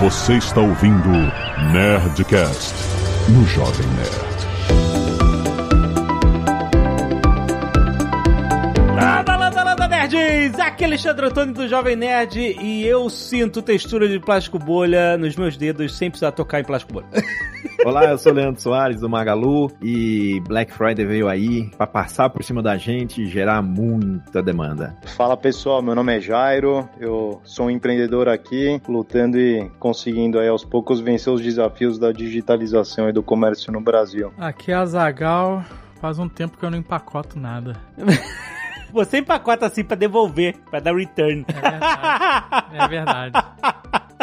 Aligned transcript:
Você 0.00 0.38
está 0.38 0.62
ouvindo 0.62 1.10
Nerdcast 1.74 2.74
no 3.28 3.44
Jovem 3.44 3.86
Nerd. 3.88 4.40
Landa, 8.94 9.36
landa, 9.36 9.62
landa, 9.62 9.88
nerds! 9.88 10.58
Aqui 10.58 10.84
é 10.84 10.86
Alexandre 10.86 11.26
Antônio 11.26 11.52
do 11.52 11.68
Jovem 11.68 11.96
Nerd 11.96 12.38
e 12.38 12.86
eu 12.86 13.10
sinto 13.10 13.60
textura 13.60 14.08
de 14.08 14.18
plástico 14.18 14.58
bolha 14.58 15.18
nos 15.18 15.36
meus 15.36 15.58
dedos 15.58 15.94
sem 15.94 16.08
precisar 16.08 16.32
tocar 16.32 16.60
em 16.60 16.64
plástico 16.64 16.94
bolha. 16.94 17.08
Olá, 17.84 18.04
eu 18.04 18.18
sou 18.18 18.32
o 18.32 18.34
Leandro 18.34 18.60
Soares 18.60 19.00
do 19.00 19.08
Magalu 19.08 19.72
e 19.80 20.38
Black 20.46 20.72
Friday 20.72 21.06
veio 21.06 21.28
aí 21.28 21.70
para 21.70 21.86
passar 21.86 22.28
por 22.28 22.44
cima 22.44 22.62
da 22.62 22.76
gente 22.76 23.22
e 23.22 23.26
gerar 23.26 23.62
muita 23.62 24.42
demanda. 24.42 24.94
Fala 25.16 25.34
pessoal, 25.34 25.80
meu 25.80 25.94
nome 25.94 26.16
é 26.16 26.20
Jairo, 26.20 26.86
eu 26.98 27.40
sou 27.42 27.66
um 27.66 27.70
empreendedor 27.70 28.28
aqui, 28.28 28.80
lutando 28.86 29.38
e 29.38 29.70
conseguindo 29.78 30.38
aí 30.38 30.48
aos 30.48 30.62
poucos 30.62 31.00
vencer 31.00 31.32
os 31.32 31.40
desafios 31.40 31.98
da 31.98 32.12
digitalização 32.12 33.08
e 33.08 33.12
do 33.12 33.22
comércio 33.22 33.72
no 33.72 33.80
Brasil. 33.80 34.30
Aqui 34.38 34.72
é 34.72 34.74
a 34.74 34.84
Zagal, 34.84 35.64
faz 36.00 36.18
um 36.18 36.28
tempo 36.28 36.58
que 36.58 36.64
eu 36.64 36.70
não 36.70 36.78
empacoto 36.78 37.38
nada. 37.38 37.76
Você 38.92 39.18
empacota 39.18 39.66
assim 39.66 39.84
pra 39.84 39.96
devolver, 39.96 40.56
pra 40.68 40.80
dar 40.80 40.94
return. 40.94 41.46
É 41.48 41.60
verdade. 41.60 42.74
É 42.74 42.88
verdade. 42.88 43.46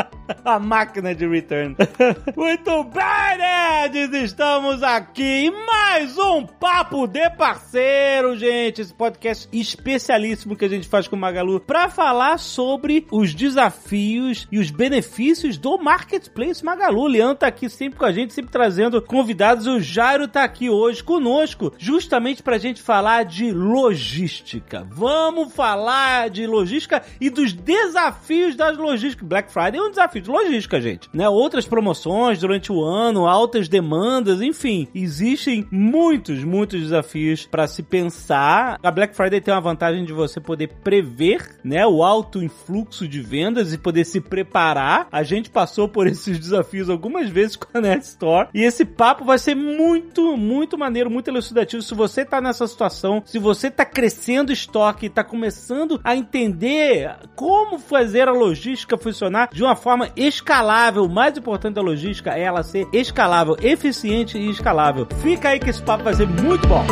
A 0.44 0.59
máquina 0.59 1.13
de 1.13 1.27
return. 1.27 1.76
Muito 2.36 2.84
bem, 2.86 3.38
nerds! 3.38 4.13
Estamos 4.13 4.84
aqui 4.84 5.23
em 5.23 5.52
mais 5.52 6.17
um 6.17 6.45
Papo 6.45 7.08
de 7.08 7.30
Parceiro, 7.31 8.38
gente. 8.38 8.81
Esse 8.81 8.94
podcast 8.94 9.48
especialíssimo 9.52 10.55
que 10.55 10.66
a 10.66 10.70
gente 10.70 10.88
faz 10.88 11.08
com 11.08 11.16
o 11.16 11.20
Magalu 11.20 11.59
pra 11.59 11.90
falar 11.90 12.40
sobre 12.40 13.08
os 13.12 13.34
desafios 13.34 14.48
e 14.52 14.59
os 14.59 14.70
benefícios 14.70 15.58
do 15.58 15.77
Marketplace 15.77 16.64
Magalu. 16.64 17.02
O 17.02 17.08
Leandro 17.08 17.36
tá 17.38 17.47
aqui 17.47 17.69
sempre 17.69 18.00
com 18.00 18.06
a 18.06 18.12
gente, 18.12 18.34
sempre 18.34 18.52
trazendo 18.52 19.02
convidados. 19.02 19.67
O 19.67 19.80
Jairo 19.80 20.28
tá 20.28 20.44
aqui 20.44 20.69
hoje 20.69 21.03
conosco, 21.03 21.73
justamente 21.78 22.44
pra 22.44 22.58
gente 22.58 22.81
falar 22.81 23.23
de 23.23 23.52
logística. 23.52 24.86
Vamos 24.91 25.53
falar 25.53 26.30
de 26.30 26.45
logística 26.45 27.03
e 27.19 27.30
dos 27.30 27.53
desafios 27.53 28.56
das 28.56 28.78
logísticas. 28.78 29.28
Black 29.28 29.52
Friday 29.52 29.80
é 29.80 29.84
um 29.84 29.89
desafio 29.89 30.17
de 30.22 30.30
logística, 30.30 30.80
gente. 30.80 31.10
Né? 31.14 31.28
Outras 31.28 31.66
promoções 31.66 32.40
durante 32.40 32.72
o 32.72 32.84
ano, 32.84 33.28
altas 33.28 33.68
demandas, 33.68 34.42
enfim. 34.42 34.88
Existem 34.94 35.68
muitos, 35.72 36.44
muitos 36.44 36.82
desafios 36.82 37.46
para 37.46 37.68
se 37.68 37.84
pensar. 37.84 38.80
A 38.82 38.92
Black 38.92 39.16
Friday 39.16 39.42
tem 39.42 39.54
uma 39.54 39.62
vantagem 39.62 40.06
de 40.06 40.14
você 40.14 40.40
poder 40.40 40.68
prever, 40.84 41.59
né, 41.64 41.86
o 41.86 42.04
alto 42.04 42.44
influxo 42.44 43.08
de 43.08 43.22
vendas 43.22 43.74
e 43.74 43.78
poder 43.78 44.06
se 44.06 44.22
preparar. 44.22 45.08
A 45.12 45.24
gente 45.24 45.50
passou 45.50 45.88
por 45.88 46.08
esses 46.08 46.40
desafios 46.40 46.90
algumas 46.90 47.30
vezes 47.30 47.56
com 47.56 47.78
a 47.78 47.81
Net 47.81 48.04
Store 48.04 48.50
e 48.54 48.64
esse 48.64 48.86
papo 48.86 49.26
vai 49.26 49.38
ser 49.38 49.56
muito, 49.56 50.38
muito 50.38 50.78
maneiro, 50.78 51.09
muito 51.09 51.30
elucidativo. 51.30 51.81
Se 51.81 51.94
você 51.94 52.24
tá 52.26 52.42
nessa 52.42 52.68
situação, 52.68 53.22
se 53.26 53.40
você 53.40 53.70
tá 53.70 53.86
crescendo 53.86 54.52
estoque, 54.52 55.09
tá 55.09 55.24
começando 55.24 56.00
a 56.04 56.16
entender 56.16 57.16
como 57.36 57.80
fazer 57.80 58.28
a 58.28 58.31
logística 58.31 58.98
funcionar 58.98 59.50
de 59.52 59.64
uma 59.64 59.76
forma 59.76 60.06
escalável. 60.16 61.05
O 61.05 61.09
mais 61.09 61.38
importante 61.38 61.75
da 61.75 61.81
logística 61.81 62.38
é 62.38 62.41
ela 62.41 62.63
ser 62.63 62.88
escalável, 62.91 63.55
eficiente 63.61 64.38
e 64.38 64.50
escalável. 64.50 65.08
Fica 65.22 65.50
aí 65.50 65.59
que 65.59 65.69
esse 65.69 65.81
papo 65.81 66.03
vai 66.03 66.13
ser 66.13 66.27
muito 66.27 66.67
bom. 66.67 66.86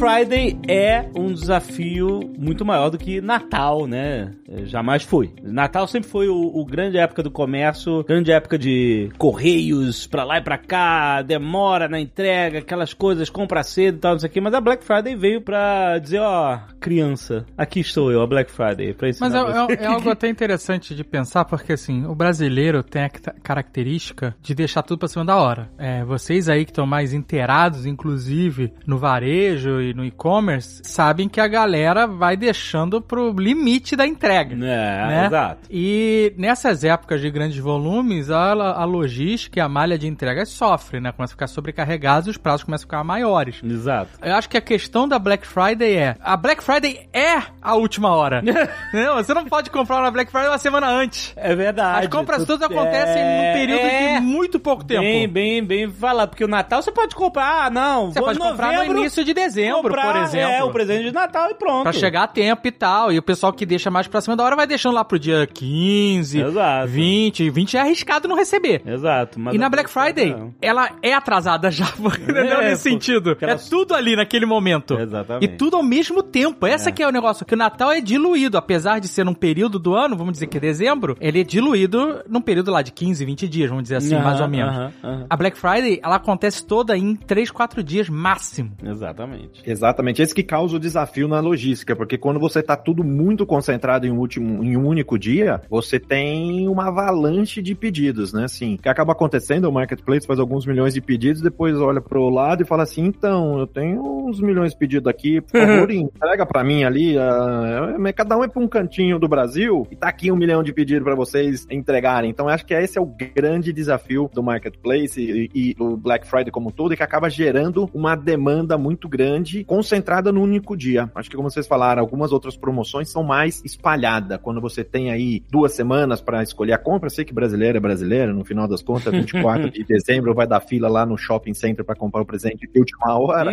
Friday 0.00 0.58
é 0.66 1.04
um 1.14 1.30
desafio 1.32 2.20
muito 2.38 2.64
maior 2.64 2.88
do 2.88 2.96
que 2.96 3.20
Natal, 3.20 3.86
né? 3.86 4.32
Jamais 4.64 5.02
foi. 5.02 5.30
Natal 5.42 5.86
sempre 5.86 6.08
foi 6.08 6.26
o, 6.26 6.34
o 6.36 6.64
grande 6.64 6.96
época 6.96 7.22
do 7.22 7.30
comércio, 7.30 8.02
grande 8.04 8.32
época 8.32 8.58
de 8.58 9.10
correios 9.18 10.06
pra 10.06 10.24
lá 10.24 10.38
e 10.38 10.42
pra 10.42 10.56
cá, 10.56 11.20
demora 11.20 11.86
na 11.86 12.00
entrega, 12.00 12.60
aquelas 12.60 12.94
coisas, 12.94 13.28
compra 13.28 13.62
cedo 13.62 13.96
e 13.96 14.00
tal, 14.00 14.12
não 14.12 14.18
sei 14.20 14.30
o 14.30 14.32
quê. 14.32 14.40
Mas 14.40 14.54
a 14.54 14.60
Black 14.60 14.82
Friday 14.82 15.14
veio 15.14 15.42
pra 15.42 15.98
dizer, 15.98 16.20
ó, 16.20 16.58
criança, 16.80 17.44
aqui 17.56 17.80
estou 17.80 18.10
eu, 18.10 18.22
a 18.22 18.26
Black 18.26 18.50
Friday, 18.50 18.94
pra 18.94 19.10
ensinar 19.10 19.28
Mas 19.28 19.34
é, 19.70 19.74
é- 19.74 19.84
é 19.84 19.86
algo 19.86 20.08
até 20.10 20.28
interessante 20.30 20.94
de 20.94 21.04
pensar, 21.04 21.44
porque 21.44 21.74
assim, 21.74 22.06
o 22.06 22.14
brasileiro 22.14 22.82
tem 22.82 23.02
a 23.02 23.10
ca- 23.10 23.34
característica 23.42 24.34
de 24.40 24.54
deixar 24.54 24.82
tudo 24.82 24.98
pra 25.00 25.08
cima 25.08 25.26
da 25.26 25.36
hora. 25.36 25.70
É, 25.76 26.02
vocês 26.04 26.48
aí 26.48 26.64
que 26.64 26.70
estão 26.70 26.86
mais 26.86 27.12
inteirados, 27.12 27.84
inclusive, 27.84 28.72
no 28.86 28.96
varejo 28.96 29.78
e 29.82 29.89
no 29.94 30.04
e-commerce, 30.04 30.82
sabem 30.84 31.28
que 31.28 31.40
a 31.40 31.48
galera 31.48 32.06
vai 32.06 32.36
deixando 32.36 33.00
pro 33.00 33.32
limite 33.32 33.96
da 33.96 34.06
entrega. 34.06 34.54
É, 34.54 34.56
né? 34.58 35.26
exato. 35.26 35.60
E 35.70 36.32
nessas 36.36 36.84
épocas 36.84 37.20
de 37.20 37.30
grandes 37.30 37.58
volumes, 37.58 38.30
a, 38.30 38.52
a 38.52 38.84
logística 38.84 39.58
e 39.58 39.62
a 39.62 39.68
malha 39.68 39.98
de 39.98 40.06
entregas 40.06 40.48
sofrem, 40.48 41.00
né? 41.00 41.12
Começa 41.12 41.32
a 41.32 41.36
ficar 41.36 41.46
sobrecarregados 41.46 42.26
e 42.26 42.30
os 42.30 42.36
prazos 42.36 42.64
começam 42.64 42.84
a 42.84 42.88
ficar 42.88 43.04
maiores. 43.04 43.60
Exato. 43.62 44.10
Eu 44.22 44.34
acho 44.34 44.48
que 44.48 44.56
a 44.56 44.60
questão 44.60 45.08
da 45.08 45.18
Black 45.18 45.46
Friday 45.46 45.96
é. 45.96 46.16
A 46.20 46.36
Black 46.36 46.62
Friday 46.62 47.08
é 47.12 47.42
a 47.60 47.74
última 47.74 48.10
hora. 48.10 48.40
Entendeu? 48.40 49.14
Você 49.22 49.34
não 49.34 49.44
pode 49.44 49.70
comprar 49.70 50.00
na 50.02 50.10
Black 50.10 50.30
Friday 50.30 50.48
uma 50.48 50.58
semana 50.58 50.88
antes. 50.88 51.32
É 51.36 51.54
verdade. 51.54 52.06
As 52.06 52.12
compras 52.12 52.44
todas 52.44 52.62
acontecem 52.62 53.22
num 53.22 53.52
período 53.52 53.86
é, 53.86 54.14
de 54.14 54.20
muito 54.20 54.58
pouco 54.58 54.84
tempo. 54.84 55.02
Bem, 55.02 55.28
bem, 55.28 55.64
bem 55.64 55.90
falar, 55.90 56.26
porque 56.26 56.44
o 56.44 56.48
Natal 56.48 56.82
você 56.82 56.92
pode 56.92 57.14
comprar, 57.14 57.66
ah, 57.66 57.70
não, 57.70 58.12
Você 58.12 58.20
pode 58.20 58.38
em 58.38 58.42
comprar 58.42 58.72
no 58.72 58.78
novembro, 58.78 58.98
início 58.98 59.24
de 59.24 59.34
dezembro, 59.34 59.79
comprar, 59.82 60.12
por 60.12 60.22
exemplo. 60.22 60.50
É, 60.54 60.64
o 60.64 60.70
presente 60.70 61.04
de 61.04 61.12
Natal 61.12 61.50
e 61.50 61.54
pronto. 61.54 61.82
Pra 61.84 61.92
chegar 61.92 62.22
a 62.24 62.26
tempo 62.26 62.66
e 62.66 62.70
tal. 62.72 63.12
E 63.12 63.18
o 63.18 63.22
pessoal 63.22 63.52
que 63.52 63.64
deixa 63.66 63.90
mais 63.90 64.06
pra 64.08 64.20
cima 64.20 64.36
da 64.36 64.44
hora 64.44 64.56
vai 64.56 64.66
deixando 64.66 64.94
lá 64.94 65.04
pro 65.04 65.18
dia 65.18 65.46
15, 65.46 66.40
Exato. 66.40 66.88
20. 66.88 67.50
20 67.50 67.76
é 67.76 67.80
arriscado 67.80 68.28
não 68.28 68.36
receber. 68.36 68.82
Exato. 68.86 69.38
E 69.52 69.58
na 69.58 69.66
a 69.66 69.70
Black 69.70 69.88
Friday, 69.90 70.30
não. 70.34 70.54
ela 70.60 70.90
é 71.02 71.12
atrasada 71.14 71.70
já, 71.70 71.86
entendeu? 71.98 72.42
É, 72.60 72.70
Nesse 72.70 72.82
sentido. 72.82 73.36
ela- 73.40 73.52
É 73.52 73.56
tudo 73.56 73.94
ali 73.94 74.16
naquele 74.16 74.46
momento. 74.46 74.98
Exatamente. 74.98 75.44
E 75.44 75.48
tudo 75.56 75.76
ao 75.76 75.82
mesmo 75.82 76.22
tempo. 76.22 76.66
Essa 76.66 76.88
É. 76.88 76.92
que 76.92 77.02
é 77.02 77.06
o 77.08 77.12
negócio, 77.12 77.46
que 77.46 77.54
o 77.54 77.56
Natal 77.56 77.92
é 77.92 78.00
diluído. 78.00 78.58
Apesar 78.58 78.98
de 78.98 79.08
ser 79.08 79.24
num 79.24 79.34
período 79.34 79.78
do 79.78 79.94
ano, 79.94 80.16
vamos 80.16 80.32
dizer 80.32 80.46
que 80.48 80.56
é 80.56 80.60
dezembro, 80.60 81.16
ele 81.20 81.40
é 81.40 81.44
diluído 81.44 82.22
num 82.28 82.40
período 82.40 82.70
lá 82.70 82.82
de 82.82 82.90
15, 82.92 83.24
20 83.24 83.48
dias, 83.48 83.68
vamos 83.68 83.84
dizer 83.84 83.96
assim, 83.96 84.16
mais 84.16 84.40
ou 84.40 84.48
menos. 84.48 84.92
A 85.28 85.36
Black 85.36 85.56
Friday, 85.58 86.00
ela 86.02 86.16
acontece 86.16 86.64
toda 86.66 86.96
em 86.96 87.14
3, 87.14 87.50
4 87.50 87.82
dias 87.82 88.08
máximo. 88.08 88.72
Exatamente. 88.82 89.62
Exatamente, 89.70 90.20
esse 90.20 90.34
que 90.34 90.42
causa 90.42 90.76
o 90.76 90.80
desafio 90.80 91.28
na 91.28 91.38
logística, 91.40 91.94
porque 91.94 92.18
quando 92.18 92.40
você 92.40 92.62
tá 92.62 92.76
tudo 92.76 93.04
muito 93.04 93.46
concentrado 93.46 94.06
em 94.06 94.10
um 94.10 94.18
último, 94.18 94.64
em 94.64 94.76
um 94.76 94.86
único 94.86 95.18
dia, 95.18 95.60
você 95.70 95.98
tem 95.98 96.66
uma 96.68 96.88
avalanche 96.88 97.62
de 97.62 97.74
pedidos, 97.74 98.32
né? 98.32 98.44
Assim, 98.44 98.74
o 98.74 98.78
que 98.78 98.88
acaba 98.88 99.12
acontecendo, 99.12 99.66
o 99.66 99.72
marketplace 99.72 100.26
faz 100.26 100.40
alguns 100.40 100.66
milhões 100.66 100.94
de 100.94 101.00
pedidos, 101.00 101.40
depois 101.40 101.76
olha 101.76 102.00
pro 102.00 102.28
lado 102.28 102.62
e 102.62 102.66
fala 102.66 102.82
assim, 102.82 103.04
então, 103.04 103.58
eu 103.60 103.66
tenho 103.66 104.02
uns 104.26 104.40
milhões 104.40 104.72
de 104.72 104.78
pedidos 104.78 105.06
aqui, 105.08 105.40
por 105.40 105.60
favor, 105.60 105.90
entrega 105.90 106.44
pra 106.44 106.64
mim 106.64 106.84
ali, 106.84 107.16
é- 107.16 108.12
cada 108.12 108.36
um 108.36 108.44
é 108.44 108.48
pra 108.48 108.60
um 108.62 108.68
cantinho 108.68 109.18
do 109.18 109.28
Brasil, 109.28 109.86
e 109.90 109.96
tá 109.96 110.08
aqui 110.08 110.32
um 110.32 110.36
milhão 110.36 110.62
de 110.62 110.72
pedidos 110.72 111.04
pra 111.04 111.14
vocês 111.14 111.66
entregarem. 111.70 112.30
Então, 112.30 112.46
eu 112.46 112.52
acho 112.52 112.66
que 112.66 112.74
esse 112.74 112.98
é 112.98 113.00
o 113.00 113.06
grande 113.06 113.72
desafio 113.72 114.28
do 114.34 114.42
marketplace 114.42 115.20
e, 115.20 115.50
e 115.54 115.76
o 115.78 115.96
Black 115.96 116.26
Friday 116.26 116.50
como 116.50 116.68
um 116.68 116.72
todo, 116.72 116.92
e 116.92 116.96
que 116.96 117.02
acaba 117.02 117.30
gerando 117.30 117.88
uma 117.94 118.16
demanda 118.16 118.76
muito 118.76 119.08
grande, 119.08 119.59
concentrada 119.64 120.32
no 120.32 120.42
único 120.42 120.76
dia. 120.76 121.10
Acho 121.14 121.30
que, 121.30 121.36
como 121.36 121.50
vocês 121.50 121.66
falaram, 121.66 122.00
algumas 122.00 122.32
outras 122.32 122.56
promoções 122.56 123.10
são 123.10 123.22
mais 123.22 123.62
espalhadas. 123.64 124.38
Quando 124.42 124.60
você 124.60 124.82
tem 124.84 125.10
aí 125.10 125.42
duas 125.50 125.72
semanas 125.72 126.20
para 126.20 126.42
escolher 126.42 126.72
a 126.72 126.78
compra, 126.78 127.08
sei 127.10 127.24
que 127.24 127.32
brasileiro 127.34 127.78
é 127.78 127.80
brasileiro, 127.80 128.34
no 128.34 128.44
final 128.44 128.66
das 128.68 128.82
contas, 128.82 129.12
24 129.12 129.70
de 129.70 129.84
dezembro 129.84 130.34
vai 130.34 130.46
dar 130.46 130.60
fila 130.60 130.88
lá 130.88 131.04
no 131.06 131.16
shopping 131.16 131.54
center 131.54 131.84
para 131.84 131.94
comprar 131.94 132.22
o 132.22 132.26
presente 132.26 132.66
de 132.72 132.78
última 132.78 133.18
hora. 133.18 133.50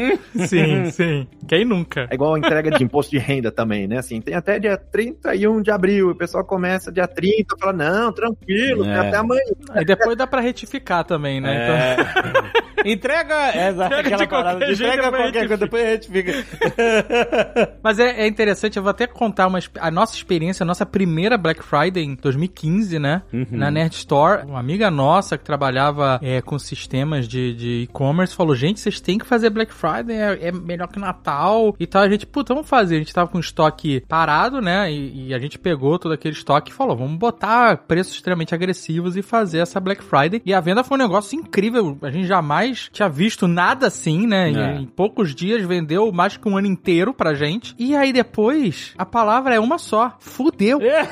Sim, 0.48 0.86
sim. 0.92 1.28
Quem 1.48 1.66
nunca? 1.66 2.08
É 2.10 2.16
igual 2.16 2.36
a 2.36 2.40
entrega 2.40 2.72
de 2.72 2.84
imposto 2.84 3.12
de 3.12 3.18
renda 3.18 3.52
também, 3.52 3.88
né? 3.88 3.98
Assim, 3.98 4.22
tem 4.22 4.34
até 4.36 4.60
dia 4.60 4.78
31 4.78 5.62
de 5.62 5.72
abril, 5.72 6.10
o 6.12 6.16
pessoal 6.16 6.44
começa 6.46 6.92
dia 6.92 7.08
30, 7.08 7.56
fala, 7.60 7.74
não, 7.74 8.12
tranquilo, 8.12 8.84
tem 8.84 8.92
É. 8.94 9.00
até 9.00 9.18
amanhã. 9.18 9.42
E 9.76 9.86
depois 9.86 10.16
dá 10.18 10.28
pra 10.28 10.42
retificar 10.42 11.04
também, 11.06 11.42
né? 11.42 11.54
Então- 11.64 11.76
É. 11.76 12.68
Entrega, 12.86 13.34
é, 13.54 13.70
exato, 13.70 13.94
Entrega 13.96 14.08
de 14.18 14.24
aquela 14.24 14.28
parada, 14.44 14.60
qualquer 14.60 14.76
jeito, 14.76 14.84
entrega 14.94 15.04
depois 15.04 15.24
qualquer 15.24 15.40
coisa, 15.48 15.58
depois 15.58 15.97
gente 15.98 16.12
fica. 16.12 16.34
Mas 17.84 18.00
é, 18.00 18.22
é 18.22 18.28
interessante, 18.28 18.78
eu 18.78 18.84
vou 18.84 18.90
até 18.90 19.08
contar 19.08 19.48
uma, 19.48 19.60
a 19.80 19.92
nossa 19.92 20.16
experiência 20.16 20.38
experiência, 20.38 20.66
nossa 20.66 20.86
primeira 20.86 21.38
Black 21.38 21.64
Friday 21.64 22.04
em 22.04 22.16
2015, 22.16 23.00
né? 23.00 23.24
Uhum. 23.34 23.46
Na 23.52 23.72
Nerd 23.72 23.96
Store. 23.96 24.46
Uma 24.46 24.60
amiga 24.60 24.90
nossa 24.92 25.38
que 25.38 25.44
trabalhava 25.44 26.20
é, 26.22 26.42
com 26.42 26.58
sistemas 26.60 27.28
de 27.28 27.54
de 27.54 27.84
e-commerce 27.84 28.36
falou: 28.36 28.56
gente, 28.56 28.80
vocês 28.80 29.00
têm 29.00 29.18
que 29.18 29.26
fazer 29.26 29.50
Black 29.50 29.74
Friday, 29.74 30.16
é, 30.16 30.48
é, 30.48 30.52
melhor 30.52 30.88
que 30.88 31.00
Natal 31.00 31.76
e 31.80 31.88
tal. 31.88 32.04
A 32.04 32.10
gente, 32.10 32.26
puta, 32.26 32.54
vamos 32.54 32.70
fazer. 32.70 32.96
A 32.96 33.00
gente 33.00 33.14
tava 33.14 33.30
com 33.30 33.40
estoque 33.40 34.02
parado, 34.08 34.62
né? 34.62 34.92
E, 34.92 35.28
e, 35.28 35.34
a 35.34 35.40
gente 35.40 35.58
pegou 35.58 35.98
todo 35.98 36.12
aquele 36.12 36.36
estoque 36.36 36.72
e 36.72 36.74
falou: 36.74 36.96
vamos 36.96 37.18
botar 37.18 37.78
preços 37.78 38.14
extremamente 38.14 38.54
agressivos 38.54 39.18
e 39.18 39.22
fazer 39.22 39.60
essa 39.60 39.80
Black 39.80 40.04
Friday. 40.04 40.42
E 40.46 40.54
a 40.54 40.60
venda 40.60 40.84
foi 40.84 40.98
um 40.98 41.02
negócio 41.02 41.38
incrível. 41.38 41.98
A 42.02 42.12
gente 42.12 42.28
jamais 42.28 42.90
tinha 42.92 43.10
visto 43.10 43.48
nada 43.48 43.88
assim, 43.88 44.28
né? 44.28 44.52
É. 44.52 44.52
Em, 44.52 44.84
em 44.84 44.86
poucos 44.86 45.34
dias 45.34 45.66
vendeu 45.66 45.87
mais 46.12 46.38
que 46.38 46.48
um 46.48 46.58
ano 46.58 46.68
inteiro 46.68 47.14
pra 47.14 47.34
gente. 47.34 47.76
E 47.78 47.96
aí 47.96 48.12
depois, 48.12 48.94
a 48.98 49.06
palavra 49.06 49.56
é 49.56 49.60
uma 49.60 49.78
só: 49.78 50.16
fudeu. 50.20 50.82
É. 50.82 51.08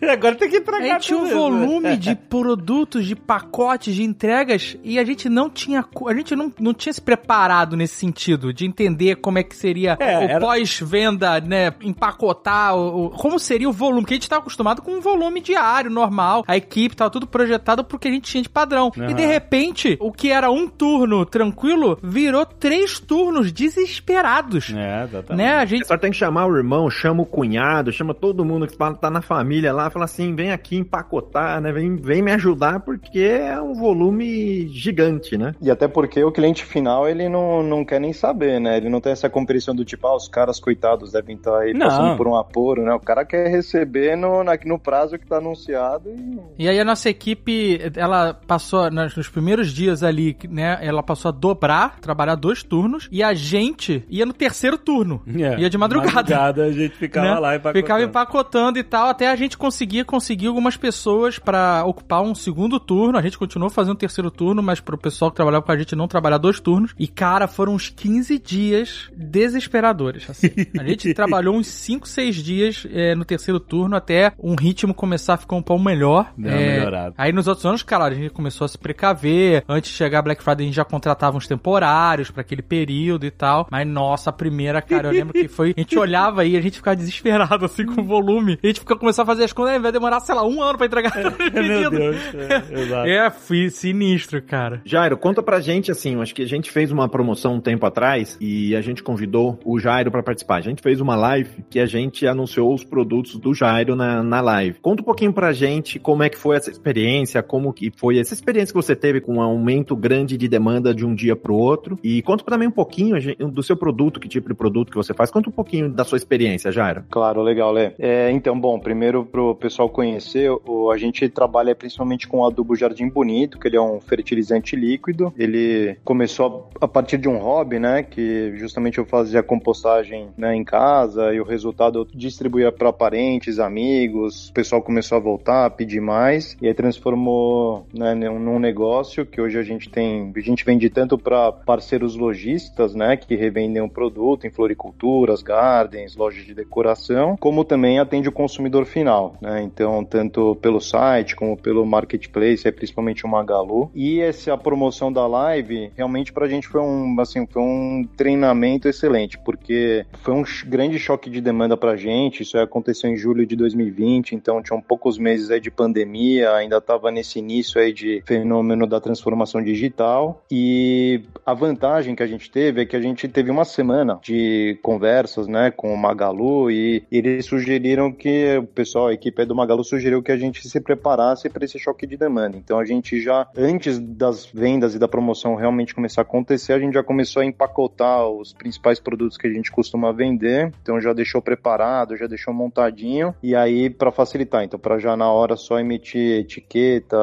Agora 0.10 0.34
tem 0.34 0.48
que 0.48 0.56
entregar 0.58 0.82
A 0.82 0.98
gente 0.98 1.06
tinha 1.06 1.18
um 1.18 1.28
volume 1.28 1.96
de 1.96 2.14
produtos, 2.28 3.06
de 3.06 3.14
pacotes, 3.14 3.94
de 3.94 4.02
entregas 4.02 4.76
e 4.82 4.98
a 4.98 5.04
gente 5.04 5.28
não 5.28 5.48
tinha 5.48 5.84
a 6.06 6.14
gente 6.14 6.36
não, 6.36 6.52
não 6.58 6.74
tinha 6.74 6.92
se 6.92 7.00
preparado 7.00 7.76
nesse 7.76 7.94
sentido 7.94 8.52
de 8.52 8.66
entender 8.66 9.16
como 9.16 9.38
é 9.38 9.42
que 9.42 9.56
seria 9.56 9.96
é, 9.98 10.18
o 10.18 10.22
era... 10.22 10.40
pós-venda, 10.40 11.40
né, 11.40 11.72
empacotar 11.82 12.76
o, 12.76 13.06
o, 13.06 13.10
como 13.10 13.38
seria 13.38 13.68
o 13.68 13.72
volume, 13.72 14.02
porque 14.02 14.14
a 14.14 14.16
gente 14.16 14.24
estava 14.24 14.40
acostumado 14.40 14.82
com 14.82 14.92
um 14.92 15.00
volume 15.00 15.40
diário 15.40 15.90
normal, 15.90 16.44
a 16.46 16.56
equipe 16.56 16.96
tava 16.96 17.10
tudo 17.10 17.26
projetado 17.26 17.84
porque 17.84 18.08
a 18.08 18.10
gente 18.10 18.30
tinha 18.30 18.42
de 18.42 18.48
padrão. 18.48 18.90
Uhum. 18.96 19.10
E 19.10 19.14
de 19.14 19.24
repente, 19.26 19.96
o 20.00 20.12
que 20.12 20.30
era 20.30 20.50
um 20.50 20.68
turno 20.68 21.24
tranquilo 21.24 21.98
virou 22.02 22.44
três 22.44 22.98
turnos 22.98 23.52
desesperados. 23.52 24.72
É, 24.74 25.04
exatamente. 25.04 25.36
Né? 25.36 25.54
A 25.56 25.64
gente 25.64 25.86
só 25.86 25.96
tem 25.96 26.10
que 26.10 26.16
chamar 26.16 26.46
o 26.46 26.56
irmão, 26.56 26.90
chama 26.90 27.22
o 27.22 27.26
cunhado, 27.26 27.92
chama 27.92 28.14
todo 28.14 28.44
mundo 28.44 28.66
que 28.66 28.76
tá 28.76 29.10
na 29.10 29.22
família 29.22 29.72
lá 29.72 29.85
fala 29.90 30.04
assim, 30.04 30.34
vem 30.34 30.52
aqui 30.52 30.76
empacotar, 30.76 31.60
né? 31.60 31.72
Vem, 31.72 31.96
vem 31.96 32.22
me 32.22 32.32
ajudar 32.32 32.80
porque 32.80 33.20
é 33.20 33.60
um 33.60 33.74
volume 33.74 34.68
gigante, 34.68 35.36
né? 35.36 35.54
E 35.60 35.70
até 35.70 35.88
porque 35.88 36.22
o 36.22 36.32
cliente 36.32 36.64
final, 36.64 37.08
ele 37.08 37.28
não, 37.28 37.62
não 37.62 37.84
quer 37.84 38.00
nem 38.00 38.12
saber, 38.12 38.60
né? 38.60 38.76
Ele 38.76 38.88
não 38.88 39.00
tem 39.00 39.12
essa 39.12 39.28
compreensão 39.28 39.74
do 39.74 39.84
tipo, 39.84 40.06
ah, 40.06 40.16
os 40.16 40.28
caras 40.28 40.60
coitados 40.60 41.12
devem 41.12 41.36
estar 41.36 41.58
aí 41.58 41.72
não. 41.72 41.86
passando 41.86 42.16
por 42.16 42.28
um 42.28 42.36
apuro, 42.36 42.82
né? 42.82 42.92
O 42.94 43.00
cara 43.00 43.24
quer 43.24 43.48
receber 43.48 44.16
no, 44.16 44.42
na, 44.42 44.58
no 44.64 44.78
prazo 44.78 45.18
que 45.18 45.26
tá 45.26 45.36
anunciado 45.38 46.10
e... 46.10 46.36
E 46.58 46.68
aí 46.68 46.78
a 46.80 46.84
nossa 46.84 47.08
equipe, 47.08 47.80
ela 47.94 48.34
passou, 48.34 48.90
nos 48.90 49.28
primeiros 49.28 49.72
dias 49.72 50.02
ali, 50.02 50.36
né? 50.48 50.78
Ela 50.80 51.02
passou 51.02 51.28
a 51.28 51.32
dobrar, 51.32 52.00
trabalhar 52.00 52.34
dois 52.34 52.62
turnos 52.62 53.08
e 53.10 53.22
a 53.22 53.34
gente 53.34 54.04
ia 54.08 54.26
no 54.26 54.32
terceiro 54.32 54.78
turno. 54.78 55.22
É, 55.26 55.60
ia 55.60 55.70
de 55.70 55.78
madrugada. 55.78 56.14
madrugada 56.14 56.64
a 56.64 56.72
gente 56.72 56.96
ficava 56.96 57.26
né? 57.26 57.38
lá 57.38 57.56
empacotando. 57.56 57.82
Ficava 57.82 58.02
empacotando 58.02 58.78
e 58.78 58.82
tal, 58.82 59.08
até 59.08 59.28
a 59.28 59.36
gente 59.36 59.56
conseguir 59.56 59.75
conseguia 59.76 60.04
conseguir 60.06 60.46
algumas 60.46 60.74
pessoas 60.74 61.38
para 61.38 61.84
ocupar 61.84 62.22
um 62.22 62.34
segundo 62.34 62.80
turno. 62.80 63.18
A 63.18 63.22
gente 63.22 63.36
continuou 63.36 63.68
fazendo 63.68 63.92
um 63.92 63.98
terceiro 63.98 64.30
turno, 64.30 64.62
mas 64.62 64.80
pro 64.80 64.96
pessoal 64.96 65.30
que 65.30 65.36
trabalhava 65.36 65.66
com 65.66 65.70
a 65.70 65.76
gente 65.76 65.94
não 65.94 66.08
trabalhar 66.08 66.38
dois 66.38 66.58
turnos. 66.58 66.94
E, 66.98 67.06
cara, 67.06 67.46
foram 67.46 67.74
uns 67.74 67.90
15 67.90 68.38
dias 68.38 69.10
desesperadores. 69.14 70.30
Assim. 70.30 70.48
A 70.78 70.84
gente 70.84 71.12
trabalhou 71.14 71.54
uns 71.54 71.66
5, 71.66 72.08
6 72.08 72.36
dias 72.36 72.86
é, 72.90 73.14
no 73.14 73.26
terceiro 73.26 73.60
turno 73.60 73.96
até 73.96 74.32
um 74.42 74.54
ritmo 74.54 74.94
começar 74.94 75.34
a 75.34 75.36
ficar 75.36 75.56
um 75.56 75.62
pouco 75.62 75.84
melhor. 75.84 76.32
É, 76.42 76.78
melhorado. 76.78 77.14
Aí 77.18 77.30
nos 77.30 77.46
outros 77.46 77.66
anos, 77.66 77.82
cara, 77.82 78.06
a 78.06 78.14
gente 78.14 78.30
começou 78.30 78.64
a 78.64 78.68
se 78.68 78.78
precaver. 78.78 79.62
Antes 79.68 79.90
de 79.90 79.96
chegar 79.96 80.22
Black 80.22 80.42
Friday, 80.42 80.64
a 80.64 80.68
gente 80.68 80.76
já 80.76 80.86
contratava 80.86 81.36
uns 81.36 81.46
temporários 81.46 82.30
para 82.30 82.40
aquele 82.40 82.62
período 82.62 83.26
e 83.26 83.30
tal. 83.30 83.68
Mas, 83.70 83.86
nossa, 83.86 84.30
a 84.30 84.32
primeira, 84.32 84.80
cara, 84.80 85.08
eu 85.08 85.12
lembro 85.12 85.34
que 85.34 85.48
foi. 85.48 85.74
A 85.76 85.80
gente 85.80 85.98
olhava 85.98 86.40
aí, 86.40 86.56
a 86.56 86.62
gente 86.62 86.76
ficava 86.76 86.96
desesperado, 86.96 87.66
assim, 87.66 87.84
com 87.84 88.00
o 88.00 88.04
volume. 88.04 88.58
A 88.62 88.66
gente 88.66 88.80
começar 88.80 89.22
a 89.22 89.26
fazer 89.26 89.44
as 89.44 89.52
contas 89.52 89.65
né? 89.66 89.78
Vai 89.78 89.92
demorar, 89.92 90.20
sei 90.20 90.34
lá, 90.34 90.46
um 90.46 90.62
ano 90.62 90.78
pra 90.78 90.86
entregar. 90.86 91.12
É, 91.16 91.60
meu 91.62 91.90
Deus. 91.90 92.16
É, 92.34 92.80
exato. 92.80 93.08
é, 93.08 93.30
fui 93.30 93.70
sinistro, 93.70 94.42
cara. 94.42 94.80
Jairo, 94.84 95.16
conta 95.16 95.42
pra 95.42 95.60
gente, 95.60 95.90
assim, 95.90 96.20
acho 96.20 96.34
que 96.34 96.42
a 96.42 96.46
gente 96.46 96.70
fez 96.70 96.90
uma 96.90 97.08
promoção 97.08 97.54
um 97.54 97.60
tempo 97.60 97.84
atrás 97.84 98.36
e 98.40 98.74
a 98.74 98.80
gente 98.80 99.02
convidou 99.02 99.58
o 99.64 99.78
Jairo 99.78 100.10
pra 100.10 100.22
participar. 100.22 100.56
A 100.56 100.60
gente 100.60 100.82
fez 100.82 101.00
uma 101.00 101.16
live 101.16 101.64
que 101.68 101.80
a 101.80 101.86
gente 101.86 102.26
anunciou 102.26 102.72
os 102.72 102.84
produtos 102.84 103.36
do 103.36 103.52
Jairo 103.52 103.94
na, 103.94 104.22
na 104.22 104.40
live. 104.40 104.78
Conta 104.80 105.02
um 105.02 105.04
pouquinho 105.04 105.32
pra 105.32 105.52
gente 105.52 105.98
como 105.98 106.22
é 106.22 106.28
que 106.28 106.38
foi 106.38 106.56
essa 106.56 106.70
experiência, 106.70 107.42
como 107.42 107.72
que 107.72 107.92
foi 107.96 108.18
essa 108.18 108.34
experiência 108.34 108.72
que 108.72 108.80
você 108.80 108.94
teve 108.94 109.20
com 109.20 109.36
um 109.36 109.42
aumento 109.42 109.96
grande 109.96 110.36
de 110.36 110.48
demanda 110.48 110.94
de 110.94 111.04
um 111.04 111.14
dia 111.14 111.34
pro 111.34 111.54
outro. 111.54 111.98
E 112.02 112.22
conta 112.22 112.44
também 112.44 112.68
um 112.68 112.72
pouquinho 112.72 113.16
do 113.50 113.62
seu 113.62 113.76
produto, 113.76 114.20
que 114.20 114.28
tipo 114.28 114.48
de 114.48 114.54
produto 114.54 114.90
que 114.90 114.96
você 114.96 115.12
faz. 115.12 115.30
Conta 115.30 115.48
um 115.48 115.52
pouquinho 115.52 115.90
da 115.90 116.04
sua 116.04 116.16
experiência, 116.16 116.70
Jairo. 116.70 117.04
Claro, 117.10 117.42
legal, 117.42 117.72
Lê. 117.72 117.92
É, 117.98 118.30
então, 118.30 118.58
bom, 118.58 118.78
primeiro 118.78 119.24
pro 119.24 119.54
pessoal 119.56 119.88
conhecer, 119.88 120.50
o, 120.50 120.90
a 120.90 120.96
gente 120.96 121.28
trabalha 121.28 121.74
principalmente 121.74 122.28
com 122.28 122.38
o 122.38 122.46
adubo 122.46 122.76
Jardim 122.76 123.08
Bonito, 123.08 123.58
que 123.58 123.68
ele 123.68 123.76
é 123.76 123.80
um 123.80 124.00
fertilizante 124.00 124.76
líquido. 124.76 125.32
Ele 125.36 125.96
começou 126.04 126.70
a, 126.80 126.84
a 126.84 126.88
partir 126.88 127.18
de 127.18 127.28
um 127.28 127.38
hobby, 127.38 127.78
né? 127.78 128.02
Que 128.02 128.52
justamente 128.56 128.98
eu 128.98 129.04
fazia 129.04 129.42
compostagem 129.42 130.28
né, 130.36 130.54
em 130.54 130.64
casa 130.64 131.32
e 131.32 131.40
o 131.40 131.44
resultado 131.44 132.00
eu 132.00 132.04
distribuía 132.04 132.70
para 132.70 132.92
parentes, 132.92 133.58
amigos. 133.58 134.48
O 134.48 134.52
pessoal 134.52 134.82
começou 134.82 135.16
a 135.16 135.20
voltar, 135.20 135.66
a 135.66 135.70
pedir 135.70 136.00
mais 136.00 136.56
e 136.60 136.66
aí 136.66 136.74
transformou 136.74 137.86
né, 137.92 138.14
num 138.14 138.58
negócio 138.58 139.26
que 139.26 139.40
hoje 139.40 139.58
a 139.58 139.62
gente 139.62 139.88
tem. 139.88 140.32
A 140.34 140.40
gente 140.40 140.64
vende 140.64 140.88
tanto 140.90 141.18
para 141.18 141.52
parceiros 141.52 142.16
lojistas, 142.16 142.94
né? 142.94 143.16
Que 143.16 143.34
revendem 143.34 143.82
o 143.82 143.88
produto 143.88 144.46
em 144.46 144.50
floriculturas, 144.50 145.42
gardens, 145.42 146.16
lojas 146.16 146.44
de 146.44 146.54
decoração, 146.54 147.36
como 147.36 147.64
também 147.64 147.98
atende 147.98 148.28
o 148.28 148.32
consumidor 148.32 148.84
final, 148.84 149.36
né? 149.46 149.62
Então, 149.62 150.04
tanto 150.04 150.56
pelo 150.56 150.80
site 150.80 151.36
como 151.36 151.56
pelo 151.56 151.86
marketplace, 151.86 152.66
é 152.66 152.72
principalmente 152.72 153.24
o 153.24 153.28
Magalu. 153.28 153.88
E 153.94 154.20
essa 154.20 154.58
promoção 154.58 155.12
da 155.12 155.24
live, 155.26 155.92
realmente 155.96 156.32
pra 156.32 156.48
gente 156.48 156.66
foi 156.66 156.80
um, 156.80 157.14
assim, 157.20 157.46
foi 157.46 157.62
um 157.62 158.08
treinamento 158.16 158.88
excelente, 158.88 159.38
porque 159.38 160.04
foi 160.24 160.34
um 160.34 160.42
grande 160.66 160.98
choque 160.98 161.30
de 161.30 161.40
demanda 161.40 161.76
pra 161.76 161.96
gente. 161.96 162.42
Isso 162.42 162.58
aconteceu 162.58 163.08
em 163.08 163.16
julho 163.16 163.46
de 163.46 163.54
2020, 163.54 164.34
então 164.34 164.60
tinham 164.60 164.80
poucos 164.80 165.16
meses 165.16 165.50
aí 165.50 165.60
de 165.60 165.70
pandemia, 165.70 166.52
ainda 166.52 166.78
estava 166.78 167.12
nesse 167.12 167.38
início 167.38 167.80
aí 167.80 167.92
de 167.92 168.22
fenômeno 168.26 168.86
da 168.86 169.00
transformação 169.00 169.62
digital. 169.62 170.42
E 170.50 171.22
a 171.44 171.54
vantagem 171.54 172.16
que 172.16 172.22
a 172.22 172.26
gente 172.26 172.50
teve 172.50 172.82
é 172.82 172.86
que 172.86 172.96
a 172.96 173.00
gente 173.00 173.28
teve 173.28 173.50
uma 173.50 173.64
semana 173.64 174.18
de 174.22 174.76
conversas, 174.82 175.46
né, 175.46 175.70
com 175.70 175.94
o 175.94 175.96
Magalu 175.96 176.70
e 176.70 177.04
eles 177.12 177.46
sugeriram 177.46 178.10
que 178.10 178.56
o 178.58 178.64
pessoal, 178.64 179.06
a 179.08 179.14
equipe 179.14 179.35
equipe 179.36 179.44
do 179.44 179.54
Magalu 179.54 179.84
sugeriu 179.84 180.22
que 180.22 180.32
a 180.32 180.36
gente 180.36 180.66
se 180.66 180.80
preparasse 180.80 181.50
para 181.50 181.64
esse 181.64 181.78
choque 181.78 182.06
de 182.06 182.16
demanda. 182.16 182.56
Então 182.56 182.78
a 182.78 182.84
gente 182.84 183.20
já, 183.20 183.46
antes 183.56 183.98
das 183.98 184.46
vendas 184.46 184.94
e 184.94 184.98
da 184.98 185.06
promoção 185.06 185.54
realmente 185.54 185.94
começar 185.94 186.22
a 186.22 186.22
acontecer, 186.22 186.72
a 186.72 186.78
gente 186.78 186.94
já 186.94 187.02
começou 187.02 187.42
a 187.42 187.44
empacotar 187.44 188.26
os 188.28 188.54
principais 188.54 188.98
produtos 188.98 189.36
que 189.36 189.46
a 189.46 189.52
gente 189.52 189.70
costuma 189.70 190.12
vender. 190.12 190.72
Então 190.82 191.00
já 191.00 191.12
deixou 191.12 191.42
preparado, 191.42 192.16
já 192.16 192.26
deixou 192.26 192.54
montadinho. 192.54 193.34
E 193.42 193.54
aí, 193.54 193.90
para 193.90 194.10
facilitar, 194.10 194.64
então, 194.64 194.78
para 194.78 194.98
já 194.98 195.16
na 195.16 195.30
hora 195.30 195.56
só 195.56 195.78
emitir 195.78 196.40
etiqueta, 196.40 197.18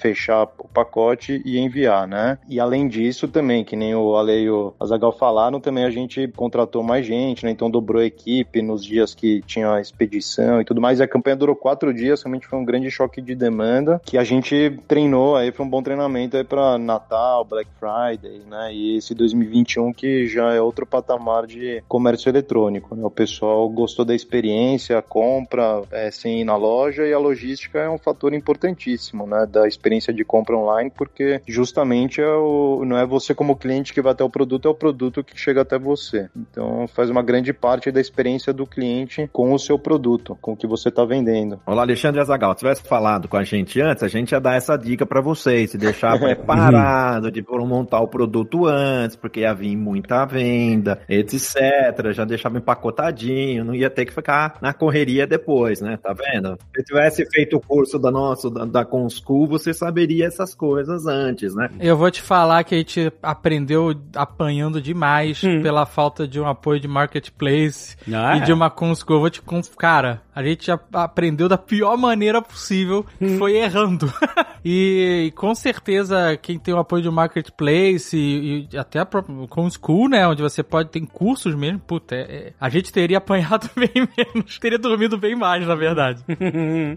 fechar 0.00 0.42
o 0.58 0.68
pacote 0.68 1.40
e 1.44 1.58
enviar, 1.58 2.06
né? 2.06 2.38
E 2.48 2.60
além 2.60 2.88
disso, 2.88 3.26
também, 3.28 3.64
que 3.64 3.76
nem 3.76 3.94
o 3.94 4.16
Ale 4.16 4.34
e 4.34 4.50
o 4.50 4.74
Azagal 4.78 5.12
falaram, 5.12 5.60
também 5.60 5.84
a 5.84 5.90
gente 5.90 6.28
contratou 6.28 6.82
mais 6.82 7.06
gente, 7.06 7.44
né? 7.44 7.50
Então 7.50 7.70
dobrou 7.70 8.02
a 8.02 8.04
equipe 8.04 8.60
nos 8.60 8.84
dias 8.84 9.14
que 9.14 9.40
tinha 9.42 9.72
a 9.72 9.80
expedição 9.80 10.60
e 10.60 10.64
tudo 10.64 10.80
mais. 10.80 11.00
E 11.00 11.02
a 11.02 11.08
campanha 11.08 11.36
durou 11.36 11.53
quatro 11.54 11.92
dias, 11.92 12.22
realmente 12.22 12.46
foi 12.46 12.58
um 12.58 12.64
grande 12.64 12.90
choque 12.90 13.20
de 13.20 13.34
demanda 13.34 14.00
que 14.04 14.18
a 14.18 14.24
gente 14.24 14.78
treinou, 14.88 15.36
aí 15.36 15.52
foi 15.52 15.66
um 15.66 15.68
bom 15.68 15.82
treinamento 15.82 16.36
aí 16.36 16.44
para 16.44 16.78
Natal, 16.78 17.44
Black 17.44 17.68
Friday, 17.78 18.42
né? 18.48 18.72
E 18.72 18.96
esse 18.96 19.14
2021 19.14 19.92
que 19.92 20.26
já 20.26 20.52
é 20.52 20.60
outro 20.60 20.86
patamar 20.86 21.46
de 21.46 21.82
comércio 21.88 22.28
eletrônico, 22.28 22.94
né? 22.94 23.04
O 23.04 23.10
pessoal 23.10 23.68
gostou 23.68 24.04
da 24.04 24.14
experiência, 24.14 25.00
compra 25.02 25.82
é, 25.90 26.10
sem 26.10 26.40
ir 26.40 26.44
na 26.44 26.56
loja 26.56 27.06
e 27.06 27.12
a 27.12 27.18
logística 27.18 27.78
é 27.78 27.90
um 27.90 27.98
fator 27.98 28.32
importantíssimo, 28.32 29.26
né? 29.26 29.46
Da 29.46 29.66
experiência 29.66 30.12
de 30.12 30.24
compra 30.24 30.56
online, 30.56 30.90
porque 30.90 31.40
justamente 31.46 32.20
é 32.20 32.34
o, 32.34 32.84
não 32.84 32.96
é 32.96 33.06
você 33.06 33.34
como 33.34 33.56
cliente 33.56 33.92
que 33.92 34.02
vai 34.02 34.12
até 34.12 34.24
o 34.24 34.30
produto, 34.30 34.68
é 34.68 34.70
o 34.70 34.74
produto 34.74 35.22
que 35.22 35.38
chega 35.38 35.62
até 35.62 35.78
você. 35.78 36.28
Então 36.36 36.86
faz 36.88 37.10
uma 37.10 37.22
grande 37.22 37.52
parte 37.52 37.90
da 37.90 38.00
experiência 38.00 38.52
do 38.52 38.66
cliente 38.66 39.28
com 39.32 39.52
o 39.52 39.58
seu 39.58 39.78
produto, 39.78 40.38
com 40.40 40.52
o 40.52 40.56
que 40.56 40.66
você 40.66 40.88
está 40.88 41.04
vendendo 41.04 41.33
atendendo. 41.34 41.60
Olá, 41.66 41.82
Alexandre 41.82 42.20
Azagal. 42.20 42.52
Se 42.52 42.58
tivesse 42.58 42.82
falado 42.82 43.28
com 43.28 43.36
a 43.36 43.42
gente 43.42 43.80
antes, 43.80 44.02
a 44.02 44.08
gente 44.08 44.32
ia 44.32 44.40
dar 44.40 44.54
essa 44.56 44.76
dica 44.76 45.04
para 45.04 45.20
vocês, 45.20 45.70
se 45.70 45.78
deixar 45.78 46.18
preparado, 46.18 47.30
de 47.30 47.44
montar 47.64 48.00
o 48.00 48.08
produto 48.08 48.66
antes, 48.66 49.16
porque 49.16 49.40
ia 49.40 49.54
vir 49.54 49.76
muita 49.76 50.24
venda, 50.24 51.00
etc. 51.08 52.12
Já 52.12 52.24
deixava 52.24 52.58
empacotadinho, 52.58 53.64
não 53.64 53.74
ia 53.74 53.90
ter 53.90 54.04
que 54.04 54.12
ficar 54.12 54.56
na 54.60 54.72
correria 54.72 55.26
depois, 55.26 55.80
né? 55.80 55.98
Tá 56.02 56.12
vendo? 56.12 56.56
Se 56.76 56.84
tivesse 56.84 57.26
feito 57.30 57.56
o 57.56 57.60
curso 57.60 57.98
da 57.98 58.10
nossa, 58.10 58.50
da, 58.50 58.64
da 58.64 58.84
Conschool, 58.84 59.46
você 59.46 59.72
saberia 59.72 60.26
essas 60.26 60.54
coisas 60.54 61.06
antes, 61.06 61.54
né? 61.54 61.68
Eu 61.80 61.96
vou 61.96 62.10
te 62.10 62.20
falar 62.22 62.62
que 62.64 62.74
a 62.74 62.78
gente 62.78 63.12
aprendeu 63.22 63.94
apanhando 64.14 64.80
demais 64.80 65.42
Hum. 65.42 65.62
pela 65.62 65.84
falta 65.86 66.26
de 66.28 66.40
um 66.40 66.46
apoio 66.46 66.78
de 66.80 66.86
marketplace 66.88 67.96
Ah, 68.12 68.36
e 68.36 68.40
é? 68.40 68.44
de 68.44 68.52
uma 68.52 68.70
Consco. 68.70 69.12
Eu 69.12 69.20
vou 69.20 69.30
te. 69.30 69.42
Cara, 69.78 70.22
a 70.34 70.42
gente 70.42 70.70
a- 70.70 70.78
aprendeu 71.24 71.48
da 71.48 71.56
pior 71.56 71.96
maneira 71.96 72.42
possível, 72.42 73.04
Hum. 73.20 73.26
que 73.28 73.38
foi 73.38 73.56
errando. 73.56 74.12
e, 74.64 75.26
e 75.26 75.30
com 75.32 75.54
certeza 75.54 76.36
quem 76.40 76.58
tem 76.58 76.74
o 76.74 76.78
apoio 76.78 77.02
de 77.02 77.10
marketplace 77.10 78.16
e, 78.16 78.68
e 78.72 78.76
até 78.78 78.98
a 78.98 79.06
própria 79.06 79.34
Conschool, 79.48 80.08
né, 80.08 80.26
onde 80.26 80.42
você 80.42 80.62
pode 80.62 80.90
ter 80.90 81.00
cursos 81.06 81.54
mesmo, 81.54 81.78
puta, 81.80 82.14
é- 82.14 82.20
é- 82.20 82.52
a 82.60 82.68
gente 82.68 82.92
teria 82.92 83.18
apanhado 83.18 83.68
bem 83.76 83.90
menos, 84.16 84.58
teria 84.58 84.78
dormido 84.78 85.16
bem 85.16 85.34
mais, 85.34 85.66
na 85.66 85.74
verdade. 85.74 86.22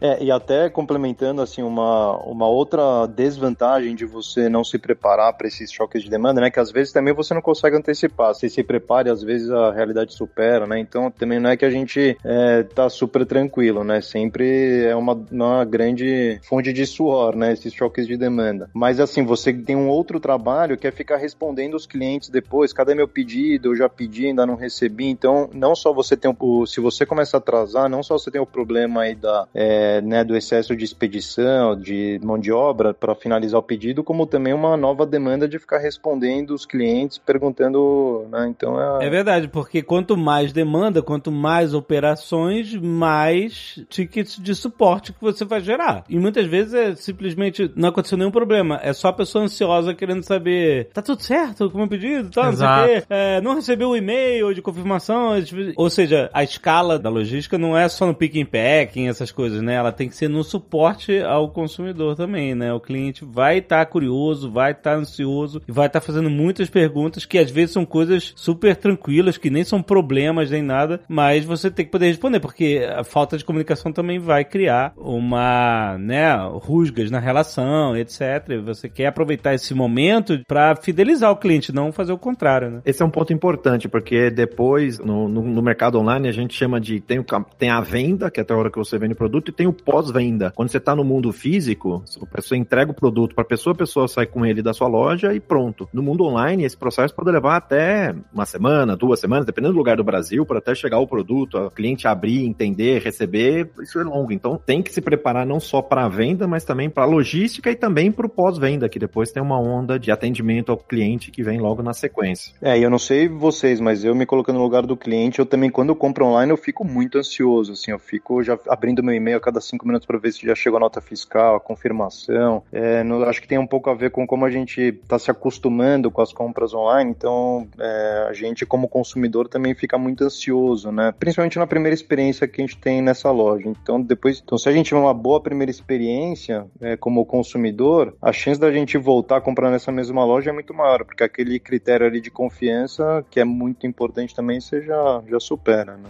É, 0.01 0.23
e 0.23 0.31
até 0.31 0.69
complementando 0.69 1.41
assim 1.41 1.61
uma, 1.63 2.17
uma 2.23 2.47
outra 2.47 3.07
desvantagem 3.07 3.95
de 3.95 4.05
você 4.05 4.49
não 4.49 4.63
se 4.63 4.77
preparar 4.77 5.33
para 5.33 5.47
esses 5.47 5.71
choques 5.71 6.03
de 6.03 6.09
demanda, 6.09 6.41
né, 6.41 6.49
que 6.51 6.59
às 6.59 6.71
vezes 6.71 6.91
também 6.93 7.13
você 7.13 7.33
não 7.33 7.41
consegue 7.41 7.75
antecipar. 7.77 8.33
Você 8.33 8.49
se 8.49 8.63
prepara 8.63 9.07
e 9.09 9.11
às 9.11 9.21
vezes 9.23 9.49
a 9.49 9.71
realidade 9.71 10.13
supera, 10.13 10.65
né? 10.67 10.79
Então 10.79 11.09
também 11.11 11.39
não 11.39 11.49
é 11.49 11.57
que 11.57 11.65
a 11.65 11.69
gente 11.69 12.17
é, 12.23 12.63
tá 12.63 12.89
super 12.89 13.25
tranquilo, 13.25 13.83
né? 13.83 14.01
Sempre 14.17 14.85
é 14.85 14.95
uma, 14.95 15.13
uma 15.31 15.63
grande 15.63 16.39
fonte 16.43 16.73
de 16.73 16.85
suor, 16.87 17.35
né? 17.35 17.53
Esses 17.53 17.71
choques 17.71 18.07
de 18.07 18.17
demanda. 18.17 18.67
Mas 18.73 18.99
assim, 18.99 19.23
você 19.23 19.53
tem 19.53 19.75
um 19.75 19.89
outro 19.89 20.19
trabalho 20.19 20.75
que 20.75 20.87
é 20.87 20.91
ficar 20.91 21.17
respondendo 21.17 21.75
os 21.75 21.85
clientes 21.85 22.29
depois. 22.29 22.73
Cadê 22.73 22.95
meu 22.95 23.07
pedido? 23.07 23.69
Eu 23.69 23.75
já 23.75 23.87
pedi, 23.87 24.25
ainda 24.25 24.45
não 24.45 24.55
recebi. 24.55 25.05
Então, 25.05 25.49
não 25.53 25.75
só 25.75 25.93
você 25.93 26.17
tem 26.17 26.35
o. 26.37 26.65
Se 26.65 26.81
você 26.81 27.05
começa 27.05 27.37
a 27.37 27.39
atrasar, 27.39 27.87
não 27.87 28.01
só 28.01 28.17
você 28.17 28.31
tem 28.31 28.41
o 28.41 28.45
problema 28.45 29.01
aí 29.01 29.13
da, 29.13 29.47
é, 29.53 30.01
né, 30.01 30.23
do 30.23 30.35
excesso 30.35 30.75
de 30.75 30.83
expedição, 30.83 31.79
de 31.79 32.19
mão 32.23 32.39
de 32.39 32.51
obra 32.51 32.93
para 32.93 33.13
finalizar 33.13 33.59
o 33.59 33.63
pedido, 33.63 34.03
como 34.03 34.25
também 34.25 34.53
uma 34.53 34.75
nova 34.75 35.05
demanda 35.05 35.47
de 35.47 35.59
ficar 35.59 35.77
respondendo 35.77 36.51
os 36.55 36.65
clientes, 36.65 37.19
perguntando, 37.19 38.25
né? 38.31 38.47
Então 38.49 38.99
é. 38.99 39.05
É 39.05 39.09
verdade, 39.09 39.47
porque 39.47 39.83
quanto 39.83 40.17
mais 40.17 40.51
demanda, 40.51 41.03
quanto 41.03 41.31
mais 41.31 41.75
operações, 41.75 42.73
mais 42.75 43.85
tickets 44.07 44.41
de 44.41 44.55
suporte 44.55 45.13
que 45.13 45.21
você 45.21 45.45
vai 45.45 45.61
gerar. 45.61 46.03
E 46.09 46.17
muitas 46.17 46.47
vezes 46.47 46.73
é 46.73 46.95
simplesmente 46.95 47.71
não 47.75 47.89
aconteceu 47.89 48.17
nenhum 48.17 48.31
problema. 48.31 48.79
É 48.81 48.93
só 48.93 49.09
a 49.09 49.13
pessoa 49.13 49.43
ansiosa 49.43 49.93
querendo 49.93 50.23
saber, 50.23 50.89
tá 50.93 51.01
tudo 51.01 51.21
certo 51.21 51.69
com 51.69 51.75
o 51.75 51.79
meu 51.81 51.87
pedido? 51.87 52.29
Tá, 52.29 52.45
não 52.45 52.53
sei 52.53 52.65
o 52.65 52.69
Exato. 52.69 52.87
quê. 52.87 53.03
É, 53.09 53.41
não 53.41 53.55
recebeu 53.55 53.89
o 53.89 53.97
e-mail 53.97 54.53
de 54.53 54.61
confirmação. 54.61 55.33
Ou 55.75 55.89
seja, 55.89 56.29
a 56.33 56.43
escala 56.43 56.97
da 56.97 57.09
logística 57.09 57.57
não 57.57 57.77
é 57.77 57.87
só 57.87 58.05
no 58.05 58.13
pick 58.13 58.35
and 58.37 58.45
packing, 58.45 59.07
essas 59.07 59.31
coisas, 59.31 59.61
né? 59.61 59.75
Ela 59.75 59.91
tem 59.91 60.07
que 60.07 60.15
ser 60.15 60.29
no 60.29 60.43
suporte 60.43 61.19
ao 61.19 61.49
consumidor 61.49 62.15
também, 62.15 62.55
né? 62.55 62.73
O 62.73 62.79
cliente 62.79 63.25
vai 63.25 63.59
estar 63.59 63.85
curioso, 63.85 64.51
vai 64.51 64.71
estar 64.71 64.95
ansioso 64.95 65.61
e 65.67 65.71
vai 65.71 65.87
estar 65.87 66.01
fazendo 66.01 66.29
muitas 66.29 66.69
perguntas 66.69 67.25
que 67.25 67.37
às 67.37 67.51
vezes 67.51 67.71
são 67.71 67.85
coisas 67.85 68.33
super 68.35 68.75
tranquilas, 68.75 69.37
que 69.37 69.49
nem 69.49 69.63
são 69.63 69.81
problemas 69.81 70.49
nem 70.49 70.61
nada, 70.61 71.01
mas 71.07 71.45
você 71.45 71.69
tem 71.69 71.85
que 71.85 71.91
poder 71.91 72.07
responder, 72.07 72.39
porque 72.39 72.87
a 72.95 73.03
falta 73.03 73.37
de 73.37 73.45
comunicação 73.45 73.91
também 73.97 74.19
vai 74.19 74.45
criar 74.45 74.93
uma, 74.95 75.97
né, 75.97 76.35
rusgas 76.61 77.09
na 77.09 77.19
relação, 77.19 77.97
etc. 77.97 78.61
Você 78.63 78.87
quer 78.87 79.07
aproveitar 79.07 79.55
esse 79.55 79.73
momento 79.73 80.39
para 80.47 80.75
fidelizar 80.75 81.31
o 81.31 81.35
cliente, 81.35 81.73
não 81.73 81.91
fazer 81.91 82.13
o 82.13 82.17
contrário, 82.17 82.69
né? 82.69 82.81
Esse 82.85 83.01
é 83.01 83.05
um 83.05 83.09
ponto 83.09 83.33
importante, 83.33 83.89
porque 83.89 84.29
depois, 84.29 84.99
no, 84.99 85.27
no, 85.27 85.41
no 85.41 85.61
mercado 85.63 85.97
online, 85.99 86.27
a 86.27 86.31
gente 86.31 86.53
chama 86.53 86.79
de. 86.79 87.01
Tem, 87.01 87.17
o, 87.17 87.25
tem 87.57 87.71
a 87.71 87.81
venda, 87.81 88.29
que 88.29 88.39
é 88.39 88.43
até 88.43 88.53
a 88.53 88.57
hora 88.57 88.69
que 88.69 88.77
você 88.77 88.99
vende 88.99 89.13
o 89.13 89.17
produto, 89.17 89.49
e 89.49 89.51
tem 89.51 89.65
o 89.65 89.73
pós-venda. 89.73 90.51
Quando 90.55 90.69
você 90.69 90.77
está 90.77 90.95
no 90.95 91.03
mundo 91.03 91.31
físico, 91.31 92.03
a 92.21 92.25
pessoa 92.27 92.57
entrega 92.57 92.91
o 92.91 92.93
produto 92.93 93.33
para 93.33 93.43
a 93.43 93.47
pessoa, 93.47 93.73
a 93.73 93.77
pessoa 93.77 94.07
sai 94.07 94.27
com 94.27 94.45
ele 94.45 94.61
da 94.61 94.73
sua 94.73 94.87
loja 94.87 95.33
e 95.33 95.39
pronto. 95.39 95.89
No 95.91 96.03
mundo 96.03 96.23
online, 96.23 96.65
esse 96.65 96.77
processo 96.77 97.15
pode 97.15 97.31
levar 97.31 97.55
até 97.55 98.13
uma 98.31 98.45
semana, 98.45 98.95
duas 98.95 99.19
semanas, 99.19 99.47
dependendo 99.47 99.73
do 99.73 99.77
lugar 99.77 99.97
do 99.97 100.03
Brasil, 100.03 100.45
para 100.45 100.59
até 100.59 100.75
chegar 100.75 100.99
o 100.99 101.07
produto, 101.07 101.57
o 101.57 101.71
cliente 101.71 102.07
abrir, 102.07 102.45
entender, 102.45 103.01
receber. 103.01 103.71
Isso 103.87 103.99
é 103.99 104.03
longo. 104.03 104.33
Então 104.33 104.57
tem 104.57 104.81
que 104.81 104.93
se 104.93 104.99
preparar 105.01 105.45
não 105.45 105.61
só 105.61 105.81
para 105.81 106.03
a 106.03 106.09
venda, 106.09 106.45
mas 106.45 106.65
também 106.65 106.89
para 106.89 107.03
a 107.03 107.05
logística 107.05 107.71
e 107.71 107.75
também 107.75 108.11
para 108.11 108.25
o 108.25 108.29
pós-venda, 108.29 108.89
que 108.89 108.99
depois 108.99 109.31
tem 109.31 109.41
uma 109.41 109.57
onda 109.57 109.97
de 109.97 110.11
atendimento 110.11 110.71
ao 110.73 110.77
cliente 110.77 111.31
que 111.31 111.41
vem 111.41 111.59
logo 111.59 111.81
na 111.81 111.93
sequência. 111.93 112.53
É, 112.61 112.77
e 112.77 112.83
eu 112.83 112.89
não 112.89 112.99
sei 112.99 113.29
vocês, 113.29 113.79
mas 113.79 114.03
eu 114.03 114.13
me 114.13 114.25
colocando 114.25 114.57
no 114.57 114.63
lugar 114.63 114.85
do 114.85 114.97
cliente, 114.97 115.39
eu 115.39 115.45
também, 115.45 115.69
quando 115.69 115.89
eu 115.89 115.95
compro 115.95 116.25
online, 116.25 116.51
eu 116.51 116.57
fico 116.57 116.85
muito 116.85 117.17
ansioso, 117.17 117.71
assim, 117.71 117.91
eu 117.91 117.99
fico 117.99 118.43
já 118.43 118.59
abrindo 118.67 119.01
meu 119.01 119.15
e-mail 119.15 119.37
a 119.37 119.39
cada 119.41 119.61
cinco 119.61 119.87
minutos 119.87 120.05
para 120.05 120.17
ver 120.17 120.33
se 120.33 120.45
já 120.45 120.53
chegou 120.53 120.77
a 120.77 120.81
nota 120.81 120.99
fiscal, 120.99 121.55
a 121.55 121.59
confirmação. 121.59 122.63
É, 122.71 123.03
no- 123.03 123.23
acho 123.23 123.41
que 123.41 123.47
tem 123.47 123.57
um 123.57 123.67
pouco 123.67 123.89
a 123.89 123.93
ver 123.93 124.11
com 124.11 124.27
como 124.27 124.43
a 124.43 124.51
gente 124.51 124.81
está 124.81 125.17
se 125.17 125.31
acostumando 125.31 126.11
com 126.11 126.21
as 126.21 126.33
compras 126.33 126.73
online, 126.73 127.09
então 127.11 127.67
é, 127.79 128.27
a 128.29 128.33
gente, 128.33 128.65
como 128.65 128.89
consumidor, 128.89 129.47
também 129.47 129.73
fica 129.73 129.97
muito 129.97 130.25
ansioso, 130.25 130.91
né? 130.91 131.13
Principalmente 131.17 131.57
na 131.57 131.67
primeira 131.67 131.93
experiência 131.93 132.47
que 132.47 132.61
a 132.61 132.65
gente 132.65 132.77
tem 132.77 133.01
nessa 133.01 133.31
loja. 133.31 133.69
Então, 133.81 134.01
depois, 134.01 134.41
então, 134.43 134.57
se 134.57 134.67
a 134.67 134.71
gente 134.71 134.87
tiver 134.87 134.99
uma 134.99 135.13
boa 135.13 135.41
primeira 135.41 135.71
experiência 135.71 136.67
é, 136.81 136.97
como 136.97 137.25
consumidor, 137.25 138.15
a 138.21 138.33
chance 138.33 138.59
da 138.59 138.71
gente 138.71 138.97
voltar 138.97 139.37
a 139.37 139.41
comprar 139.41 139.71
nessa 139.71 139.91
mesma 139.91 140.25
loja 140.25 140.49
é 140.49 140.53
muito 140.53 140.73
maior, 140.73 141.05
porque 141.05 141.23
aquele 141.23 141.59
critério 141.59 142.05
ali 142.05 142.19
de 142.19 142.29
confiança, 142.29 143.25
que 143.29 143.39
é 143.39 143.45
muito 143.45 143.87
importante 143.87 144.35
também, 144.35 144.59
você 144.59 144.81
já, 144.81 145.23
já 145.27 145.39
supera, 145.39 145.95
né? 145.97 146.09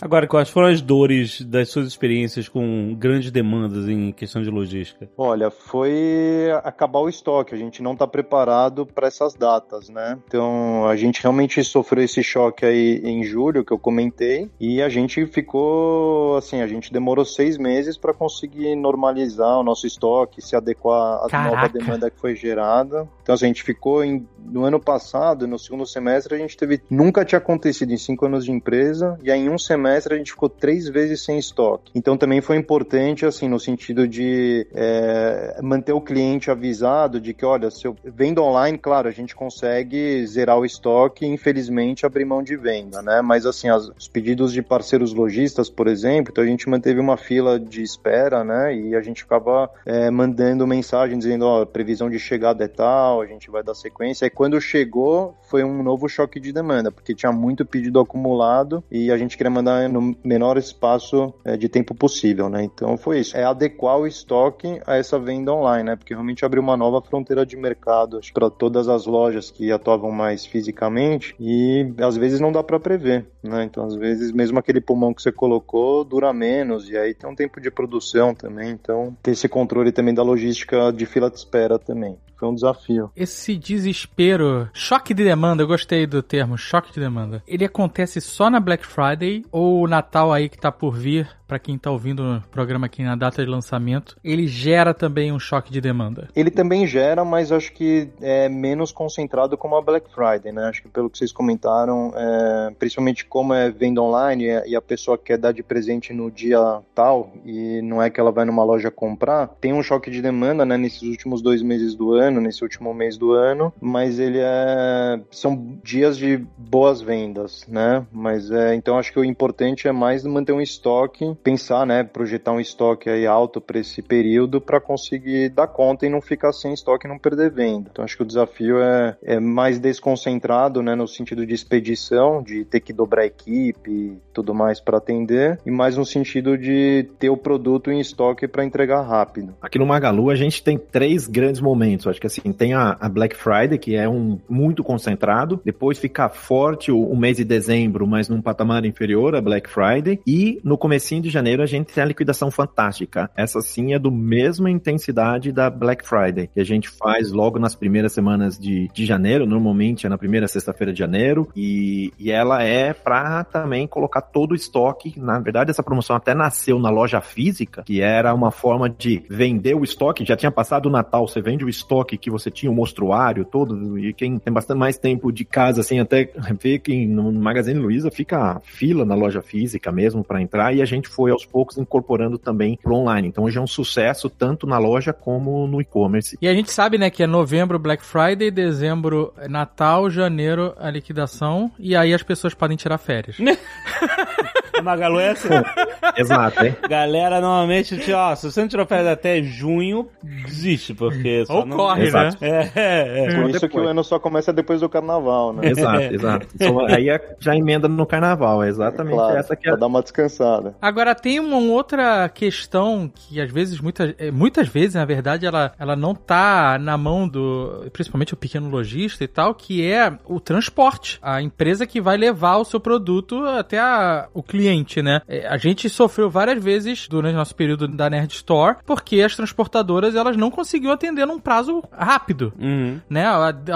Agora, 0.00 0.26
quais 0.28 0.48
foram 0.48 0.68
as 0.68 0.80
dores 0.80 1.40
das 1.40 1.70
suas 1.70 1.86
experiências 1.88 2.48
com 2.48 2.94
grandes 2.96 3.30
demandas 3.30 3.88
em 3.88 4.12
questão 4.12 4.42
de 4.42 4.48
logística? 4.48 5.08
Olha, 5.16 5.50
foi 5.50 6.48
acabar 6.62 7.00
o 7.00 7.08
estoque. 7.08 7.54
A 7.54 7.58
gente 7.58 7.82
não 7.82 7.92
está 7.94 8.06
preparado 8.06 8.86
para 8.86 9.08
essas 9.08 9.34
datas, 9.34 9.88
né? 9.88 10.18
Então 10.26 10.86
a 10.86 10.94
gente 10.94 11.20
realmente 11.20 11.62
sofreu 11.64 12.04
esse 12.04 12.22
choque 12.22 12.64
aí 12.64 13.00
em 13.04 13.24
julho 13.24 13.64
que 13.64 13.72
eu 13.72 13.78
comentei 13.78 14.48
e 14.60 14.80
a 14.80 14.88
gente 14.88 15.26
ficou 15.26 16.36
assim, 16.36 16.60
a 16.60 16.66
gente 16.66 16.92
demorou 16.92 17.24
seis 17.24 17.58
meses 17.58 17.96
para 17.96 18.14
conseguir 18.14 18.76
normalizar 18.76 19.58
o 19.58 19.64
nosso 19.64 19.86
estoque, 19.86 20.40
se 20.40 20.54
adequar 20.54 21.24
à 21.24 21.28
Caraca. 21.28 21.56
nova 21.56 21.68
demanda 21.68 22.10
que 22.10 22.18
foi 22.18 22.36
gerada. 22.36 23.08
Então 23.22 23.34
assim, 23.34 23.46
a 23.46 23.48
gente 23.48 23.64
ficou 23.64 24.04
em, 24.04 24.26
no 24.38 24.64
ano 24.64 24.78
passado, 24.78 25.46
no 25.46 25.58
segundo 25.58 25.84
semestre, 25.84 26.34
a 26.34 26.38
gente 26.38 26.56
teve 26.56 26.80
nunca 26.88 27.24
tinha 27.24 27.38
acontecido 27.38 27.92
em 27.92 27.96
cinco 27.96 28.26
anos 28.26 28.44
de 28.44 28.52
empresa 28.52 29.18
e 29.22 29.30
aí 29.30 29.40
em 29.40 29.50
um 29.50 29.58
semestre 29.58 29.87
a 29.96 30.16
gente 30.16 30.32
ficou 30.32 30.48
três 30.48 30.88
vezes 30.88 31.22
sem 31.24 31.38
estoque. 31.38 31.92
Então 31.94 32.16
também 32.16 32.40
foi 32.40 32.56
importante, 32.56 33.24
assim, 33.26 33.48
no 33.48 33.58
sentido 33.58 34.06
de 34.06 34.66
é, 34.74 35.58
manter 35.62 35.92
o 35.92 36.00
cliente 36.00 36.50
avisado 36.50 37.20
de 37.20 37.32
que, 37.34 37.44
olha, 37.44 37.70
se 37.70 37.86
eu 37.86 37.96
vendo 38.04 38.42
online, 38.42 38.78
claro, 38.78 39.08
a 39.08 39.12
gente 39.12 39.34
consegue 39.34 40.26
zerar 40.26 40.58
o 40.58 40.64
estoque 40.64 41.24
e 41.24 41.28
infelizmente 41.28 42.04
abrir 42.06 42.24
mão 42.24 42.42
de 42.42 42.56
venda, 42.56 43.02
né? 43.02 43.20
Mas 43.22 43.46
assim, 43.46 43.68
as- 43.68 43.88
os 43.98 44.08
pedidos 44.08 44.52
de 44.52 44.62
parceiros 44.62 45.12
lojistas, 45.12 45.68
por 45.70 45.86
exemplo, 45.86 46.30
então 46.32 46.44
a 46.44 46.46
gente 46.46 46.68
manteve 46.68 47.00
uma 47.00 47.16
fila 47.16 47.58
de 47.58 47.82
espera, 47.82 48.44
né? 48.44 48.74
E 48.74 48.94
a 48.94 49.00
gente 49.00 49.22
ficava 49.22 49.70
é, 49.86 50.10
mandando 50.10 50.66
mensagem 50.66 51.18
dizendo, 51.18 51.44
ó, 51.46 51.64
previsão 51.64 52.08
de 52.10 52.18
chegada 52.18 52.64
é 52.64 52.68
tal, 52.68 53.20
a 53.20 53.26
gente 53.26 53.50
vai 53.50 53.62
dar 53.62 53.74
sequência. 53.74 54.26
E 54.26 54.30
quando 54.30 54.60
chegou, 54.60 55.34
foi 55.48 55.64
um 55.64 55.82
novo 55.82 56.08
choque 56.08 56.38
de 56.40 56.52
demanda, 56.52 56.90
porque 56.90 57.14
tinha 57.14 57.32
muito 57.32 57.64
pedido 57.64 58.00
acumulado 58.00 58.82
e 58.90 59.10
a 59.10 59.16
gente 59.16 59.36
queria 59.36 59.50
mandar 59.50 59.77
no 59.86 60.16
menor 60.24 60.56
espaço 60.56 61.32
é, 61.44 61.56
de 61.56 61.68
tempo 61.68 61.94
possível, 61.94 62.48
né? 62.48 62.64
Então 62.64 62.96
foi 62.96 63.20
isso. 63.20 63.36
É 63.36 63.44
adequar 63.44 63.98
o 63.98 64.06
estoque 64.06 64.80
a 64.86 64.96
essa 64.96 65.18
venda 65.18 65.52
online, 65.52 65.84
né? 65.84 65.96
Porque 65.96 66.14
realmente 66.14 66.44
abriu 66.44 66.62
uma 66.62 66.76
nova 66.76 67.02
fronteira 67.02 67.44
de 67.44 67.56
mercado 67.56 68.20
para 68.32 68.50
todas 68.50 68.88
as 68.88 69.06
lojas 69.06 69.50
que 69.50 69.70
atuavam 69.70 70.10
mais 70.10 70.46
fisicamente 70.46 71.34
e 71.38 71.92
às 71.98 72.16
vezes 72.16 72.40
não 72.40 72.50
dá 72.50 72.62
para 72.62 72.80
prever, 72.80 73.26
né? 73.42 73.64
Então 73.64 73.84
às 73.84 73.94
vezes 73.94 74.32
mesmo 74.32 74.58
aquele 74.58 74.80
pulmão 74.80 75.12
que 75.12 75.22
você 75.22 75.30
colocou 75.30 76.02
dura 76.04 76.32
menos 76.32 76.88
e 76.88 76.96
aí 76.96 77.14
tem 77.14 77.28
um 77.28 77.34
tempo 77.34 77.60
de 77.60 77.70
produção 77.70 78.34
também. 78.34 78.70
Então 78.70 79.14
ter 79.22 79.32
esse 79.32 79.48
controle 79.48 79.92
também 79.92 80.14
da 80.14 80.22
logística 80.22 80.90
de 80.92 81.04
fila 81.04 81.30
de 81.30 81.36
espera 81.36 81.78
também. 81.78 82.16
Foi 82.38 82.48
um 82.48 82.54
desafio. 82.54 83.10
Esse 83.16 83.56
desespero, 83.56 84.70
choque 84.72 85.12
de 85.12 85.24
demanda, 85.24 85.64
eu 85.64 85.66
gostei 85.66 86.06
do 86.06 86.22
termo, 86.22 86.56
choque 86.56 86.92
de 86.92 87.00
demanda. 87.00 87.42
Ele 87.48 87.64
acontece 87.64 88.20
só 88.20 88.48
na 88.48 88.60
Black 88.60 88.86
Friday 88.86 89.44
ou 89.50 89.67
o 89.68 89.86
Natal 89.86 90.32
aí 90.32 90.48
que 90.48 90.58
tá 90.58 90.72
por 90.72 90.94
vir 90.96 91.37
para 91.48 91.58
quem 91.58 91.78
tá 91.78 91.90
ouvindo 91.90 92.22
o 92.22 92.42
programa 92.50 92.86
aqui 92.86 93.02
na 93.02 93.16
data 93.16 93.42
de 93.42 93.50
lançamento, 93.50 94.16
ele 94.22 94.46
gera 94.46 94.92
também 94.92 95.32
um 95.32 95.38
choque 95.38 95.72
de 95.72 95.80
demanda? 95.80 96.28
Ele 96.36 96.50
também 96.50 96.86
gera, 96.86 97.24
mas 97.24 97.50
acho 97.50 97.72
que 97.72 98.10
é 98.20 98.50
menos 98.50 98.92
concentrado 98.92 99.56
como 99.56 99.74
a 99.74 99.80
Black 99.80 100.12
Friday, 100.14 100.52
né? 100.52 100.66
Acho 100.66 100.82
que 100.82 100.88
pelo 100.88 101.08
que 101.08 101.16
vocês 101.16 101.32
comentaram, 101.32 102.12
é, 102.14 102.70
principalmente 102.78 103.24
como 103.24 103.54
é 103.54 103.70
venda 103.70 104.02
online 104.02 104.44
e 104.66 104.76
a 104.76 104.82
pessoa 104.82 105.16
quer 105.16 105.38
dar 105.38 105.52
de 105.52 105.62
presente 105.62 106.12
no 106.12 106.30
dia 106.30 106.58
tal 106.94 107.32
e 107.46 107.80
não 107.80 108.02
é 108.02 108.10
que 108.10 108.20
ela 108.20 108.30
vai 108.30 108.44
numa 108.44 108.62
loja 108.62 108.90
comprar, 108.90 109.48
tem 109.60 109.72
um 109.72 109.82
choque 109.82 110.10
de 110.10 110.20
demanda, 110.20 110.66
né? 110.66 110.76
Nesses 110.76 111.02
últimos 111.02 111.40
dois 111.40 111.62
meses 111.62 111.94
do 111.94 112.12
ano, 112.12 112.42
nesse 112.42 112.62
último 112.62 112.92
mês 112.92 113.16
do 113.16 113.32
ano, 113.32 113.72
mas 113.80 114.18
ele 114.18 114.38
é 114.38 115.18
são 115.30 115.78
dias 115.82 116.18
de 116.18 116.36
boas 116.58 117.00
vendas, 117.00 117.66
né? 117.66 118.06
Mas 118.12 118.50
é 118.50 118.74
então 118.74 118.98
acho 118.98 119.12
que 119.12 119.18
o 119.18 119.24
importante 119.24 119.88
é 119.88 119.92
mais 119.92 120.24
manter 120.24 120.52
um 120.52 120.60
estoque, 120.60 121.37
pensar, 121.42 121.86
né? 121.86 122.04
Projetar 122.04 122.52
um 122.52 122.60
estoque 122.60 123.08
aí 123.08 123.26
alto 123.26 123.60
para 123.60 123.78
esse 123.78 124.02
período 124.02 124.60
para 124.60 124.80
conseguir 124.80 125.50
dar 125.50 125.66
conta 125.66 126.06
e 126.06 126.08
não 126.08 126.20
ficar 126.20 126.52
sem 126.52 126.72
estoque 126.72 127.06
e 127.06 127.10
não 127.10 127.18
perder 127.18 127.50
venda. 127.50 127.88
Então 127.90 128.04
acho 128.04 128.16
que 128.16 128.22
o 128.22 128.26
desafio 128.26 128.78
é, 128.80 129.16
é 129.22 129.40
mais 129.40 129.78
desconcentrado, 129.78 130.82
né? 130.82 130.94
No 130.94 131.06
sentido 131.06 131.46
de 131.46 131.54
expedição, 131.54 132.42
de 132.42 132.64
ter 132.64 132.80
que 132.80 132.92
dobrar 132.92 133.22
a 133.22 133.26
equipe 133.26 133.90
e 133.90 134.18
tudo 134.32 134.54
mais 134.54 134.80
para 134.80 134.98
atender, 134.98 135.58
e 135.66 135.70
mais 135.70 135.96
no 135.96 136.04
sentido 136.04 136.56
de 136.56 137.08
ter 137.18 137.28
o 137.30 137.36
produto 137.36 137.90
em 137.90 138.00
estoque 138.00 138.46
para 138.46 138.64
entregar 138.64 139.02
rápido. 139.02 139.54
Aqui 139.60 139.78
no 139.78 139.86
Magalu 139.86 140.30
a 140.30 140.36
gente 140.36 140.62
tem 140.62 140.78
três 140.78 141.26
grandes 141.26 141.60
momentos. 141.60 142.06
Acho 142.06 142.20
que 142.20 142.26
assim, 142.26 142.52
tem 142.52 142.74
a, 142.74 142.96
a 143.00 143.08
Black 143.08 143.36
Friday, 143.36 143.78
que 143.78 143.96
é 143.96 144.08
um 144.08 144.38
muito 144.48 144.84
concentrado, 144.84 145.60
depois 145.64 145.98
fica 145.98 146.28
forte 146.28 146.90
o, 146.90 147.02
o, 147.02 147.16
mês 147.16 147.36
de 147.36 147.44
dezembro, 147.44 148.06
mas 148.06 148.28
num 148.28 148.40
patamar 148.40 148.84
inferior 148.84 149.34
a 149.34 149.40
Black 149.40 149.68
Friday, 149.68 150.20
e 150.26 150.60
no 150.62 150.78
comecinho 150.78 151.22
de 151.22 151.27
janeiro 151.30 151.62
a 151.62 151.66
gente 151.66 151.92
tem 151.92 152.02
a 152.02 152.06
liquidação 152.06 152.50
fantástica. 152.50 153.30
Essa 153.36 153.60
sim 153.60 153.94
é 153.94 153.98
do 153.98 154.10
mesma 154.10 154.70
intensidade 154.70 155.52
da 155.52 155.70
Black 155.70 156.06
Friday, 156.06 156.48
que 156.52 156.60
a 156.60 156.64
gente 156.64 156.88
faz 156.88 157.32
logo 157.32 157.58
nas 157.58 157.74
primeiras 157.74 158.12
semanas 158.12 158.58
de, 158.58 158.88
de 158.92 159.06
janeiro, 159.06 159.46
normalmente 159.46 160.06
é 160.06 160.08
na 160.08 160.18
primeira 160.18 160.48
sexta-feira 160.48 160.92
de 160.92 160.98
janeiro, 160.98 161.48
e, 161.54 162.12
e 162.18 162.30
ela 162.30 162.62
é 162.62 162.92
para 162.92 163.44
também 163.44 163.86
colocar 163.86 164.20
todo 164.20 164.52
o 164.52 164.54
estoque. 164.54 165.14
Na 165.16 165.38
verdade, 165.38 165.70
essa 165.70 165.82
promoção 165.82 166.16
até 166.16 166.34
nasceu 166.34 166.78
na 166.78 166.90
loja 166.90 167.20
física, 167.20 167.82
que 167.84 168.00
era 168.00 168.34
uma 168.34 168.50
forma 168.50 168.88
de 168.88 169.22
vender 169.28 169.74
o 169.74 169.84
estoque, 169.84 170.24
já 170.24 170.36
tinha 170.36 170.50
passado 170.50 170.86
o 170.86 170.90
Natal, 170.90 171.26
você 171.26 171.40
vende 171.40 171.64
o 171.64 171.68
estoque 171.68 172.18
que 172.18 172.30
você 172.30 172.50
tinha, 172.50 172.70
o 172.70 172.74
mostruário 172.74 173.44
todo, 173.44 173.98
e 173.98 174.12
quem 174.12 174.38
tem 174.38 174.52
bastante 174.52 174.78
mais 174.78 174.98
tempo 174.98 175.32
de 175.32 175.44
casa, 175.44 175.80
assim, 175.80 175.98
até 175.98 176.30
vê 176.60 176.78
que 176.78 177.06
no 177.06 177.32
Magazine 177.32 177.78
Luiza 177.78 178.10
fica 178.10 178.60
fila 178.64 179.04
na 179.04 179.14
loja 179.14 179.42
física 179.42 179.90
mesmo 179.92 180.24
para 180.24 180.42
entrar, 180.42 180.74
e 180.74 180.82
a 180.82 180.84
gente 180.84 181.08
foi 181.18 181.32
aos 181.32 181.44
poucos 181.44 181.76
incorporando 181.76 182.38
também 182.38 182.78
pro 182.80 182.94
online. 182.94 183.26
Então 183.26 183.42
hoje 183.42 183.58
é 183.58 183.60
um 183.60 183.66
sucesso 183.66 184.30
tanto 184.30 184.68
na 184.68 184.78
loja 184.78 185.12
como 185.12 185.66
no 185.66 185.80
e-commerce. 185.80 186.38
E 186.40 186.46
a 186.46 186.54
gente 186.54 186.70
sabe, 186.70 186.96
né, 186.96 187.10
que 187.10 187.24
é 187.24 187.26
novembro 187.26 187.76
Black 187.76 188.04
Friday, 188.04 188.52
dezembro 188.52 189.34
Natal, 189.48 190.08
janeiro 190.08 190.74
a 190.78 190.88
liquidação, 190.88 191.72
e 191.76 191.96
aí 191.96 192.14
as 192.14 192.22
pessoas 192.22 192.54
podem 192.54 192.76
tirar 192.76 192.98
férias. 192.98 193.36
A 194.78 194.82
Magalu 194.82 195.20
é 195.20 195.30
assim. 195.30 195.48
Exato, 196.16 196.64
hein? 196.64 196.76
Galera, 196.88 197.40
normalmente, 197.40 198.12
ó, 198.12 198.34
se 198.34 198.50
você 198.50 198.60
não 198.60 198.68
tirou 198.68 198.86
férias 198.86 199.08
até 199.08 199.42
junho, 199.42 200.08
desiste, 200.22 200.94
porque 200.94 201.44
só 201.46 201.60
Ou 201.60 201.66
não... 201.66 201.76
corre, 201.76 202.06
exato. 202.06 202.36
né? 202.40 202.70
É, 202.74 203.24
é. 203.24 203.34
Por 203.34 203.50
isso 203.50 203.68
que 203.68 203.78
o 203.78 203.86
ano 203.86 204.04
só 204.04 204.18
começa 204.18 204.52
depois 204.52 204.80
do 204.80 204.88
carnaval, 204.88 205.52
né? 205.52 205.68
Exato, 205.68 206.14
exato. 206.14 206.46
aí 206.88 207.08
é, 207.08 207.36
já 207.38 207.56
emenda 207.56 207.88
no 207.88 208.06
carnaval, 208.06 208.62
é 208.62 208.68
exatamente 208.68 209.14
claro, 209.14 209.36
essa 209.36 209.56
que 209.56 209.68
é. 209.68 209.72
Pra 209.72 209.80
dar 209.80 209.86
uma 209.86 210.02
descansada. 210.02 210.74
Agora, 210.80 211.14
tem 211.14 211.40
uma 211.40 211.58
outra 211.58 212.28
questão 212.28 213.10
que 213.12 213.40
às 213.40 213.50
vezes, 213.50 213.80
muitas, 213.80 214.14
é, 214.18 214.30
muitas 214.30 214.68
vezes, 214.68 214.94
na 214.94 215.04
verdade, 215.04 215.46
ela, 215.46 215.72
ela 215.78 215.96
não 215.96 216.14
tá 216.14 216.78
na 216.78 216.96
mão 216.96 217.28
do, 217.28 217.86
principalmente 217.92 218.34
o 218.34 218.36
pequeno 218.36 218.68
lojista 218.68 219.24
e 219.24 219.28
tal, 219.28 219.54
que 219.54 219.84
é 219.90 220.12
o 220.24 220.40
transporte. 220.40 221.18
A 221.22 221.42
empresa 221.42 221.86
que 221.86 222.00
vai 222.00 222.16
levar 222.16 222.56
o 222.56 222.64
seu 222.64 222.80
produto 222.80 223.44
até 223.44 223.78
a, 223.78 224.28
o 224.32 224.42
cliente, 224.42 224.67
né? 225.02 225.20
É, 225.28 225.46
a 225.46 225.56
gente 225.56 225.88
sofreu 225.88 226.30
várias 226.30 226.62
vezes 226.62 227.08
durante 227.08 227.34
o 227.34 227.38
nosso 227.38 227.54
período 227.54 227.88
da 227.88 228.10
Nerd 228.10 228.32
Store, 228.32 228.76
porque 228.84 229.20
as 229.20 229.36
transportadoras 229.36 230.14
elas 230.14 230.36
não 230.36 230.50
conseguiam 230.50 230.92
atender 230.92 231.26
num 231.26 231.38
prazo 231.38 231.82
rápido, 231.92 232.52
uhum. 232.58 233.00
né? 233.08 233.26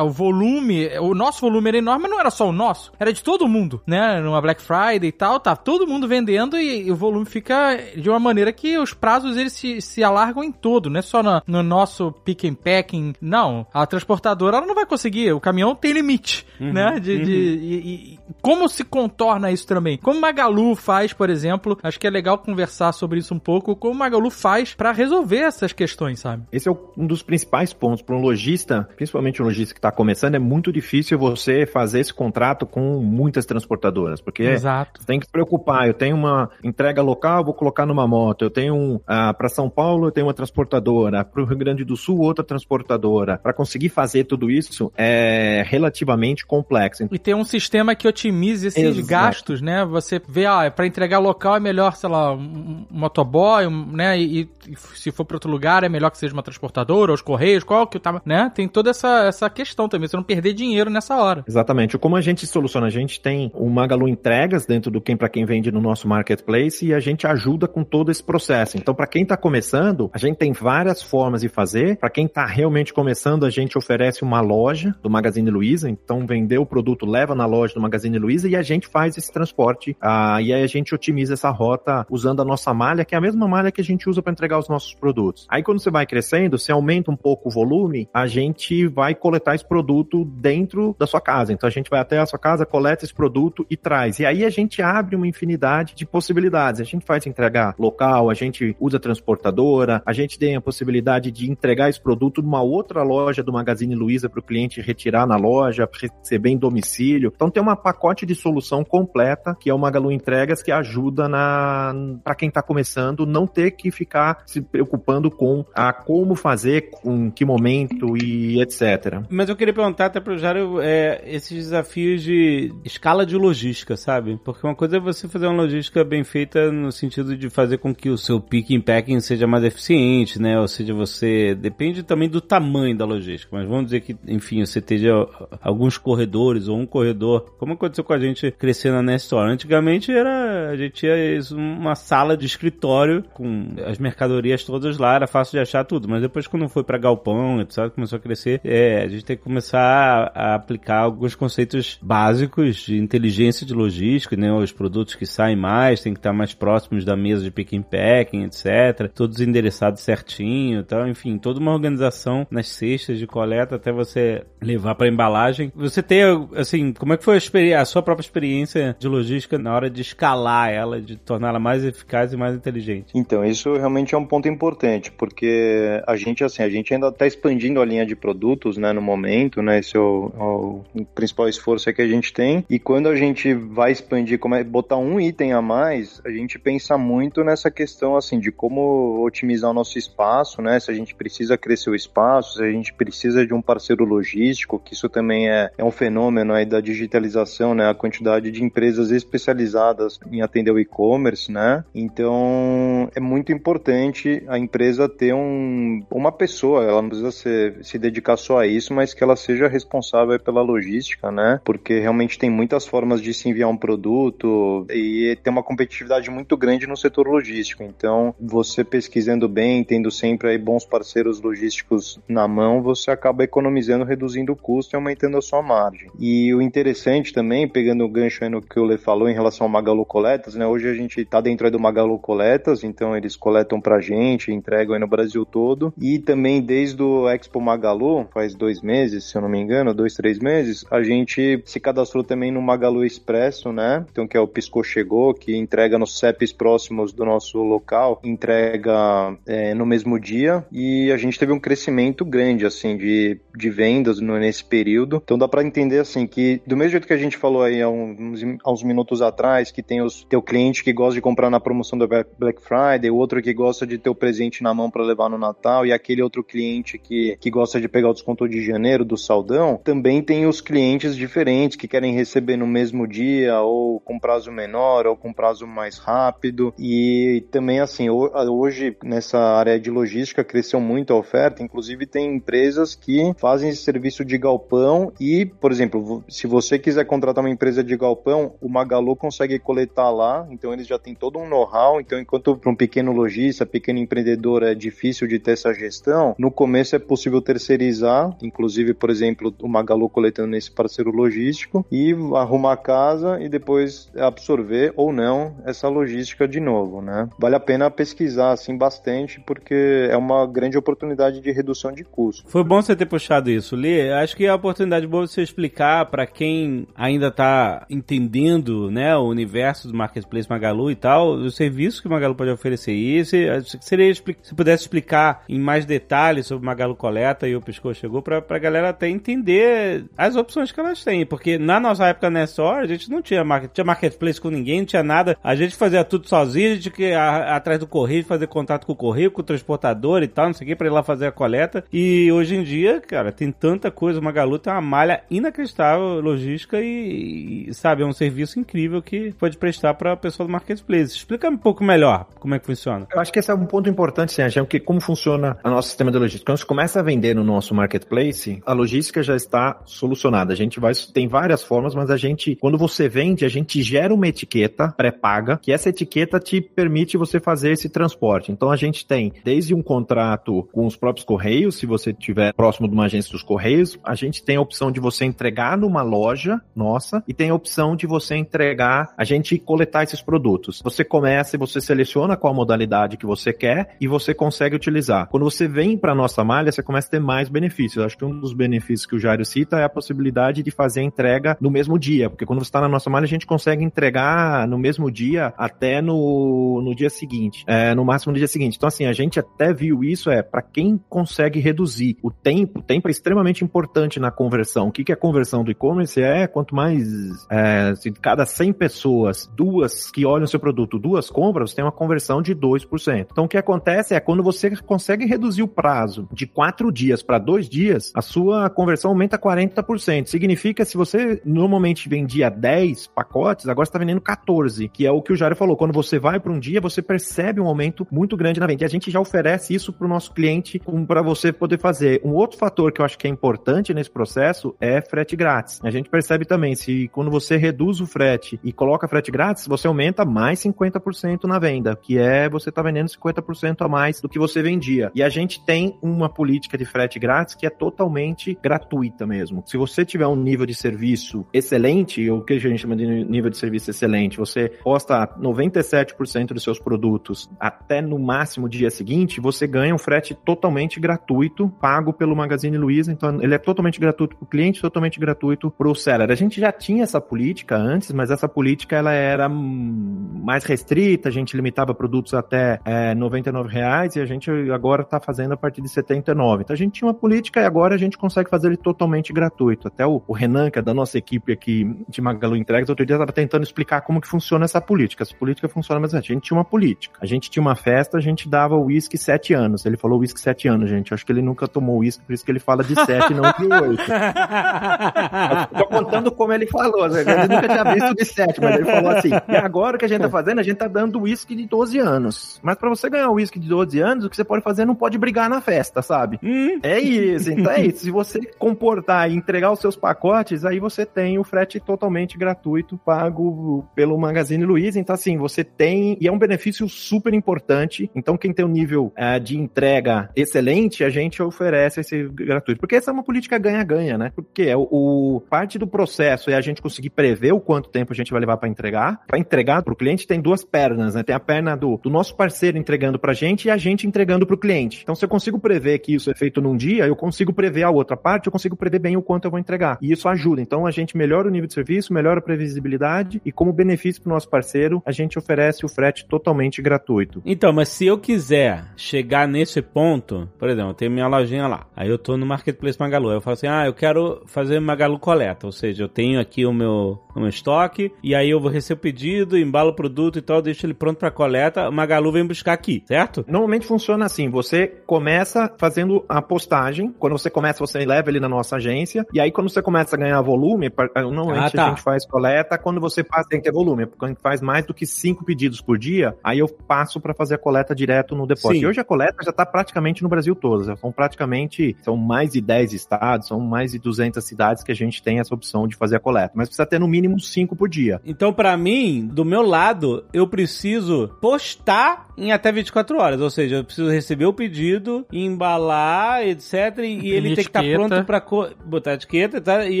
O 0.02 0.10
volume, 0.10 0.88
o 0.98 1.14
nosso 1.14 1.40
volume 1.40 1.68
era 1.68 1.78
enorme, 1.78 2.02
mas 2.02 2.10
não 2.10 2.20
era 2.20 2.30
só 2.30 2.48
o 2.48 2.52
nosso, 2.52 2.92
era 2.98 3.12
de 3.12 3.22
todo 3.22 3.48
mundo, 3.48 3.80
né? 3.86 4.20
Numa 4.20 4.40
Black 4.40 4.62
Friday 4.62 5.08
e 5.08 5.12
tal, 5.12 5.40
tá 5.40 5.56
todo 5.56 5.86
mundo 5.86 6.08
vendendo 6.08 6.58
e, 6.58 6.86
e 6.86 6.90
o 6.90 6.96
volume 6.96 7.26
fica 7.26 7.76
de 7.96 8.08
uma 8.08 8.18
maneira 8.18 8.52
que 8.52 8.78
os 8.78 8.94
prazos 8.94 9.36
eles 9.36 9.52
se, 9.52 9.80
se 9.80 10.02
alargam 10.02 10.42
em 10.42 10.52
todo, 10.52 10.90
não 10.90 10.98
é 10.98 11.02
só 11.02 11.22
no, 11.22 11.42
no 11.46 11.62
nosso 11.62 12.12
pick 12.24 12.44
and 12.44 12.54
packing, 12.54 13.14
não. 13.20 13.66
A 13.72 13.86
transportadora 13.86 14.58
ela 14.58 14.66
não 14.66 14.74
vai 14.74 14.86
conseguir, 14.86 15.32
o 15.32 15.40
caminhão 15.40 15.74
tem 15.74 15.92
limite, 15.92 16.46
uhum. 16.60 16.72
né? 16.72 16.98
De, 17.00 17.16
uhum. 17.16 17.24
de 17.24 17.32
e, 17.32 17.74
e, 17.74 18.18
como 18.40 18.68
se 18.68 18.84
contorna 18.84 19.50
isso 19.50 19.66
também? 19.66 19.98
Como 19.98 20.20
Magalu 20.20 20.74
faz, 20.82 21.12
por 21.12 21.30
exemplo, 21.30 21.78
acho 21.82 21.98
que 21.98 22.06
é 22.06 22.10
legal 22.10 22.38
conversar 22.38 22.92
sobre 22.92 23.20
isso 23.20 23.34
um 23.34 23.38
pouco, 23.38 23.76
como 23.76 23.94
Magalu 23.94 24.30
faz 24.30 24.74
para 24.74 24.92
resolver 24.92 25.38
essas 25.38 25.72
questões, 25.72 26.20
sabe? 26.20 26.44
Esse 26.52 26.68
é 26.68 26.72
um 26.96 27.06
dos 27.06 27.22
principais 27.22 27.72
pontos 27.72 28.02
para 28.02 28.16
um 28.16 28.20
lojista, 28.20 28.88
principalmente 28.96 29.40
um 29.40 29.44
lojista 29.44 29.74
que 29.74 29.78
está 29.78 29.92
começando, 29.92 30.34
é 30.34 30.38
muito 30.38 30.72
difícil 30.72 31.18
você 31.18 31.64
fazer 31.66 32.00
esse 32.00 32.12
contrato 32.12 32.66
com 32.66 32.98
muitas 33.00 33.46
transportadoras, 33.46 34.20
porque 34.20 34.42
Exato. 34.42 35.04
tem 35.06 35.20
que 35.20 35.26
se 35.26 35.32
preocupar. 35.32 35.86
Eu 35.86 35.94
tenho 35.94 36.16
uma 36.16 36.50
entrega 36.64 37.02
local, 37.02 37.44
vou 37.44 37.54
colocar 37.54 37.86
numa 37.86 38.06
moto. 38.06 38.44
Eu 38.44 38.50
tenho 38.50 38.74
um, 38.74 39.00
ah, 39.06 39.32
para 39.32 39.48
São 39.48 39.70
Paulo, 39.70 40.08
eu 40.08 40.10
tenho 40.10 40.26
uma 40.26 40.34
transportadora. 40.34 41.24
Para 41.24 41.42
o 41.42 41.46
Rio 41.46 41.58
Grande 41.58 41.84
do 41.84 41.96
Sul, 41.96 42.20
outra 42.20 42.44
transportadora. 42.44 43.38
Para 43.38 43.52
conseguir 43.52 43.88
fazer 43.88 44.24
tudo 44.24 44.50
isso 44.50 44.92
é 44.96 45.64
relativamente 45.66 46.44
complexo. 46.44 47.06
E 47.10 47.18
tem 47.18 47.34
um 47.34 47.44
sistema 47.44 47.94
que 47.94 48.08
otimize 48.08 48.66
esses 48.66 48.82
Exato. 48.82 49.06
gastos, 49.06 49.60
né? 49.60 49.84
Você 49.84 50.20
vê, 50.28 50.46
ah, 50.46 50.71
para 50.72 50.86
entregar 50.86 51.18
local 51.18 51.56
é 51.56 51.60
melhor, 51.60 51.94
sei 51.94 52.08
lá, 52.08 52.32
um 52.32 52.86
motoboy, 52.90 53.66
um, 53.66 53.86
né? 53.92 54.18
E, 54.18 54.48
e, 54.68 54.76
se 54.94 55.10
for 55.10 55.24
para 55.24 55.36
outro 55.36 55.50
lugar 55.50 55.84
é 55.84 55.88
melhor 55.88 56.10
que 56.10 56.18
seja 56.18 56.32
uma 56.32 56.42
transportadora, 56.42 57.12
os 57.12 57.22
correios, 57.22 57.64
qual 57.64 57.86
que 57.86 57.98
tá, 57.98 58.20
né? 58.24 58.50
Tem 58.54 58.66
toda 58.68 58.90
essa, 58.90 59.24
essa 59.24 59.48
questão 59.50 59.88
também, 59.88 60.08
você 60.08 60.16
não 60.16 60.24
perder 60.24 60.52
dinheiro 60.52 60.90
nessa 60.90 61.16
hora. 61.16 61.44
Exatamente. 61.46 61.96
Como 61.98 62.16
a 62.16 62.20
gente 62.20 62.46
soluciona? 62.46 62.86
A 62.86 62.90
gente 62.90 63.20
tem 63.20 63.50
o 63.54 63.68
Magalu 63.68 64.08
Entregas 64.08 64.66
dentro 64.66 64.90
do 64.90 65.00
quem 65.00 65.16
para 65.16 65.28
quem 65.28 65.44
vende 65.44 65.70
no 65.70 65.80
nosso 65.80 66.08
marketplace 66.08 66.86
e 66.86 66.94
a 66.94 67.00
gente 67.00 67.26
ajuda 67.26 67.68
com 67.68 67.84
todo 67.84 68.10
esse 68.10 68.22
processo. 68.22 68.76
Então, 68.76 68.94
para 68.94 69.06
quem 69.06 69.22
está 69.22 69.36
começando, 69.36 70.10
a 70.12 70.18
gente 70.18 70.36
tem 70.36 70.52
várias 70.52 71.02
formas 71.02 71.42
de 71.42 71.48
fazer. 71.48 71.96
Para 71.96 72.10
quem 72.10 72.26
está 72.26 72.46
realmente 72.46 72.92
começando, 72.92 73.44
a 73.44 73.50
gente 73.50 73.76
oferece 73.76 74.22
uma 74.22 74.40
loja 74.40 74.94
do 75.02 75.10
Magazine 75.10 75.50
Luiza. 75.50 75.88
Então, 75.90 76.26
vender 76.26 76.58
o 76.58 76.66
produto 76.66 77.06
leva 77.06 77.34
na 77.34 77.46
loja 77.46 77.74
do 77.74 77.80
Magazine 77.80 78.18
Luiza 78.18 78.48
e 78.48 78.56
a 78.56 78.62
gente 78.62 78.86
faz 78.86 79.16
esse 79.16 79.32
transporte. 79.32 79.96
Ah, 80.00 80.40
e 80.40 80.51
aí 80.52 80.62
a 80.62 80.66
gente 80.66 80.94
otimiza 80.94 81.34
essa 81.34 81.50
rota 81.50 82.06
usando 82.10 82.42
a 82.42 82.44
nossa 82.44 82.72
malha, 82.72 83.04
que 83.04 83.14
é 83.14 83.18
a 83.18 83.20
mesma 83.20 83.46
malha 83.48 83.70
que 83.70 83.80
a 83.80 83.84
gente 83.84 84.08
usa 84.08 84.22
para 84.22 84.32
entregar 84.32 84.58
os 84.58 84.68
nossos 84.68 84.94
produtos. 84.94 85.46
Aí, 85.48 85.62
quando 85.62 85.80
você 85.80 85.90
vai 85.90 86.06
crescendo, 86.06 86.58
você 86.58 86.72
aumenta 86.72 87.10
um 87.10 87.16
pouco 87.16 87.48
o 87.48 87.52
volume, 87.52 88.08
a 88.12 88.26
gente 88.26 88.86
vai 88.86 89.14
coletar 89.14 89.54
esse 89.54 89.66
produto 89.66 90.24
dentro 90.24 90.94
da 90.98 91.06
sua 91.06 91.20
casa. 91.20 91.52
Então, 91.52 91.66
a 91.66 91.70
gente 91.70 91.90
vai 91.90 92.00
até 92.00 92.18
a 92.18 92.26
sua 92.26 92.38
casa, 92.38 92.66
coleta 92.66 93.04
esse 93.04 93.14
produto 93.14 93.66
e 93.70 93.76
traz. 93.76 94.18
E 94.18 94.26
aí 94.26 94.44
a 94.44 94.50
gente 94.50 94.82
abre 94.82 95.16
uma 95.16 95.26
infinidade 95.26 95.94
de 95.94 96.06
possibilidades. 96.06 96.80
A 96.80 96.84
gente 96.84 97.04
faz 97.04 97.26
entregar 97.26 97.74
local, 97.78 98.30
a 98.30 98.34
gente 98.34 98.76
usa 98.80 98.98
transportadora, 98.98 100.02
a 100.06 100.12
gente 100.12 100.38
tem 100.38 100.56
a 100.56 100.60
possibilidade 100.60 101.30
de 101.30 101.50
entregar 101.50 101.88
esse 101.88 102.00
produto 102.00 102.42
numa 102.42 102.62
outra 102.62 103.02
loja 103.02 103.42
do 103.42 103.52
Magazine 103.52 103.94
Luiza 103.94 104.28
para 104.28 104.40
o 104.40 104.42
cliente 104.42 104.80
retirar 104.80 105.26
na 105.26 105.36
loja, 105.36 105.88
receber 105.92 106.50
em 106.50 106.58
domicílio. 106.58 107.32
Então 107.34 107.50
tem 107.50 107.62
uma 107.62 107.76
pacote 107.76 108.26
de 108.26 108.34
solução 108.34 108.84
completa 108.84 109.56
que 109.58 109.70
é 109.70 109.74
o 109.74 109.78
Magalu 109.78 110.12
Entregas 110.42 110.62
que 110.62 110.72
ajuda 110.72 111.28
na 111.28 111.94
para 112.24 112.34
quem 112.34 112.48
está 112.48 112.60
começando 112.60 113.24
não 113.24 113.46
ter 113.46 113.70
que 113.72 113.92
ficar 113.92 114.42
se 114.44 114.60
preocupando 114.60 115.30
com 115.30 115.64
a 115.72 115.92
como 115.92 116.34
fazer, 116.34 116.90
com 116.90 117.30
que 117.30 117.44
momento 117.44 118.16
e 118.16 118.60
etc. 118.60 119.22
Mas 119.30 119.48
eu 119.48 119.54
queria 119.54 119.72
perguntar 119.72 120.06
até 120.06 120.18
para 120.18 120.32
o 120.32 120.38
Jário 120.38 120.80
é, 120.80 121.22
esses 121.26 121.56
desafios 121.56 122.22
de 122.22 122.74
escala 122.84 123.24
de 123.24 123.36
logística, 123.36 123.96
sabe? 123.96 124.36
Porque 124.44 124.66
uma 124.66 124.74
coisa 124.74 124.96
é 124.96 125.00
você 125.00 125.28
fazer 125.28 125.46
uma 125.46 125.62
logística 125.62 126.02
bem 126.02 126.24
feita 126.24 126.72
no 126.72 126.90
sentido 126.90 127.36
de 127.36 127.48
fazer 127.48 127.78
com 127.78 127.94
que 127.94 128.08
o 128.08 128.18
seu 128.18 128.40
picking 128.40 128.80
packing 128.80 129.20
seja 129.20 129.46
mais 129.46 129.62
eficiente, 129.62 130.42
né? 130.42 130.58
Ou 130.58 130.66
seja, 130.66 130.92
você 130.92 131.54
depende 131.54 132.02
também 132.02 132.28
do 132.28 132.40
tamanho 132.40 132.96
da 132.96 133.04
logística, 133.04 133.56
mas 133.56 133.68
vamos 133.68 133.86
dizer 133.86 134.00
que, 134.00 134.16
enfim, 134.26 134.64
você 134.64 134.80
tenha 134.80 135.24
alguns 135.60 135.96
corredores 135.98 136.66
ou 136.66 136.76
um 136.76 136.86
corredor, 136.86 137.54
como 137.58 137.74
aconteceu 137.74 138.02
com 138.02 138.12
a 138.12 138.18
gente 138.18 138.50
crescendo 138.50 138.96
na 138.96 139.12
Nestor. 139.12 139.46
Antigamente 139.46 140.10
era, 140.10 140.31
a 140.70 140.76
gente 140.76 140.92
tinha 140.92 141.14
uma 141.52 141.94
sala 141.94 142.36
de 142.36 142.46
escritório 142.46 143.22
com 143.34 143.68
as 143.86 143.98
mercadorias 143.98 144.64
todas 144.64 144.98
lá, 144.98 145.14
era 145.14 145.26
fácil 145.26 145.52
de 145.52 145.58
achar 145.60 145.84
tudo, 145.84 146.08
mas 146.08 146.22
depois 146.22 146.46
quando 146.46 146.68
foi 146.68 146.84
para 146.84 146.98
galpão, 146.98 147.60
etc, 147.60 147.90
começou 147.90 148.16
a 148.16 148.20
crescer, 148.20 148.60
é, 148.64 149.02
a 149.02 149.08
gente 149.08 149.24
tem 149.24 149.36
que 149.36 149.42
começar 149.42 150.32
a, 150.34 150.54
aplicar 150.54 150.98
alguns 150.98 151.34
conceitos 151.34 151.98
básicos 152.02 152.76
de 152.76 152.98
inteligência 152.98 153.66
de 153.66 153.74
logística, 153.74 154.36
né, 154.36 154.52
os 154.52 154.72
produtos 154.72 155.14
que 155.14 155.26
saem 155.26 155.56
mais, 155.56 156.00
tem 156.00 156.12
que 156.12 156.18
estar 156.18 156.32
mais 156.32 156.54
próximos 156.54 157.04
da 157.04 157.16
mesa 157.16 157.42
de 157.42 157.50
picking 157.50 157.82
packing, 157.82 158.44
etc, 158.44 159.10
todos 159.14 159.40
endereçados 159.40 160.02
certinho, 160.02 160.82
tal, 160.82 161.06
enfim, 161.08 161.38
toda 161.38 161.60
uma 161.60 161.72
organização 161.72 162.46
nas 162.50 162.68
cestas 162.68 163.18
de 163.18 163.26
coleta 163.26 163.76
até 163.76 163.92
você 163.92 164.44
levar 164.60 164.94
para 164.94 165.08
embalagem. 165.08 165.72
Você 165.74 166.02
tem, 166.02 166.22
assim, 166.56 166.92
como 166.92 167.12
é 167.12 167.16
que 167.16 167.24
foi 167.24 167.38
a, 167.72 167.80
a, 167.80 167.84
sua 167.84 168.02
própria 168.02 168.24
experiência 168.24 168.96
de 168.98 169.08
logística 169.08 169.58
na 169.58 169.74
hora 169.74 169.90
de 169.90 170.00
escalar 170.22 170.70
ela, 170.70 171.00
de 171.00 171.16
torná-la 171.16 171.58
mais 171.58 171.84
eficaz 171.84 172.32
e 172.32 172.36
mais 172.36 172.54
inteligente? 172.54 173.12
Então, 173.14 173.44
isso 173.44 173.74
realmente 173.74 174.14
é 174.14 174.18
um 174.18 174.24
ponto 174.24 174.46
importante, 174.46 175.10
porque 175.10 176.00
a 176.06 176.16
gente, 176.16 176.44
assim, 176.44 176.62
a 176.62 176.68
gente 176.68 176.94
ainda 176.94 177.08
está 177.08 177.26
expandindo 177.26 177.80
a 177.80 177.84
linha 177.84 178.06
de 178.06 178.14
produtos, 178.14 178.76
né, 178.76 178.92
no 178.92 179.02
momento, 179.02 179.60
né, 179.60 179.80
esse 179.80 179.96
é 179.96 180.00
o, 180.00 180.32
é 180.34 181.00
o 181.00 181.04
principal 181.14 181.48
esforço 181.48 181.92
que 181.92 182.02
a 182.02 182.06
gente 182.06 182.32
tem, 182.32 182.64
e 182.70 182.78
quando 182.78 183.08
a 183.08 183.16
gente 183.16 183.52
vai 183.52 183.90
expandir, 183.90 184.38
como 184.38 184.54
é, 184.54 184.62
botar 184.62 184.96
um 184.96 185.18
item 185.18 185.52
a 185.52 185.60
mais, 185.60 186.22
a 186.24 186.30
gente 186.30 186.58
pensa 186.58 186.96
muito 186.96 187.42
nessa 187.42 187.70
questão, 187.70 188.16
assim, 188.16 188.38
de 188.38 188.52
como 188.52 189.24
otimizar 189.24 189.70
o 189.70 189.74
nosso 189.74 189.98
espaço, 189.98 190.62
né, 190.62 190.78
se 190.78 190.90
a 190.90 190.94
gente 190.94 191.14
precisa 191.14 191.58
crescer 191.58 191.90
o 191.90 191.94
espaço, 191.94 192.58
se 192.58 192.62
a 192.62 192.70
gente 192.70 192.92
precisa 192.92 193.44
de 193.44 193.52
um 193.52 193.60
parceiro 193.60 194.04
logístico, 194.04 194.78
que 194.78 194.94
isso 194.94 195.08
também 195.08 195.50
é, 195.50 195.70
é 195.76 195.84
um 195.84 195.90
fenômeno 195.90 196.52
aí 196.52 196.64
da 196.64 196.80
digitalização, 196.80 197.74
né? 197.74 197.88
A 197.88 197.94
quantidade 197.94 198.50
de 198.50 198.62
empresas 198.62 199.10
especializadas 199.10 200.11
em 200.30 200.42
atender 200.42 200.70
o 200.70 200.78
e-commerce, 200.78 201.50
né? 201.50 201.84
Então 201.94 203.10
é 203.14 203.20
muito 203.20 203.52
importante 203.52 204.42
a 204.48 204.58
empresa 204.58 205.08
ter 205.08 205.34
um, 205.34 206.02
uma 206.10 206.32
pessoa, 206.32 206.84
ela 206.84 207.02
não 207.02 207.08
precisa 207.08 207.30
ser, 207.30 207.84
se 207.84 207.98
dedicar 207.98 208.36
só 208.36 208.58
a 208.58 208.66
isso, 208.66 208.94
mas 208.94 209.14
que 209.14 209.22
ela 209.22 209.36
seja 209.36 209.68
responsável 209.68 210.38
pela 210.38 210.62
logística, 210.62 211.30
né? 211.30 211.60
Porque 211.64 211.98
realmente 211.98 212.38
tem 212.38 212.50
muitas 212.50 212.86
formas 212.86 213.20
de 213.20 213.32
se 213.32 213.48
enviar 213.48 213.68
um 213.68 213.76
produto 213.76 214.86
e 214.90 215.36
tem 215.42 215.52
uma 215.52 215.62
competitividade 215.62 216.30
muito 216.30 216.56
grande 216.56 216.86
no 216.86 216.96
setor 216.96 217.26
logístico. 217.26 217.82
Então, 217.82 218.34
você 218.40 218.84
pesquisando 218.84 219.48
bem, 219.48 219.84
tendo 219.84 220.10
sempre 220.10 220.48
aí 220.48 220.58
bons 220.58 220.84
parceiros 220.84 221.40
logísticos 221.40 222.20
na 222.28 222.46
mão, 222.46 222.82
você 222.82 223.10
acaba 223.10 223.44
economizando, 223.44 224.04
reduzindo 224.04 224.52
o 224.52 224.56
custo 224.56 224.94
e 224.94 224.96
aumentando 224.96 225.36
a 225.36 225.42
sua 225.42 225.62
margem. 225.62 226.10
E 226.18 226.52
o 226.54 226.62
interessante 226.62 227.32
também, 227.32 227.68
pegando 227.68 228.04
o 228.04 228.08
gancho 228.08 228.44
aí 228.44 228.50
no 228.50 228.62
que 228.62 228.78
o 228.78 228.84
Le 228.84 228.98
falou 228.98 229.28
em 229.28 229.34
relação 229.34 229.66
ao 229.66 229.70
Magalu 229.70 230.01
Coletas, 230.04 230.54
né? 230.54 230.66
Hoje 230.66 230.88
a 230.88 230.94
gente 230.94 231.20
está 231.20 231.40
dentro 231.40 231.70
do 231.70 231.80
Magalu 231.80 232.18
Coletas, 232.18 232.84
então 232.84 233.16
eles 233.16 233.36
coletam 233.36 233.80
pra 233.80 234.00
gente, 234.00 234.52
entregam 234.52 234.94
aí 234.94 235.00
no 235.00 235.06
Brasil 235.06 235.44
todo. 235.44 235.92
E 236.00 236.18
também 236.18 236.60
desde 236.60 237.02
o 237.02 237.28
Expo 237.28 237.60
Magalu, 237.60 238.26
faz 238.32 238.54
dois 238.54 238.80
meses, 238.80 239.24
se 239.24 239.36
eu 239.36 239.42
não 239.42 239.48
me 239.48 239.58
engano, 239.58 239.94
dois, 239.94 240.14
três 240.14 240.38
meses, 240.38 240.84
a 240.90 241.02
gente 241.02 241.62
se 241.64 241.80
cadastrou 241.80 242.24
também 242.24 242.50
no 242.50 242.60
Magalu 242.60 243.04
Expresso, 243.04 243.72
né? 243.72 244.04
Então 244.10 244.26
que 244.26 244.36
é 244.36 244.40
o 244.40 244.48
Pisco 244.48 244.82
Chegou, 244.82 245.34
que 245.34 245.56
entrega 245.56 245.98
nos 245.98 246.18
CEPs 246.18 246.52
próximos 246.52 247.12
do 247.12 247.24
nosso 247.24 247.58
local, 247.62 248.20
entrega 248.24 249.36
é, 249.46 249.74
no 249.74 249.86
mesmo 249.86 250.18
dia. 250.18 250.64
E 250.70 251.10
a 251.12 251.16
gente 251.16 251.38
teve 251.38 251.52
um 251.52 251.60
crescimento 251.60 252.24
grande, 252.24 252.66
assim, 252.66 252.96
de, 252.96 253.38
de 253.56 253.70
vendas 253.70 254.20
no, 254.20 254.38
nesse 254.38 254.64
período. 254.64 255.20
Então 255.24 255.38
dá 255.38 255.48
para 255.48 255.64
entender, 255.64 255.98
assim, 255.98 256.26
que 256.26 256.60
do 256.66 256.76
mesmo 256.76 256.92
jeito 256.92 257.06
que 257.06 257.12
a 257.12 257.18
gente 257.18 257.36
falou 257.36 257.62
aí 257.62 257.82
há 257.82 257.88
uns, 257.88 258.42
há 258.64 258.72
uns 258.72 258.82
minutos 258.82 259.22
atrás, 259.22 259.70
que 259.70 259.82
tem 259.92 260.00
os 260.00 260.24
teu 260.24 260.40
cliente 260.40 260.82
que 260.82 260.90
gosta 260.90 261.14
de 261.16 261.20
comprar 261.20 261.50
na 261.50 261.60
promoção 261.60 261.98
do 261.98 262.08
Black 262.08 262.62
Friday, 262.62 263.10
o 263.10 263.16
outro 263.16 263.42
que 263.42 263.52
gosta 263.52 263.86
de 263.86 263.98
ter 263.98 264.08
o 264.08 264.14
presente 264.14 264.62
na 264.62 264.72
mão 264.72 264.90
para 264.90 265.02
levar 265.02 265.28
no 265.28 265.36
Natal, 265.36 265.84
e 265.84 265.92
aquele 265.92 266.22
outro 266.22 266.42
cliente 266.42 266.96
que, 266.96 267.36
que 267.38 267.50
gosta 267.50 267.78
de 267.78 267.88
pegar 267.88 268.08
o 268.08 268.14
desconto 268.14 268.48
de 268.48 268.64
janeiro 268.64 269.04
do 269.04 269.18
saldão, 269.18 269.78
também 269.84 270.22
tem 270.22 270.46
os 270.46 270.62
clientes 270.62 271.14
diferentes 271.14 271.76
que 271.76 271.86
querem 271.86 272.14
receber 272.14 272.56
no 272.56 272.66
mesmo 272.66 273.06
dia, 273.06 273.60
ou 273.60 274.00
com 274.00 274.18
prazo 274.18 274.50
menor, 274.50 275.06
ou 275.06 275.14
com 275.14 275.30
prazo 275.30 275.66
mais 275.66 275.98
rápido. 275.98 276.72
E 276.78 277.44
também, 277.50 277.80
assim, 277.80 278.08
hoje 278.08 278.96
nessa 279.04 279.38
área 279.38 279.78
de 279.78 279.90
logística 279.90 280.42
cresceu 280.42 280.80
muito 280.80 281.12
a 281.12 281.16
oferta, 281.16 281.62
inclusive 281.62 282.06
tem 282.06 282.34
empresas 282.36 282.94
que 282.94 283.34
fazem 283.36 283.68
esse 283.68 283.82
serviço 283.82 284.24
de 284.24 284.38
galpão 284.38 285.12
e, 285.20 285.44
por 285.44 285.70
exemplo, 285.70 286.24
se 286.28 286.46
você 286.46 286.78
quiser 286.78 287.04
contratar 287.04 287.44
uma 287.44 287.50
empresa 287.50 287.84
de 287.84 287.94
galpão, 287.94 288.54
o 288.58 288.70
Magalu 288.70 289.14
consegue 289.14 289.58
coletar 289.58 289.81
lá, 290.10 290.46
então 290.50 290.72
eles 290.72 290.86
já 290.86 290.98
têm 290.98 291.14
todo 291.14 291.38
um 291.38 291.48
know-how, 291.48 292.00
então 292.00 292.18
enquanto 292.18 292.56
para 292.56 292.70
um 292.70 292.76
pequeno 292.76 293.12
lojista, 293.12 293.64
pequeno 293.64 293.98
empreendedor 293.98 294.62
é 294.62 294.74
difícil 294.74 295.26
de 295.26 295.38
ter 295.38 295.52
essa 295.52 295.72
gestão, 295.72 296.34
no 296.38 296.50
começo 296.50 296.96
é 296.96 296.98
possível 296.98 297.40
terceirizar, 297.40 298.36
inclusive, 298.42 298.94
por 298.94 299.10
exemplo, 299.10 299.54
o 299.60 299.68
Magalu 299.68 300.08
coletando 300.08 300.48
nesse 300.48 300.70
parceiro 300.70 301.10
logístico 301.10 301.84
e 301.90 302.14
arrumar 302.34 302.72
a 302.72 302.76
casa 302.76 303.40
e 303.40 303.48
depois 303.48 304.10
absorver 304.16 304.92
ou 304.96 305.12
não 305.12 305.54
essa 305.64 305.88
logística 305.88 306.46
de 306.46 306.60
novo, 306.60 307.00
né? 307.00 307.28
Vale 307.38 307.56
a 307.56 307.60
pena 307.60 307.90
pesquisar 307.90 308.52
assim 308.52 308.76
bastante 308.76 309.40
porque 309.40 310.08
é 310.10 310.16
uma 310.16 310.46
grande 310.46 310.76
oportunidade 310.76 311.40
de 311.40 311.50
redução 311.50 311.92
de 311.92 312.04
custo. 312.04 312.44
Foi 312.48 312.64
bom 312.64 312.80
você 312.80 312.94
ter 312.94 313.06
puxado 313.06 313.50
isso, 313.50 313.76
Lê. 313.76 314.12
Acho 314.12 314.36
que 314.36 314.44
é 314.44 314.48
a 314.48 314.54
oportunidade 314.54 315.06
boa 315.06 315.26
você 315.26 315.42
explicar 315.42 316.06
para 316.06 316.26
quem 316.26 316.86
ainda 316.94 317.30
tá 317.30 317.86
entendendo, 317.88 318.90
né, 318.90 319.16
o 319.16 319.28
universo 319.28 319.71
do 319.80 319.94
Marketplace 319.94 320.48
Magalu 320.48 320.90
e 320.90 320.94
tal, 320.94 321.32
os 321.32 321.56
serviços 321.56 322.00
que 322.00 322.06
o 322.06 322.10
Magalu 322.10 322.34
pode 322.34 322.50
oferecer. 322.50 322.92
E 322.92 323.24
se, 323.24 323.46
seria 323.80 324.14
se 324.14 324.54
pudesse 324.54 324.84
explicar 324.84 325.44
em 325.48 325.58
mais 325.58 325.84
detalhes 325.84 326.46
sobre 326.46 326.66
Magalu 326.66 326.94
Coleta 326.94 327.48
e 327.48 327.56
o 327.56 327.60
Pisco 327.60 327.92
chegou 327.94 328.22
para 328.22 328.44
a 328.48 328.58
galera 328.58 328.90
até 328.90 329.08
entender 329.08 330.04
as 330.16 330.36
opções 330.36 330.70
que 330.70 330.80
elas 330.80 331.02
têm, 331.02 331.24
porque 331.26 331.58
na 331.58 331.80
nossa 331.80 332.06
época 332.06 332.30
na 332.30 332.44
Store, 332.44 332.84
a 332.84 332.86
gente 332.86 333.10
não 333.10 333.22
tinha, 333.22 333.44
market, 333.44 333.70
tinha 333.72 333.84
Marketplace 333.84 334.40
com 334.40 334.50
ninguém, 334.50 334.80
não 334.80 334.86
tinha 334.86 335.02
nada, 335.02 335.36
a 335.42 335.54
gente 335.54 335.76
fazia 335.76 336.04
tudo 336.04 336.28
sozinho, 336.28 336.72
a 336.72 336.74
gente 336.74 336.90
que 336.90 337.12
atrás 337.12 337.78
do 337.78 337.86
correio, 337.86 338.24
fazer 338.24 338.46
contato 338.46 338.86
com 338.86 338.92
o 338.92 338.96
correio, 338.96 339.30
com 339.30 339.40
o 339.40 339.44
transportador 339.44 340.22
e 340.22 340.28
tal, 340.28 340.46
não 340.46 340.54
sei 340.54 340.66
o 340.66 340.68
que, 340.68 340.76
para 340.76 340.86
ir 340.86 340.90
lá 340.90 341.02
fazer 341.02 341.26
a 341.26 341.32
coleta. 341.32 341.84
E 341.92 342.30
hoje 342.32 342.54
em 342.56 342.62
dia, 342.62 343.00
cara, 343.00 343.32
tem 343.32 343.50
tanta 343.50 343.90
coisa, 343.90 344.20
o 344.20 344.22
Magalu 344.22 344.58
tem 344.58 344.72
uma 344.72 344.80
malha 344.80 345.22
inacreditável 345.30 346.20
logística 346.20 346.80
e, 346.80 347.66
e, 347.68 347.74
sabe, 347.74 348.02
é 348.02 348.06
um 348.06 348.12
serviço 348.12 348.58
incrível 348.58 349.02
que 349.02 349.32
pode 349.32 349.51
prestar 349.56 349.94
para 349.94 350.12
a 350.12 350.16
pessoa 350.16 350.46
do 350.46 350.52
Marketplace. 350.52 351.16
Explica 351.16 351.48
um 351.48 351.56
pouco 351.56 351.84
melhor 351.84 352.26
como 352.38 352.54
é 352.54 352.58
que 352.58 352.66
funciona. 352.66 353.06
Eu 353.12 353.20
acho 353.20 353.32
que 353.32 353.38
esse 353.38 353.50
é 353.50 353.54
um 353.54 353.66
ponto 353.66 353.88
importante, 353.88 354.32
sim, 354.32 354.42
que 354.68 354.80
como 354.80 355.00
funciona 355.00 355.58
o 355.64 355.70
nosso 355.70 355.88
sistema 355.88 356.10
de 356.10 356.18
logística. 356.18 356.50
Quando 356.50 356.58
você 356.58 356.66
começa 356.66 357.00
a 357.00 357.02
vender 357.02 357.34
no 357.34 357.44
nosso 357.44 357.74
Marketplace, 357.74 358.62
a 358.64 358.72
logística 358.72 359.22
já 359.22 359.36
está 359.36 359.80
solucionada. 359.84 360.52
A 360.52 360.56
gente 360.56 360.80
vai, 360.80 360.92
tem 361.12 361.28
várias 361.28 361.62
formas, 361.62 361.94
mas 361.94 362.10
a 362.10 362.16
gente, 362.16 362.56
quando 362.56 362.78
você 362.78 363.08
vende, 363.08 363.44
a 363.44 363.48
gente 363.48 363.82
gera 363.82 364.14
uma 364.14 364.28
etiqueta 364.28 364.92
pré-paga, 364.96 365.58
que 365.58 365.72
essa 365.72 365.88
etiqueta 365.88 366.38
te 366.38 366.60
permite 366.60 367.16
você 367.16 367.40
fazer 367.40 367.72
esse 367.72 367.88
transporte. 367.88 368.52
Então 368.52 368.70
a 368.70 368.76
gente 368.76 369.06
tem 369.06 369.32
desde 369.44 369.74
um 369.74 369.82
contrato 369.82 370.68
com 370.72 370.86
os 370.86 370.96
próprios 370.96 371.24
correios, 371.24 371.76
se 371.76 371.86
você 371.86 372.10
estiver 372.10 372.52
próximo 372.52 372.88
de 372.88 372.94
uma 372.94 373.04
agência 373.04 373.32
dos 373.32 373.42
correios, 373.42 373.98
a 374.04 374.14
gente 374.14 374.42
tem 374.42 374.56
a 374.56 374.60
opção 374.60 374.90
de 374.90 375.00
você 375.00 375.24
entregar 375.24 375.76
numa 375.76 376.02
loja 376.02 376.60
nossa 376.74 377.22
e 377.26 377.34
tem 377.34 377.50
a 377.50 377.54
opção 377.54 377.96
de 377.96 378.06
você 378.06 378.36
entregar, 378.36 379.12
a 379.16 379.24
gente 379.24 379.41
coletar 379.58 380.02
esses 380.02 380.20
produtos. 380.20 380.80
Você 380.82 381.04
começa 381.04 381.56
e 381.56 381.58
você 381.58 381.80
seleciona 381.80 382.36
qual 382.36 382.54
modalidade 382.54 383.16
que 383.16 383.26
você 383.26 383.52
quer 383.52 383.96
e 384.00 384.06
você 384.06 384.34
consegue 384.34 384.76
utilizar. 384.76 385.28
Quando 385.28 385.44
você 385.44 385.68
vem 385.68 385.96
para 385.96 386.14
nossa 386.14 386.44
malha, 386.44 386.70
você 386.70 386.82
começa 386.82 387.08
a 387.08 387.10
ter 387.10 387.20
mais 387.20 387.48
benefícios. 387.48 388.04
Acho 388.04 388.16
que 388.16 388.24
um 388.24 388.38
dos 388.38 388.52
benefícios 388.52 389.06
que 389.06 389.16
o 389.16 389.18
Jairo 389.18 389.44
cita 389.44 389.78
é 389.78 389.84
a 389.84 389.88
possibilidade 389.88 390.62
de 390.62 390.70
fazer 390.70 391.00
a 391.00 391.04
entrega 391.04 391.56
no 391.60 391.70
mesmo 391.70 391.98
dia, 391.98 392.28
porque 392.28 392.46
quando 392.46 392.60
você 392.60 392.68
está 392.68 392.80
na 392.80 392.88
nossa 392.88 393.08
malha, 393.10 393.24
a 393.24 393.28
gente 393.28 393.46
consegue 393.46 393.84
entregar 393.84 394.66
no 394.66 394.78
mesmo 394.78 395.10
dia 395.10 395.52
até 395.56 396.00
no, 396.00 396.80
no 396.82 396.94
dia 396.94 397.10
seguinte, 397.10 397.64
é, 397.66 397.94
no 397.94 398.04
máximo 398.04 398.32
no 398.32 398.38
dia 398.38 398.48
seguinte. 398.48 398.76
Então, 398.76 398.88
assim, 398.88 399.06
a 399.06 399.12
gente 399.12 399.38
até 399.38 399.72
viu 399.72 400.02
isso, 400.04 400.30
é 400.30 400.42
para 400.42 400.62
quem 400.62 401.00
consegue 401.08 401.60
reduzir 401.60 402.16
o 402.22 402.30
tempo, 402.30 402.80
o 402.80 402.82
tempo 402.82 403.08
é 403.08 403.10
extremamente 403.10 403.64
importante 403.64 404.18
na 404.18 404.30
conversão. 404.30 404.88
O 404.88 404.92
que, 404.92 405.04
que 405.04 405.12
é 405.12 405.16
conversão 405.16 405.64
do 405.64 405.70
e-commerce? 405.70 406.20
É 406.20 406.46
quanto 406.46 406.74
mais, 406.74 407.06
é, 407.50 407.94
se 407.94 408.10
cada 408.12 408.44
100 408.44 408.72
pessoas, 408.72 409.31
duas 409.54 410.10
que 410.10 410.24
olham 410.24 410.46
seu 410.46 410.60
produto, 410.60 410.98
duas 410.98 411.30
compras, 411.30 411.70
você 411.70 411.76
tem 411.76 411.84
uma 411.84 411.92
conversão 411.92 412.42
de 412.42 412.54
2%. 412.54 413.26
Então, 413.30 413.44
o 413.44 413.48
que 413.48 413.56
acontece 413.56 414.14
é 414.14 414.20
quando 414.20 414.42
você 414.42 414.74
consegue 414.76 415.26
reduzir 415.26 415.62
o 415.62 415.68
prazo 415.68 416.28
de 416.32 416.46
quatro 416.46 416.90
dias 416.92 417.22
para 417.22 417.38
dois 417.38 417.68
dias, 417.68 418.12
a 418.14 418.22
sua 418.22 418.68
conversão 418.70 419.10
aumenta 419.10 419.38
40%. 419.38 420.26
Significa 420.26 420.84
se 420.84 420.96
você 420.96 421.40
normalmente 421.44 422.08
vendia 422.08 422.50
10 422.50 423.08
pacotes, 423.08 423.68
agora 423.68 423.86
está 423.86 423.98
vendendo 423.98 424.20
14, 424.20 424.88
que 424.88 425.06
é 425.06 425.10
o 425.10 425.22
que 425.22 425.32
o 425.32 425.36
Jário 425.36 425.56
falou. 425.56 425.76
Quando 425.76 425.92
você 425.92 426.18
vai 426.18 426.40
para 426.40 426.52
um 426.52 426.58
dia, 426.58 426.80
você 426.80 427.00
percebe 427.02 427.60
um 427.60 427.66
aumento 427.66 428.06
muito 428.10 428.36
grande 428.36 428.60
na 428.60 428.66
venda. 428.66 428.82
E 428.82 428.86
a 428.86 428.88
gente 428.88 429.10
já 429.10 429.20
oferece 429.20 429.74
isso 429.74 429.92
para 429.92 430.06
o 430.06 430.08
nosso 430.08 430.32
cliente 430.32 430.80
para 431.06 431.22
você 431.22 431.52
poder 431.52 431.78
fazer. 431.78 432.20
Um 432.24 432.32
outro 432.32 432.58
fator 432.58 432.92
que 432.92 433.00
eu 433.00 433.04
acho 433.04 433.18
que 433.18 433.26
é 433.26 433.30
importante 433.30 433.94
nesse 433.94 434.10
processo 434.10 434.74
é 434.80 435.00
frete 435.00 435.36
grátis. 435.36 435.80
A 435.82 435.90
gente 435.90 436.08
percebe 436.08 436.44
também, 436.44 436.74
se 436.74 437.08
quando 437.08 437.30
você 437.30 437.56
reduz 437.56 438.00
o 438.00 438.06
frete 438.06 438.58
e 438.64 438.72
coloca 438.72 439.08
frete 439.08 439.21
grátis, 439.30 439.66
você 439.66 439.86
aumenta 439.86 440.24
mais 440.24 440.60
50% 440.60 441.44
na 441.44 441.58
venda, 441.58 441.96
que 441.96 442.18
é 442.18 442.48
você 442.48 442.70
tá 442.70 442.82
vendendo 442.82 443.08
50% 443.08 443.84
a 443.84 443.88
mais 443.88 444.20
do 444.20 444.28
que 444.28 444.38
você 444.38 444.62
vendia. 444.62 445.10
E 445.14 445.22
a 445.22 445.28
gente 445.28 445.64
tem 445.64 445.98
uma 446.02 446.28
política 446.28 446.76
de 446.76 446.84
frete 446.84 447.18
grátis 447.18 447.54
que 447.54 447.66
é 447.66 447.70
totalmente 447.70 448.58
gratuita 448.62 449.26
mesmo. 449.26 449.62
Se 449.66 449.76
você 449.76 450.04
tiver 450.04 450.26
um 450.26 450.36
nível 450.36 450.66
de 450.66 450.74
serviço 450.74 451.46
excelente, 451.52 452.28
o 452.30 452.42
que 452.42 452.54
a 452.54 452.58
gente 452.58 452.78
chama 452.78 452.96
de 452.96 453.06
nível 453.06 453.50
de 453.50 453.56
serviço 453.56 453.90
excelente, 453.90 454.36
você 454.36 454.68
posta 454.82 455.26
97% 455.38 456.48
dos 456.48 456.62
seus 456.62 456.78
produtos 456.78 457.50
até 457.58 458.00
no 458.00 458.18
máximo 458.18 458.68
dia 458.68 458.90
seguinte, 458.90 459.40
você 459.40 459.66
ganha 459.66 459.94
um 459.94 459.98
frete 459.98 460.34
totalmente 460.34 460.98
gratuito, 460.98 461.68
pago 461.80 462.12
pelo 462.12 462.34
Magazine 462.34 462.76
Luiza. 462.76 463.12
Então, 463.12 463.40
ele 463.42 463.54
é 463.54 463.58
totalmente 463.58 464.00
gratuito 464.00 464.36
para 464.36 464.44
o 464.44 464.48
cliente, 464.48 464.80
totalmente 464.80 465.18
gratuito 465.18 465.70
para 465.70 465.88
o 465.88 465.94
seller. 465.94 466.30
A 466.30 466.34
gente 466.34 466.60
já 466.60 466.72
tinha 466.72 467.02
essa 467.02 467.20
política 467.20 467.76
antes, 467.76 468.12
mas 468.12 468.30
essa 468.30 468.48
política 468.48 468.96
ela 468.96 469.11
era 469.12 469.48
mais 469.48 470.64
restrita, 470.64 471.28
a 471.28 471.32
gente 471.32 471.56
limitava 471.56 471.94
produtos 471.94 472.34
até 472.34 472.80
é, 472.84 473.14
99 473.14 473.68
reais 473.72 474.16
e 474.16 474.20
a 474.20 474.26
gente 474.26 474.50
agora 474.72 475.02
está 475.02 475.20
fazendo 475.20 475.52
a 475.52 475.56
partir 475.56 475.80
de 475.80 475.88
79. 475.88 476.62
Então, 476.62 476.74
a 476.74 476.76
gente 476.76 476.92
tinha 476.92 477.06
uma 477.08 477.14
política 477.14 477.60
e 477.60 477.64
agora 477.64 477.94
a 477.94 477.98
gente 477.98 478.18
consegue 478.18 478.50
fazer 478.50 478.68
ele 478.68 478.76
totalmente 478.76 479.32
gratuito. 479.32 479.88
Até 479.88 480.06
o, 480.06 480.22
o 480.26 480.32
Renan, 480.32 480.70
que 480.70 480.78
é 480.78 480.82
da 480.82 480.92
nossa 480.92 481.16
equipe 481.18 481.52
aqui 481.52 481.96
de 482.08 482.20
Magalu 482.20 482.56
Entregas, 482.56 482.88
outro 482.88 483.06
dia 483.06 483.16
estava 483.16 483.32
tentando 483.32 483.62
explicar 483.62 484.00
como 484.00 484.20
que 484.20 484.28
funciona 484.28 484.64
essa 484.64 484.80
política. 484.80 485.22
Essa 485.22 485.34
política 485.34 485.68
funciona, 485.68 486.00
mas 486.00 486.14
a 486.14 486.20
gente 486.20 486.40
tinha 486.40 486.56
uma 486.56 486.64
política. 486.64 487.18
A 487.20 487.26
gente 487.26 487.50
tinha 487.50 487.60
uma 487.60 487.74
festa, 487.74 488.18
a 488.18 488.20
gente 488.20 488.48
dava 488.48 488.76
uísque 488.76 489.16
sete 489.16 489.54
anos. 489.54 489.86
Ele 489.86 489.96
falou 489.96 490.20
uísque 490.20 490.40
sete 490.40 490.66
anos, 490.68 490.90
gente. 490.90 491.14
Acho 491.14 491.24
que 491.24 491.32
ele 491.32 491.42
nunca 491.42 491.68
tomou 491.68 491.98
uísque, 491.98 492.24
por 492.24 492.32
isso 492.32 492.44
que 492.44 492.50
ele 492.50 492.58
fala 492.58 492.82
de 492.82 492.94
sete, 492.94 493.34
não 493.34 493.42
de 493.42 493.72
oito. 493.72 494.02
Tô 495.78 495.86
contando 495.86 496.32
como 496.32 496.52
ele 496.52 496.66
falou, 496.66 497.08
né? 497.08 497.20
ele 497.20 497.54
nunca 497.54 497.68
tinha 497.68 497.84
visto 497.94 498.14
de 498.14 498.24
sete, 498.24 498.60
mas 498.60 498.76
ele 498.76 498.84
falou 498.84 499.01
assim, 499.08 499.30
e 499.48 499.56
agora 499.56 499.96
o 499.96 499.98
que 499.98 500.04
a 500.04 500.08
gente 500.08 500.20
tá 500.20 500.30
fazendo, 500.30 500.58
a 500.58 500.62
gente 500.62 500.76
tá 500.76 500.88
dando 500.88 501.20
uísque 501.20 501.54
de 501.54 501.66
12 501.66 501.98
anos. 501.98 502.60
Mas 502.62 502.76
para 502.76 502.88
você 502.88 503.08
ganhar 503.08 503.30
uísque 503.30 503.58
de 503.58 503.68
12 503.68 504.00
anos, 504.00 504.24
o 504.24 504.30
que 504.30 504.36
você 504.36 504.44
pode 504.44 504.62
fazer 504.62 504.84
não 504.84 504.94
pode 504.94 505.18
brigar 505.18 505.48
na 505.48 505.60
festa, 505.60 506.02
sabe? 506.02 506.38
Hum. 506.42 506.80
É 506.82 506.98
isso, 506.98 507.50
então 507.50 507.72
é 507.72 507.86
isso. 507.86 508.04
Se 508.04 508.10
você 508.10 508.40
comportar 508.58 509.30
e 509.30 509.34
entregar 509.34 509.72
os 509.72 509.80
seus 509.80 509.96
pacotes, 509.96 510.64
aí 510.64 510.78
você 510.78 511.04
tem 511.06 511.38
o 511.38 511.44
frete 511.44 511.80
totalmente 511.80 512.36
gratuito, 512.36 512.98
pago 512.98 513.86
pelo 513.94 514.18
Magazine 514.18 514.64
Luiza. 514.64 514.98
Então, 514.98 515.14
assim, 515.14 515.36
você 515.36 515.64
tem, 515.64 516.16
e 516.20 516.26
é 516.26 516.32
um 516.32 516.38
benefício 516.38 516.88
super 516.88 517.34
importante. 517.34 518.10
Então, 518.14 518.36
quem 518.36 518.52
tem 518.52 518.64
um 518.64 518.68
nível 518.68 519.12
é, 519.16 519.38
de 519.38 519.58
entrega 519.58 520.30
excelente, 520.34 521.04
a 521.04 521.10
gente 521.10 521.42
oferece 521.42 522.00
esse 522.00 522.24
gratuito. 522.28 522.80
Porque 522.80 522.96
essa 522.96 523.10
é 523.10 523.14
uma 523.14 523.22
política 523.22 523.58
ganha-ganha, 523.58 524.18
né? 524.18 524.32
Porque 524.34 524.62
é 524.62 524.76
o, 524.76 524.88
o, 524.90 525.40
parte 525.40 525.78
do 525.78 525.86
processo 525.86 526.50
é 526.50 526.54
a 526.54 526.60
gente 526.60 526.82
conseguir 526.82 527.10
prever 527.10 527.52
o 527.52 527.60
quanto 527.60 527.90
tempo 527.90 528.12
a 528.12 528.16
gente 528.16 528.30
vai 528.30 528.40
levar 528.40 528.56
para 528.56 528.68
entregar. 528.68 528.91
Para 529.26 529.38
entregar 529.38 529.82
para 529.82 529.92
o 529.92 529.96
cliente 529.96 530.26
tem 530.26 530.40
duas 530.40 530.64
pernas, 530.64 531.14
né? 531.14 531.22
Tem 531.22 531.34
a 531.34 531.40
perna 531.40 531.76
do, 531.76 531.98
do 532.02 532.10
nosso 532.10 532.36
parceiro 532.36 532.78
entregando 532.78 533.18
para 533.18 533.32
a 533.32 533.34
gente 533.34 533.66
e 533.66 533.70
a 533.70 533.76
gente 533.76 534.06
entregando 534.06 534.46
para 534.46 534.54
o 534.54 534.58
cliente. 534.58 535.00
Então, 535.02 535.14
se 535.14 535.24
eu 535.24 535.28
consigo 535.28 535.58
prever 535.58 535.98
que 535.98 536.14
isso 536.14 536.30
é 536.30 536.34
feito 536.34 536.60
num 536.60 536.76
dia, 536.76 537.06
eu 537.06 537.16
consigo 537.16 537.52
prever 537.52 537.82
a 537.82 537.90
outra 537.90 538.16
parte, 538.16 538.46
eu 538.46 538.52
consigo 538.52 538.76
prever 538.76 538.98
bem 538.98 539.16
o 539.16 539.22
quanto 539.22 539.46
eu 539.46 539.50
vou 539.50 539.60
entregar. 539.60 539.98
E 540.00 540.12
isso 540.12 540.28
ajuda. 540.28 540.60
Então, 540.60 540.86
a 540.86 540.90
gente 540.90 541.16
melhora 541.16 541.48
o 541.48 541.50
nível 541.50 541.66
de 541.66 541.74
serviço, 541.74 542.12
melhora 542.12 542.38
a 542.38 542.42
previsibilidade 542.42 543.40
e 543.44 543.52
como 543.52 543.72
benefício 543.72 544.22
para 544.22 544.30
o 544.30 544.34
nosso 544.34 544.48
parceiro, 544.48 545.02
a 545.04 545.12
gente 545.12 545.38
oferece 545.38 545.84
o 545.84 545.88
frete 545.88 546.26
totalmente 546.26 546.82
gratuito. 546.82 547.42
Então, 547.44 547.72
mas 547.72 547.88
se 547.88 548.06
eu 548.06 548.18
quiser 548.18 548.84
chegar 548.96 549.48
nesse 549.48 549.80
ponto, 549.80 550.48
por 550.58 550.68
exemplo, 550.68 550.90
eu 550.90 550.94
tenho 550.94 551.10
minha 551.10 551.26
lojinha 551.26 551.66
lá, 551.66 551.86
aí 551.94 552.08
eu 552.08 552.18
tô 552.18 552.36
no 552.36 552.46
Marketplace 552.46 552.98
Magalu, 552.98 553.32
eu 553.32 553.40
falo 553.40 553.54
assim, 553.54 553.66
ah, 553.66 553.86
eu 553.86 553.94
quero 553.94 554.42
fazer 554.46 554.80
Magalu 554.80 555.18
coleta, 555.18 555.66
ou 555.66 555.72
seja, 555.72 556.04
eu 556.04 556.08
tenho 556.08 556.40
aqui 556.40 556.64
o 556.66 556.72
meu, 556.72 557.20
o 557.34 557.40
meu 557.40 557.48
estoque, 557.48 558.12
e 558.22 558.34
aí 558.34 558.50
eu 558.50 558.60
vou 558.60 558.70
o 558.90 558.96
pedido, 558.96 559.58
embalo 559.58 559.90
o 559.90 559.94
produto 559.94 560.38
e 560.38 560.42
tal, 560.42 560.62
deixo 560.62 560.86
ele 560.86 560.94
pronto 560.94 561.18
para 561.18 561.30
coleta, 561.30 561.88
o 561.88 561.92
Magalu 561.92 562.32
vem 562.32 562.46
buscar 562.46 562.72
aqui, 562.72 563.02
certo? 563.06 563.44
Normalmente 563.46 563.86
funciona 563.86 564.24
assim, 564.24 564.48
você 564.48 564.86
começa 565.06 565.72
fazendo 565.78 566.24
a 566.28 566.40
postagem, 566.40 567.14
quando 567.18 567.38
você 567.38 567.50
começa, 567.50 567.80
você 567.80 568.04
leva 568.04 568.30
ele 568.30 568.40
na 568.40 568.48
nossa 568.48 568.76
agência, 568.76 569.26
e 569.32 569.40
aí 569.40 569.52
quando 569.52 569.70
você 569.70 569.82
começa 569.82 570.16
a 570.16 570.18
ganhar 570.18 570.40
volume, 570.40 570.90
normalmente 571.16 571.66
ah, 571.66 571.70
tá. 571.70 571.86
a 571.86 571.88
gente 571.90 572.02
faz 572.02 572.26
coleta, 572.26 572.78
quando 572.78 573.00
você 573.00 573.22
passa, 573.22 573.48
tem 573.48 573.60
que 573.60 573.64
ter 573.64 573.72
volume, 573.72 574.06
quando 574.06 574.30
a 574.30 574.32
gente 574.32 574.42
faz 574.42 574.60
mais 574.60 574.86
do 574.86 574.94
que 574.94 575.06
cinco 575.06 575.44
pedidos 575.44 575.80
por 575.80 575.98
dia, 575.98 576.36
aí 576.42 576.58
eu 576.58 576.68
passo 576.68 577.20
para 577.20 577.34
fazer 577.34 577.54
a 577.54 577.58
coleta 577.58 577.94
direto 577.94 578.34
no 578.34 578.46
depósito. 578.46 578.74
Sim. 578.74 578.80
E 578.80 578.86
hoje 578.86 579.00
a 579.00 579.04
coleta 579.04 579.36
já 579.44 579.50
está 579.50 579.66
praticamente 579.66 580.22
no 580.22 580.28
Brasil 580.28 580.54
todo, 580.54 580.96
são 580.96 581.12
praticamente, 581.12 581.96
são 582.02 582.16
mais 582.16 582.52
de 582.52 582.60
10 582.60 582.92
estados, 582.92 583.48
são 583.48 583.60
mais 583.60 583.92
de 583.92 583.98
200 583.98 584.42
cidades 584.44 584.82
que 584.82 584.92
a 584.92 584.94
gente 584.94 585.22
tem 585.22 585.38
essa 585.38 585.54
opção 585.54 585.86
de 585.86 585.96
fazer 585.96 586.16
a 586.16 586.20
coleta, 586.20 586.52
mas 586.54 586.68
precisa 586.68 586.86
ter 586.86 586.98
no 586.98 587.08
mínimo 587.08 587.38
cinco 587.40 587.76
por 587.76 587.88
dia. 587.88 588.20
Então, 588.24 588.52
para 588.62 588.76
mim, 588.76 589.26
do 589.26 589.44
meu 589.44 589.60
lado, 589.60 590.24
eu 590.32 590.46
preciso 590.46 591.28
postar 591.40 592.28
em 592.36 592.52
até 592.52 592.72
24 592.72 593.18
horas, 593.18 593.40
ou 593.40 593.50
seja, 593.50 593.76
eu 593.76 593.84
preciso 593.84 594.10
receber 594.10 594.46
o 594.46 594.52
pedido, 594.52 595.26
embalar, 595.32 596.46
etc, 596.46 596.98
e 596.98 597.30
ele 597.30 597.54
tem 597.54 597.56
que 597.56 597.70
estar 597.70 597.82
tá 597.82 597.90
pronto 597.92 598.24
para 598.24 598.42
botar 598.84 599.10
a 599.10 599.14
etiqueta, 599.14 599.60
tá? 599.60 599.84
E 599.84 600.00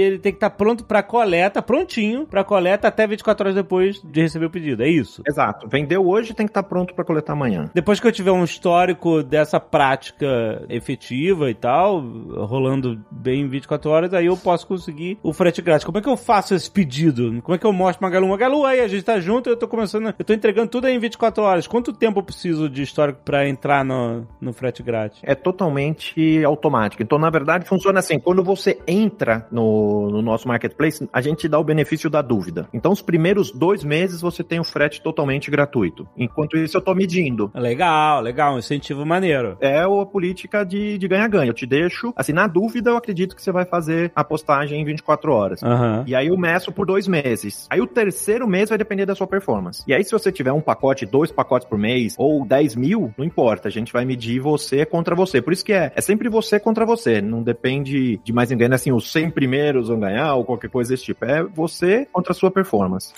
ele 0.00 0.18
tem 0.18 0.32
que 0.32 0.36
estar 0.36 0.50
tá 0.50 0.56
pronto 0.56 0.84
para 0.84 1.02
coleta, 1.02 1.60
prontinho 1.60 2.26
para 2.26 2.44
coleta 2.44 2.88
até 2.88 3.06
24 3.06 3.44
horas 3.44 3.54
depois 3.54 4.00
de 4.02 4.22
receber 4.22 4.46
o 4.46 4.50
pedido. 4.50 4.82
É 4.82 4.88
isso? 4.88 5.22
Exato. 5.26 5.68
Vendeu 5.68 6.06
hoje, 6.06 6.34
tem 6.34 6.46
que 6.46 6.50
estar 6.50 6.62
tá 6.62 6.68
pronto 6.68 6.94
para 6.94 7.04
coletar 7.04 7.34
amanhã. 7.34 7.70
Depois 7.74 8.00
que 8.00 8.06
eu 8.06 8.12
tiver 8.12 8.32
um 8.32 8.44
histórico 8.44 9.22
dessa 9.22 9.60
prática 9.60 10.64
efetiva 10.68 11.50
e 11.50 11.54
tal, 11.54 12.00
rolando 12.00 13.00
bem 13.10 13.42
em 13.42 13.48
24 13.48 13.90
horas, 13.90 14.14
aí 14.14 14.26
eu 14.26 14.36
posso 14.36 14.66
conseguir 14.66 15.18
o 15.22 15.32
frete 15.32 15.60
grátis. 15.60 15.84
Como 15.84 15.98
é 15.98 16.00
que 16.00 16.08
eu 16.08 16.16
faço 16.16 16.54
esse 16.54 16.70
pedido? 16.70 17.40
Como 17.42 17.54
é 17.54 17.58
que 17.58 17.66
eu 17.66 17.72
mostro 17.72 18.02
Magalu? 18.02 18.28
Magalu, 18.28 18.51
aí 18.66 18.80
a 18.80 18.88
gente 18.88 19.02
tá 19.02 19.18
junto, 19.18 19.48
eu 19.48 19.56
tô 19.56 19.66
começando, 19.66 20.14
eu 20.18 20.24
tô 20.24 20.32
entregando 20.32 20.68
tudo 20.68 20.86
aí 20.86 20.94
em 20.94 20.98
24 20.98 21.42
horas. 21.42 21.66
Quanto 21.66 21.92
tempo 21.92 22.18
eu 22.18 22.22
preciso 22.22 22.68
de 22.68 22.82
histórico 22.82 23.20
para 23.24 23.48
entrar 23.48 23.84
no, 23.84 24.26
no 24.40 24.52
frete 24.52 24.82
grátis? 24.82 25.20
É 25.22 25.34
totalmente 25.34 26.44
automático. 26.44 27.02
Então, 27.02 27.18
na 27.18 27.30
verdade, 27.30 27.66
funciona 27.66 28.00
assim, 28.00 28.18
quando 28.18 28.42
você 28.42 28.78
entra 28.86 29.46
no, 29.50 30.10
no 30.10 30.22
nosso 30.22 30.46
marketplace, 30.46 31.08
a 31.12 31.20
gente 31.20 31.48
dá 31.48 31.58
o 31.58 31.64
benefício 31.64 32.10
da 32.10 32.20
dúvida. 32.20 32.68
Então, 32.72 32.92
os 32.92 33.00
primeiros 33.00 33.50
dois 33.50 33.82
meses 33.82 34.20
você 34.20 34.44
tem 34.44 34.60
o 34.60 34.64
frete 34.64 35.00
totalmente 35.00 35.50
gratuito. 35.50 36.06
Enquanto 36.16 36.56
isso, 36.56 36.76
eu 36.76 36.82
tô 36.82 36.94
medindo. 36.94 37.50
Legal, 37.54 38.20
legal, 38.20 38.54
um 38.54 38.58
incentivo 38.58 39.06
maneiro. 39.06 39.56
É 39.60 39.80
a 39.80 40.06
política 40.06 40.64
de 40.64 40.98
ganha-ganha. 41.08 41.50
Eu 41.50 41.54
te 41.54 41.66
deixo, 41.66 42.12
assim, 42.16 42.32
na 42.32 42.46
dúvida, 42.46 42.90
eu 42.90 42.96
acredito 42.96 43.34
que 43.34 43.42
você 43.42 43.52
vai 43.52 43.64
fazer 43.64 44.12
a 44.14 44.24
postagem 44.24 44.80
em 44.80 44.84
24 44.84 45.32
horas. 45.32 45.62
Uhum. 45.62 46.04
E 46.06 46.14
aí 46.14 46.28
eu 46.28 46.36
meço 46.36 46.72
por 46.72 46.86
dois 46.86 47.06
meses. 47.06 47.66
Aí 47.70 47.80
o 47.80 47.86
terceiro 47.86 48.41
mês 48.46 48.68
vai 48.68 48.78
depender 48.78 49.06
da 49.06 49.14
sua 49.14 49.26
performance. 49.26 49.82
E 49.86 49.94
aí, 49.94 50.04
se 50.04 50.12
você 50.12 50.30
tiver 50.30 50.52
um 50.52 50.60
pacote, 50.60 51.06
dois 51.06 51.30
pacotes 51.30 51.68
por 51.68 51.78
mês, 51.78 52.14
ou 52.18 52.44
10 52.44 52.76
mil, 52.76 53.12
não 53.16 53.24
importa. 53.24 53.68
A 53.68 53.70
gente 53.70 53.92
vai 53.92 54.04
medir 54.04 54.40
você 54.40 54.84
contra 54.84 55.14
você. 55.14 55.40
Por 55.40 55.52
isso 55.52 55.64
que 55.64 55.72
é, 55.72 55.92
é 55.94 56.00
sempre 56.00 56.28
você 56.28 56.58
contra 56.58 56.84
você. 56.84 57.20
Não 57.20 57.42
depende 57.42 58.20
de 58.22 58.32
mais 58.32 58.50
ninguém, 58.50 58.72
assim, 58.72 58.92
os 58.92 59.10
100 59.12 59.30
primeiros 59.30 59.88
vão 59.88 59.98
ganhar 59.98 60.34
ou 60.34 60.44
qualquer 60.44 60.70
coisa 60.70 60.90
desse 60.90 61.04
tipo. 61.04 61.24
É 61.24 61.42
você 61.42 62.06
contra 62.12 62.32
a 62.32 62.34
sua 62.34 62.50
performance. 62.50 63.12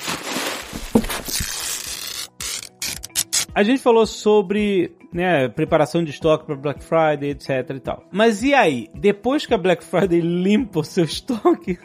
A 3.54 3.62
gente 3.62 3.80
falou 3.80 4.04
sobre 4.04 4.92
né, 5.14 5.48
preparação 5.48 6.02
de 6.02 6.10
estoque 6.10 6.44
para 6.44 6.56
Black 6.56 6.82
Friday, 6.82 7.30
etc 7.30 7.70
e 7.70 7.80
tal. 7.80 8.04
Mas 8.10 8.42
e 8.42 8.52
aí, 8.52 8.88
depois 8.92 9.46
que 9.46 9.54
a 9.54 9.58
Black 9.58 9.84
Friday 9.84 10.20
limpa 10.20 10.80
o 10.80 10.84
seu 10.84 11.04
estoque, 11.06 11.78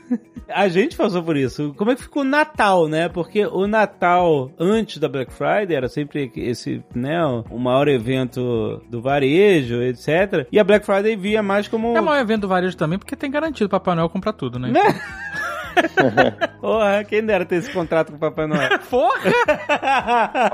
a 0.50 0.68
gente 0.68 0.98
passou 0.98 1.22
por 1.22 1.38
isso. 1.38 1.74
Como 1.78 1.92
é 1.92 1.96
que 1.96 2.02
ficou 2.02 2.24
o 2.24 2.26
Natal, 2.26 2.88
né? 2.88 3.08
Porque 3.08 3.46
o 3.46 3.68
Natal 3.68 4.52
antes 4.60 4.98
da 4.98 5.08
Black 5.08 5.32
Friday 5.32 5.76
era 5.76 5.88
sempre 5.88 6.32
esse, 6.36 6.84
né, 6.96 7.24
o 7.50 7.60
maior 7.60 7.88
evento 7.88 8.82
do 8.90 9.02
varejo, 9.02 9.82
etc. 9.84 10.48
E 10.52 10.60
a 10.60 10.64
Black 10.64 10.86
Friday 10.86 11.16
via 11.16 11.44
mais 11.44 11.68
como 11.68 11.96
É 11.96 12.02
o 12.02 12.04
maior 12.04 12.22
evento 12.22 12.42
do 12.42 12.48
varejo 12.48 12.76
também, 12.76 12.98
porque 12.98 13.16
tem 13.16 13.30
garantido 13.30 13.70
Papai 13.70 13.96
Noel 13.96 14.10
comprar 14.10 14.34
tudo, 14.34 14.58
né? 14.58 14.72
né? 14.72 14.82
Porra, 16.60 17.04
quem 17.04 17.24
dera 17.24 17.46
ter 17.46 17.56
esse 17.56 17.72
contrato 17.72 18.12
com 18.12 18.18
o 18.18 18.20
Papai 18.20 18.48
Noel. 18.48 18.80
Porra! 18.90 19.32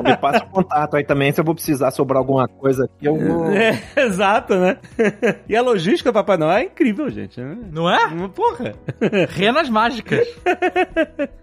Me 0.04 0.16
passa 0.18 0.44
o 0.44 0.50
contato 0.50 0.96
aí 0.96 1.04
também, 1.04 1.32
se 1.32 1.40
eu 1.40 1.46
vou 1.46 1.56
precisar 1.56 1.92
sobrar 1.92 2.20
alguma 2.20 2.48
coisa 2.48 2.86
aqui, 2.86 3.06
eu 3.06 3.16
vou... 3.18 3.52
É, 3.52 3.82
exato, 4.06 4.56
né? 4.56 4.78
E 5.48 5.56
a 5.56 5.62
logística 5.62 6.12
do 6.12 6.14
Papai 6.14 6.38
Noel 6.38 6.58
é 6.58 6.64
incrível, 6.64 7.10
gente. 7.10 7.40
Né? 7.40 7.58
Não 7.72 7.90
é? 7.90 8.28
Porra! 8.30 8.74
Renas 9.30 9.70
mágicas. 9.70 10.28